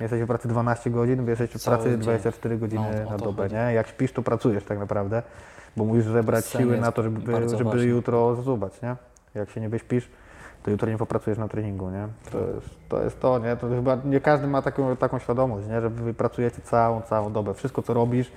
nie 0.00 0.04
jesteście 0.04 0.24
w 0.24 0.28
pracy 0.28 0.48
12 0.48 0.90
godzin, 0.90 1.24
wy 1.24 1.30
jesteście 1.30 1.58
w 1.58 1.62
Cały 1.62 1.76
pracy 1.76 1.90
dzień. 1.90 2.00
24 2.00 2.58
godziny 2.58 3.02
No, 3.04 3.10
na 3.10 3.16
dobę, 3.16 3.42
chodzi. 3.42 3.54
nie? 3.54 3.60
Jak 3.74 3.86
śpisz, 3.88 4.12
to 4.12 4.22
pracujesz 4.22 4.64
tak 4.64 4.78
naprawdę, 4.78 5.22
bo 5.76 5.84
musisz 5.84 6.04
zebrać 6.06 6.44
Sen 6.44 6.60
siły 6.60 6.78
na 6.80 6.92
to, 6.92 7.02
żeby, 7.02 7.20
żeby 7.48 7.64
ważny. 7.64 7.84
jutro 7.84 8.34
zubać, 8.34 8.82
nie? 8.82 8.96
Jak 9.34 9.50
się 9.50 9.60
nie 9.60 9.68
wyśpisz, 9.68 10.08
to 10.62 10.70
jutro 10.70 10.90
nie 10.90 10.98
popracujesz 10.98 11.38
na 11.38 11.48
treningu, 11.48 11.90
nie? 11.90 12.08
To 12.32 12.38
jest 12.38 12.70
to, 12.88 13.02
jest 13.02 13.20
to 13.20 13.38
nie? 13.38 13.56
To 13.56 13.68
chyba 13.68 13.96
nie 14.04 14.20
każdy 14.20 14.46
ma 14.46 14.62
taką, 14.62 14.96
taką 14.96 15.18
świadomość, 15.18 15.68
nie? 15.68 15.80
Że 15.80 15.90
wy 15.90 16.14
pracujecie 16.14 16.62
całą, 16.62 17.02
całą 17.02 17.32
dobę. 17.32 17.54
Wszystko, 17.54 17.82
co 17.82 17.94
robisz, 17.94 18.32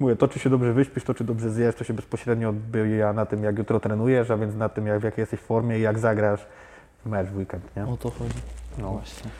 Mówię, 0.00 0.16
to 0.16 0.28
czy 0.28 0.38
się 0.38 0.50
dobrze 0.50 0.72
wyśpisz, 0.72 1.04
to 1.04 1.14
czy 1.14 1.24
dobrze 1.24 1.50
zjesz, 1.50 1.74
to 1.74 1.84
się 1.84 1.94
bezpośrednio 1.94 2.48
odbija 2.48 3.12
na 3.12 3.26
tym, 3.26 3.44
jak 3.44 3.58
jutro 3.58 3.80
trenujesz, 3.80 4.30
a 4.30 4.36
więc 4.36 4.54
na 4.54 4.68
tym, 4.68 4.86
jak, 4.86 5.00
w 5.00 5.04
jakiej 5.04 5.22
jesteś 5.22 5.40
formie 5.40 5.78
i 5.78 5.82
jak 5.82 5.98
zagrasz 5.98 6.46
w 7.04 7.08
mecz 7.08 7.26
w 7.28 7.36
weekend, 7.36 7.76
nie? 7.76 7.86
O 7.86 7.96
to 7.96 8.10
chodzi. 8.10 8.34
No. 8.78 8.90
Właśnie. 8.90 9.30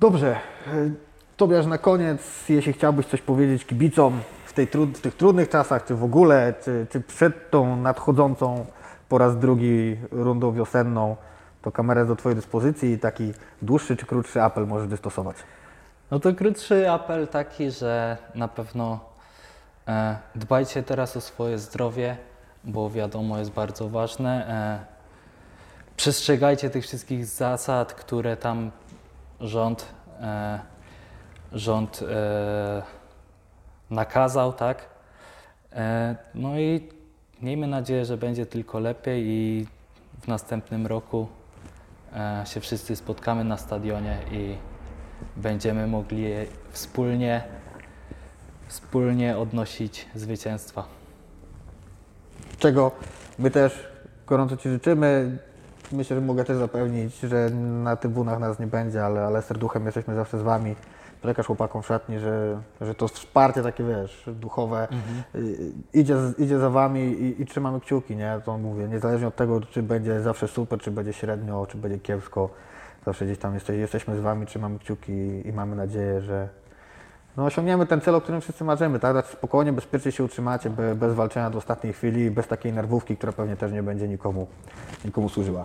Dobrze, 0.00 0.36
e, 0.66 0.90
Tobiasz, 1.36 1.66
na 1.66 1.78
koniec, 1.78 2.48
jeśli 2.48 2.72
chciałbyś 2.72 3.06
coś 3.06 3.22
powiedzieć 3.22 3.64
kibicom 3.66 4.20
w, 4.44 4.52
tej 4.52 4.66
trud- 4.68 4.98
w 4.98 5.00
tych 5.00 5.14
trudnych 5.14 5.48
czasach, 5.48 5.84
czy 5.84 5.94
w 5.94 6.04
ogóle, 6.04 6.54
czy, 6.64 6.86
czy 6.90 7.00
przed 7.00 7.50
tą 7.50 7.76
nadchodzącą 7.76 8.66
po 9.08 9.18
raz 9.18 9.38
drugi 9.38 9.96
rundą 10.10 10.52
wiosenną, 10.52 11.16
to 11.62 11.72
kamera 11.72 12.00
jest 12.00 12.10
do 12.10 12.16
Twojej 12.16 12.36
dyspozycji 12.36 12.90
i 12.92 12.98
taki 12.98 13.32
dłuższy 13.62 13.96
czy 13.96 14.06
krótszy 14.06 14.42
apel 14.42 14.66
możesz 14.66 14.88
wystosować. 14.88 15.36
No 16.10 16.20
to 16.20 16.34
krótszy 16.34 16.90
apel 16.90 17.28
taki, 17.28 17.70
że 17.70 18.16
na 18.34 18.48
pewno 18.48 19.09
dbajcie 20.34 20.82
teraz 20.82 21.16
o 21.16 21.20
swoje 21.20 21.58
zdrowie, 21.58 22.16
bo 22.64 22.90
wiadomo 22.90 23.38
jest 23.38 23.50
bardzo 23.50 23.88
ważne. 23.88 24.48
E, 24.48 25.00
przestrzegajcie 25.96 26.70
tych 26.70 26.84
wszystkich 26.84 27.26
zasad, 27.26 27.94
które 27.94 28.36
tam 28.36 28.70
rząd, 29.40 29.86
e, 30.20 30.60
rząd 31.52 32.02
e, 32.02 32.82
nakazał, 33.90 34.52
tak? 34.52 34.86
E, 35.72 36.16
no 36.34 36.58
i 36.58 36.88
miejmy 37.42 37.66
nadzieję, 37.66 38.04
że 38.04 38.16
będzie 38.16 38.46
tylko 38.46 38.78
lepiej 38.78 39.24
i 39.26 39.66
w 40.20 40.28
następnym 40.28 40.86
roku 40.86 41.28
e, 42.16 42.42
się 42.46 42.60
wszyscy 42.60 42.96
spotkamy 42.96 43.44
na 43.44 43.56
stadionie 43.56 44.18
i 44.30 44.56
będziemy 45.36 45.86
mogli 45.86 46.24
wspólnie, 46.70 47.42
wspólnie 48.70 49.38
odnosić 49.38 50.06
zwycięstwa. 50.14 50.84
czego 52.58 52.92
my 53.38 53.50
też 53.50 53.88
gorąco 54.26 54.56
Ci 54.56 54.68
życzymy. 54.68 55.38
Myślę, 55.92 56.16
że 56.16 56.22
mogę 56.22 56.44
też 56.44 56.56
zapewnić, 56.56 57.20
że 57.20 57.50
na 57.84 57.96
trybunach 57.96 58.38
nas 58.38 58.58
nie 58.58 58.66
będzie, 58.66 59.04
ale, 59.04 59.26
ale 59.26 59.42
serduchem 59.42 59.86
jesteśmy 59.86 60.14
zawsze 60.14 60.38
z 60.38 60.42
Wami. 60.42 60.74
Przekaż 61.22 61.46
chłopakom 61.46 61.82
w 61.82 61.86
szatni, 61.86 62.18
że, 62.18 62.60
że 62.80 62.94
to 62.94 63.08
wsparcie 63.08 63.62
takie, 63.62 63.84
wiesz, 63.84 64.30
duchowe 64.34 64.88
y, 65.34 65.72
idzie, 65.92 66.16
idzie 66.38 66.58
za 66.58 66.70
Wami 66.70 67.00
i, 67.00 67.42
i 67.42 67.46
trzymamy 67.46 67.80
kciuki, 67.80 68.16
nie? 68.16 68.40
To 68.44 68.58
mówię, 68.58 68.88
niezależnie 68.88 69.28
od 69.28 69.36
tego, 69.36 69.60
czy 69.60 69.82
będzie 69.82 70.20
zawsze 70.20 70.48
super, 70.48 70.78
czy 70.78 70.90
będzie 70.90 71.12
średnio, 71.12 71.66
czy 71.66 71.78
będzie 71.78 71.98
kiepsko, 71.98 72.50
zawsze 73.06 73.24
gdzieś 73.24 73.38
tam 73.38 73.54
jeste, 73.54 73.76
jesteśmy 73.76 74.16
z 74.16 74.20
Wami, 74.20 74.46
trzymamy 74.46 74.78
kciuki 74.78 75.12
i, 75.12 75.48
i 75.48 75.52
mamy 75.52 75.76
nadzieję, 75.76 76.20
że, 76.20 76.48
no, 77.36 77.44
osiągniemy 77.44 77.86
ten 77.86 78.00
cel, 78.00 78.14
o 78.14 78.20
którym 78.20 78.40
wszyscy 78.40 78.64
marzymy, 78.64 79.00
tak? 79.00 79.12
Znaczy, 79.12 79.32
spokojnie, 79.32 79.72
bezpiecznie 79.72 80.12
się 80.12 80.24
utrzymacie, 80.24 80.70
be, 80.70 80.94
bez 80.94 81.14
walczenia 81.14 81.50
do 81.50 81.58
ostatniej 81.58 81.92
chwili, 81.92 82.30
bez 82.30 82.46
takiej 82.46 82.72
nerwówki, 82.72 83.16
która 83.16 83.32
pewnie 83.32 83.56
też 83.56 83.72
nie 83.72 83.82
będzie 83.82 84.08
nikomu, 84.08 84.46
nikomu 85.04 85.28
służyła. 85.28 85.64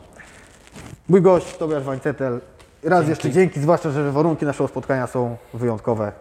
Mój 1.10 1.22
gość, 1.22 1.58
Tobiasz 1.58 1.84
Wańcetel. 1.84 2.42
Raz 2.84 3.00
Dzięki. 3.00 3.10
jeszcze 3.10 3.32
dzięki, 3.32 3.60
zwłaszcza, 3.60 3.92
że 3.92 4.12
warunki 4.12 4.46
naszego 4.46 4.68
spotkania 4.68 5.08
są 5.08 5.38
wyjątkowe. 5.54 6.12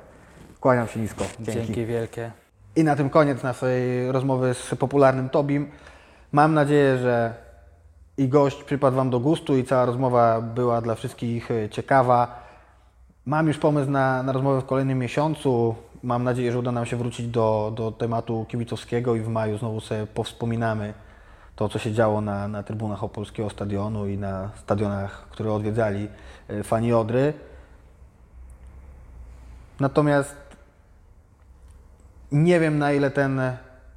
Kłaniam 0.60 0.88
się 0.88 1.00
nisko. 1.00 1.24
Dzięki, 1.40 1.86
wielkie. 1.86 2.30
I 2.76 2.84
na 2.84 2.96
tym 2.96 3.10
koniec 3.10 3.42
naszej 3.42 4.12
rozmowy 4.12 4.54
z 4.54 4.74
popularnym 4.74 5.28
Tobim. 5.28 5.70
Mam 6.32 6.54
nadzieję, 6.54 6.98
że 6.98 7.34
i 8.16 8.28
gość 8.28 8.64
przypadł 8.64 8.96
Wam 8.96 9.10
do 9.10 9.20
gustu 9.20 9.56
i 9.56 9.64
cała 9.64 9.84
rozmowa 9.84 10.40
była 10.40 10.80
dla 10.80 10.94
wszystkich 10.94 11.48
ciekawa. 11.70 12.43
Mam 13.26 13.48
już 13.48 13.58
pomysł 13.58 13.90
na, 13.90 14.22
na 14.22 14.32
rozmowę 14.32 14.60
w 14.60 14.66
kolejnym 14.66 14.98
miesiącu. 14.98 15.74
Mam 16.02 16.24
nadzieję, 16.24 16.52
że 16.52 16.58
uda 16.58 16.72
nam 16.72 16.86
się 16.86 16.96
wrócić 16.96 17.26
do, 17.26 17.72
do 17.76 17.92
tematu 17.92 18.46
kibicowskiego 18.48 19.14
i 19.14 19.20
w 19.20 19.28
maju 19.28 19.58
znowu 19.58 19.80
sobie 19.80 20.06
powspominamy 20.06 20.94
to, 21.56 21.68
co 21.68 21.78
się 21.78 21.92
działo 21.92 22.20
na, 22.20 22.48
na 22.48 22.62
trybunach 22.62 23.04
Opolskiego 23.04 23.50
Stadionu 23.50 24.08
i 24.08 24.18
na 24.18 24.50
stadionach, 24.56 25.28
które 25.30 25.52
odwiedzali 25.52 26.08
e, 26.48 26.62
fani 26.62 26.92
Odry. 26.92 27.32
Natomiast 29.80 30.36
nie 32.32 32.60
wiem, 32.60 32.78
na 32.78 32.92
ile 32.92 33.10
ten 33.10 33.40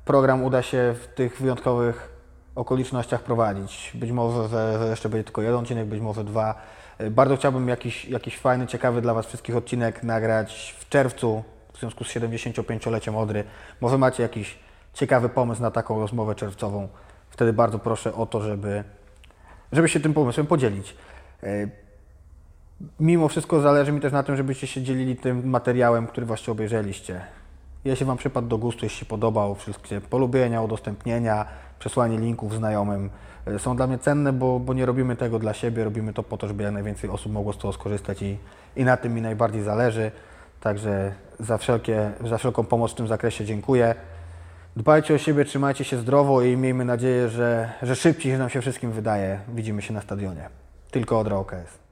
program 0.06 0.44
uda 0.44 0.62
się 0.62 0.96
w 1.02 1.08
tych 1.08 1.42
wyjątkowych 1.42 2.10
okolicznościach 2.56 3.24
prowadzić. 3.24 3.92
Być 3.96 4.12
może, 4.12 4.50
że, 4.50 4.80
że 4.80 4.88
jeszcze 4.88 5.10
będzie 5.10 5.24
tylko 5.24 5.42
jeden 5.42 5.60
odcinek, 5.60 5.88
być 5.88 6.02
może 6.02 6.24
dwa. 6.24 6.56
E, 6.98 7.12
Bardzo 7.12 7.38
chciałbym 7.38 7.68
jakiś, 7.68 8.06
jakiś 8.06 8.38
fajny, 8.38 8.68
ciekawy 8.68 9.02
dla 9.02 9.14
Was 9.14 9.26
wszystkich 9.26 9.56
odcinek 9.56 10.04
nagrać 10.04 10.76
w 10.80 10.90
czerwcu 10.90 11.44
w 11.74 11.80
związku 11.80 12.04
z 12.04 12.08
75-leciem 12.08 13.16
Odry. 13.16 13.44
Może 13.82 13.98
macie 13.98 14.24
jakiś 14.24 14.60
ciekawy 14.94 15.30
pomysł 15.30 15.62
na 15.62 15.72
taką 15.72 16.00
rozmowę 16.00 16.36
czerwcową. 16.36 16.88
Wtedy 17.30 17.54
bardzo 17.54 17.80
proszę 17.80 18.14
o 18.14 18.26
to, 18.26 18.42
żeby, 18.42 18.84
żeby 19.72 19.90
się 19.90 20.00
tym 20.00 20.14
pomysłem 20.14 20.48
podzielić. 20.48 20.96
E, 21.44 21.68
Mimo 23.00 23.28
wszystko 23.28 23.62
zależy 23.62 23.92
mi 23.92 24.02
też 24.02 24.14
na 24.14 24.24
tym, 24.24 24.38
żebyście 24.38 24.68
się 24.68 24.82
dzielili 24.82 25.16
tym 25.16 25.50
materiałem, 25.50 26.08
który 26.08 26.26
właśnie 26.26 26.52
obejrzeliście. 26.52 27.22
Jeśli 27.86 28.06
Wam 28.06 28.18
przypadł 28.18 28.48
do 28.48 28.58
gustu, 28.58 28.86
jeśli 28.86 29.00
się 29.00 29.06
podobał, 29.06 29.56
wszystkie 29.56 30.02
polubienia, 30.02 30.62
udostępnienia, 30.62 31.46
przesłanie 31.80 32.18
linków 32.18 32.56
znajomym 32.56 33.10
są 33.58 33.76
dla 33.76 33.88
mnie 33.88 33.98
cenne, 33.98 34.34
bo, 34.34 34.60
bo 34.60 34.74
nie 34.74 34.86
robimy 34.86 35.16
tego 35.16 35.40
dla 35.40 35.54
siebie, 35.54 35.84
robimy 35.84 36.14
to 36.14 36.24
po 36.24 36.38
to, 36.38 36.48
żeby 36.48 36.64
jak 36.64 36.74
najwięcej 36.74 37.10
osób 37.10 37.32
mogło 37.32 37.54
z 37.54 37.58
tego 37.58 37.74
skorzystać 37.74 38.22
i, 38.22 38.38
i 38.76 38.84
na 38.84 38.98
tym 38.98 39.14
mi 39.14 39.22
najbardziej 39.22 39.64
zależy. 39.64 40.12
Także 40.62 41.14
za, 41.40 41.58
wszelkie, 41.58 42.12
za 42.26 42.38
wszelką 42.38 42.64
pomoc 42.64 42.92
w 42.92 42.96
tym 42.96 43.08
zakresie 43.08 43.46
dziękuję. 43.46 43.96
Dbajcie 44.76 45.14
o 45.14 45.18
siebie, 45.18 45.46
trzymajcie 45.46 45.84
się 45.84 45.98
zdrowo 45.98 46.42
i 46.42 46.58
miejmy 46.58 46.86
nadzieję, 46.86 47.30
że, 47.30 47.72
że 47.82 47.96
szybciej 47.96 48.38
nam 48.38 48.50
się 48.50 48.62
wszystkim 48.62 48.92
wydaje. 48.92 49.40
Widzimy 49.54 49.82
się 49.82 49.94
na 49.94 50.02
stadionie. 50.02 50.50
Tylko 50.92 51.20
Odra 51.20 51.36
OKS. 51.36 51.87